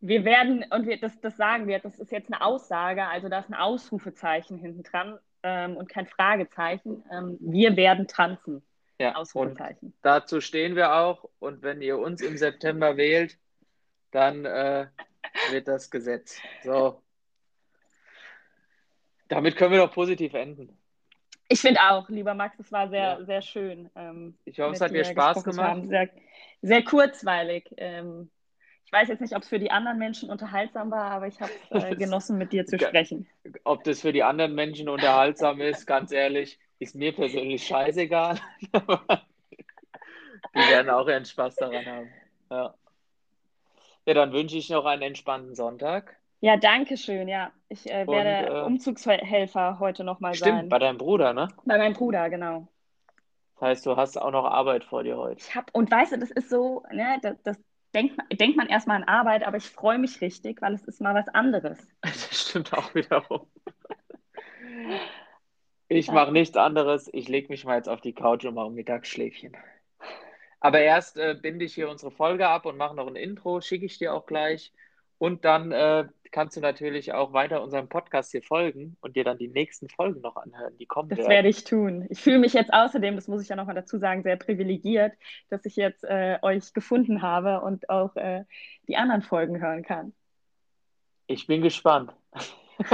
Wir 0.00 0.24
werden, 0.24 0.64
und 0.70 0.86
wir, 0.86 0.98
das, 0.98 1.20
das 1.20 1.36
sagen 1.36 1.68
wir, 1.68 1.78
das 1.78 1.98
ist 1.98 2.10
jetzt 2.10 2.32
eine 2.32 2.42
Aussage, 2.42 3.06
also 3.06 3.28
da 3.28 3.38
ist 3.38 3.48
ein 3.48 3.54
Ausrufezeichen 3.54 4.58
hinten 4.58 4.82
dran 4.82 5.18
ähm, 5.42 5.76
und 5.76 5.88
kein 5.88 6.06
Fragezeichen. 6.06 7.04
Ähm, 7.12 7.36
wir 7.40 7.76
werden 7.76 8.08
tanzen. 8.08 8.62
Ja, 9.02 9.10
und 9.10 9.16
Ausrufezeichen. 9.16 9.92
dazu 10.02 10.40
stehen 10.40 10.76
wir 10.76 10.94
auch. 10.94 11.28
Und 11.40 11.62
wenn 11.62 11.82
ihr 11.82 11.98
uns 11.98 12.22
im 12.22 12.36
September 12.36 12.96
wählt, 12.96 13.38
dann 14.12 14.44
äh, 14.44 14.86
wird 15.50 15.66
das 15.68 15.90
Gesetz. 15.90 16.40
So. 16.62 17.02
Damit 19.28 19.56
können 19.56 19.72
wir 19.72 19.78
doch 19.80 19.92
positiv 19.92 20.34
enden. 20.34 20.78
Ich 21.48 21.60
finde 21.60 21.80
auch, 21.80 22.08
lieber 22.08 22.34
Max, 22.34 22.58
es 22.60 22.70
war 22.70 22.88
sehr, 22.88 23.18
Ja. 23.18 23.24
sehr 23.24 23.42
schön. 23.42 23.90
Ähm, 23.96 24.38
Ich 24.44 24.60
hoffe, 24.60 24.74
es 24.74 24.80
hat 24.80 24.92
dir 24.92 25.04
Spaß 25.04 25.42
gemacht. 25.44 25.82
Sehr, 25.88 26.08
sehr 26.62 26.84
kurzweilig. 26.84 27.70
Ähm, 27.76 28.30
ich 28.86 28.92
weiß 28.92 29.08
jetzt 29.08 29.20
nicht, 29.20 29.34
ob 29.34 29.42
es 29.42 29.48
für 29.48 29.58
die 29.58 29.70
anderen 29.70 29.98
Menschen 29.98 30.30
unterhaltsam 30.30 30.90
war, 30.90 31.10
aber 31.10 31.26
ich 31.26 31.40
habe 31.40 31.50
es 31.70 31.82
äh, 31.84 31.94
genossen, 31.96 32.38
mit 32.38 32.52
dir 32.52 32.66
zu 32.66 32.78
sprechen. 32.78 33.26
Ob 33.64 33.84
das 33.84 34.00
für 34.02 34.12
die 34.12 34.22
anderen 34.22 34.54
Menschen 34.54 34.88
unterhaltsam 34.88 35.60
ist, 35.60 35.86
ganz 35.86 36.12
ehrlich, 36.12 36.58
ist 36.82 36.94
mir 36.94 37.12
persönlich 37.14 37.66
scheißegal. 37.66 38.38
Die 40.54 40.68
werden 40.68 40.90
auch 40.90 41.08
ihren 41.08 41.24
Spaß 41.24 41.56
daran 41.56 41.86
haben. 41.86 42.10
Ja. 42.50 42.74
ja, 44.04 44.14
dann 44.14 44.32
wünsche 44.32 44.56
ich 44.56 44.68
noch 44.68 44.84
einen 44.84 45.02
entspannten 45.02 45.54
Sonntag. 45.54 46.16
Ja, 46.40 46.56
danke 46.56 46.96
schön. 46.96 47.28
Ja, 47.28 47.52
ich 47.68 47.88
äh, 47.90 48.02
Und, 48.02 48.12
werde 48.14 48.46
äh, 48.46 48.62
Umzugshelfer 48.64 49.78
heute 49.78 50.02
nochmal 50.04 50.34
Stimmt, 50.34 50.56
sein. 50.56 50.68
bei 50.68 50.78
deinem 50.78 50.98
Bruder, 50.98 51.32
ne? 51.32 51.48
Bei 51.64 51.78
meinem 51.78 51.94
Bruder, 51.94 52.28
genau. 52.28 52.66
Das 53.54 53.62
heißt, 53.68 53.86
du 53.86 53.96
hast 53.96 54.20
auch 54.20 54.32
noch 54.32 54.44
Arbeit 54.44 54.84
vor 54.84 55.04
dir 55.04 55.16
heute. 55.16 55.40
Ich 55.40 55.54
hab, 55.54 55.72
und 55.72 55.88
weißt 55.90 56.12
du, 56.12 56.18
das 56.18 56.32
ist 56.32 56.50
so, 56.50 56.82
ne, 56.92 57.18
das, 57.22 57.36
das 57.44 57.56
denkt, 57.94 58.18
man- 58.18 58.28
denkt 58.30 58.56
man 58.56 58.66
erstmal 58.68 58.96
an 58.96 59.04
Arbeit, 59.04 59.46
aber 59.46 59.56
ich 59.56 59.70
freue 59.70 59.98
mich 59.98 60.20
richtig, 60.20 60.60
weil 60.60 60.74
es 60.74 60.82
ist 60.84 61.00
mal 61.00 61.14
was 61.14 61.28
anderes. 61.28 61.78
Das 62.02 62.48
stimmt 62.48 62.72
auch 62.74 62.92
wiederum. 62.94 63.46
Ich 65.94 66.10
mache 66.10 66.32
nichts 66.32 66.56
anderes. 66.56 67.10
Ich 67.12 67.28
lege 67.28 67.48
mich 67.48 67.66
mal 67.66 67.76
jetzt 67.76 67.88
auf 67.88 68.00
die 68.00 68.14
Couch 68.14 68.46
und 68.46 68.54
mache 68.54 68.68
ein 68.68 68.74
Mittagsschläfchen. 68.74 69.54
Aber 70.58 70.80
erst 70.80 71.18
äh, 71.18 71.36
binde 71.40 71.66
ich 71.66 71.74
hier 71.74 71.90
unsere 71.90 72.10
Folge 72.10 72.48
ab 72.48 72.64
und 72.64 72.78
mache 72.78 72.96
noch 72.96 73.06
ein 73.06 73.16
Intro, 73.16 73.60
schicke 73.60 73.84
ich 73.84 73.98
dir 73.98 74.14
auch 74.14 74.24
gleich. 74.24 74.72
Und 75.18 75.44
dann 75.44 75.70
äh, 75.70 76.06
kannst 76.30 76.56
du 76.56 76.62
natürlich 76.62 77.12
auch 77.12 77.34
weiter 77.34 77.62
unserem 77.62 77.90
Podcast 77.90 78.30
hier 78.30 78.42
folgen 78.42 78.96
und 79.02 79.16
dir 79.16 79.24
dann 79.24 79.36
die 79.36 79.48
nächsten 79.48 79.90
Folgen 79.90 80.22
noch 80.22 80.36
anhören, 80.36 80.78
die 80.78 80.86
kommen. 80.86 81.10
Das 81.10 81.18
werden. 81.18 81.30
werde 81.30 81.48
ich 81.48 81.64
tun. 81.64 82.06
Ich 82.08 82.22
fühle 82.22 82.38
mich 82.38 82.54
jetzt 82.54 82.72
außerdem, 82.72 83.14
das 83.14 83.28
muss 83.28 83.42
ich 83.42 83.50
ja 83.50 83.56
nochmal 83.56 83.74
dazu 83.74 83.98
sagen, 83.98 84.22
sehr 84.22 84.36
privilegiert, 84.36 85.12
dass 85.50 85.66
ich 85.66 85.76
jetzt 85.76 86.04
äh, 86.04 86.38
euch 86.40 86.72
gefunden 86.72 87.20
habe 87.20 87.60
und 87.60 87.90
auch 87.90 88.16
äh, 88.16 88.44
die 88.88 88.96
anderen 88.96 89.20
Folgen 89.20 89.60
hören 89.60 89.82
kann. 89.82 90.14
Ich 91.26 91.46
bin 91.46 91.60
gespannt. 91.60 92.14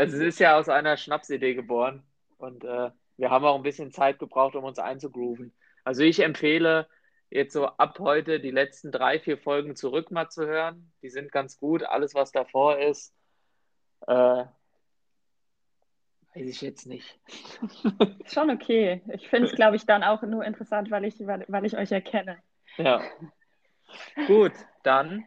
also 0.00 0.16
es 0.16 0.22
ist 0.22 0.40
ja 0.40 0.58
aus 0.58 0.70
einer 0.70 0.96
Schnapsidee 0.96 1.54
geboren 1.54 2.02
und 2.38 2.64
äh, 2.64 2.90
wir 3.18 3.30
haben 3.30 3.44
auch 3.44 3.56
ein 3.56 3.62
bisschen 3.62 3.92
Zeit 3.92 4.18
gebraucht, 4.18 4.56
um 4.56 4.64
uns 4.64 4.78
einzugrooven. 4.78 5.52
Also 5.84 6.02
ich 6.02 6.20
empfehle, 6.20 6.88
jetzt 7.28 7.52
so 7.52 7.66
ab 7.66 7.98
heute 7.98 8.40
die 8.40 8.50
letzten 8.50 8.90
drei, 8.92 9.20
vier 9.20 9.36
Folgen 9.36 9.76
zurück 9.76 10.10
mal 10.10 10.30
zu 10.30 10.46
hören. 10.46 10.90
Die 11.02 11.10
sind 11.10 11.30
ganz 11.30 11.58
gut. 11.58 11.82
Alles, 11.82 12.14
was 12.14 12.32
davor 12.32 12.78
ist, 12.78 13.14
äh, 14.06 14.44
weiß 16.34 16.46
ich 16.48 16.62
jetzt 16.62 16.86
nicht. 16.86 17.20
Schon 18.24 18.50
okay. 18.50 19.02
Ich 19.12 19.28
finde 19.28 19.48
es, 19.48 19.54
glaube 19.54 19.76
ich, 19.76 19.84
dann 19.84 20.02
auch 20.02 20.22
nur 20.22 20.46
interessant, 20.46 20.90
weil 20.90 21.04
ich, 21.04 21.14
weil, 21.26 21.44
weil 21.48 21.66
ich 21.66 21.76
euch 21.76 21.92
erkenne. 21.92 22.38
Ja. 22.78 23.02
Gut, 24.26 24.52
dann 24.82 25.24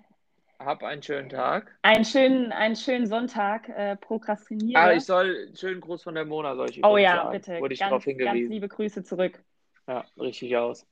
hab 0.60 0.84
einen 0.84 1.02
schönen 1.04 1.30
Tag. 1.30 1.76
Einen 1.82 2.06
schönen, 2.06 2.52
einen 2.52 2.76
schönen 2.76 3.08
Sonntag. 3.08 3.70
Äh, 3.70 3.96
prokrastiniere. 3.98 4.82
Ah, 4.82 4.94
ich 4.94 5.04
soll 5.06 5.50
schönen 5.56 5.82
Gruß 5.82 6.04
von 6.04 6.16
der 6.16 6.26
Mona, 6.26 6.56
soll 6.56 6.70
ich 6.70 6.84
Oh 6.84 6.98
ja, 6.98 7.18
sagen. 7.18 7.32
bitte. 7.32 7.60
Wurde 7.60 7.74
ich 7.74 7.80
ganz, 7.80 7.90
darauf 7.90 8.04
hingewiesen. 8.04 8.40
ganz 8.40 8.50
liebe 8.50 8.68
Grüße 8.68 9.04
zurück. 9.04 9.42
Ja, 9.88 10.06
richtig 10.20 10.56
aus. 10.56 10.86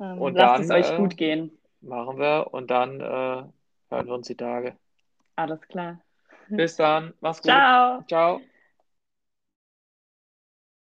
Ähm, 0.00 0.20
Und 0.20 0.34
lasst 0.34 0.70
dann, 0.70 0.78
es 0.78 0.86
euch 0.86 0.92
äh, 0.92 0.96
gut 0.96 1.16
gehen. 1.16 1.58
Machen 1.80 2.18
wir 2.18 2.48
und 2.52 2.70
dann 2.70 3.00
äh, 3.00 3.04
hören 3.04 3.52
wir 4.06 4.14
uns 4.14 4.26
die 4.26 4.36
Tage. 4.36 4.76
Alles 5.36 5.60
klar. 5.68 6.00
Bis 6.48 6.76
dann. 6.76 7.14
Mach's 7.20 7.42
gut. 7.42 7.50
Ciao. 7.50 8.02
Ciao. 8.08 8.40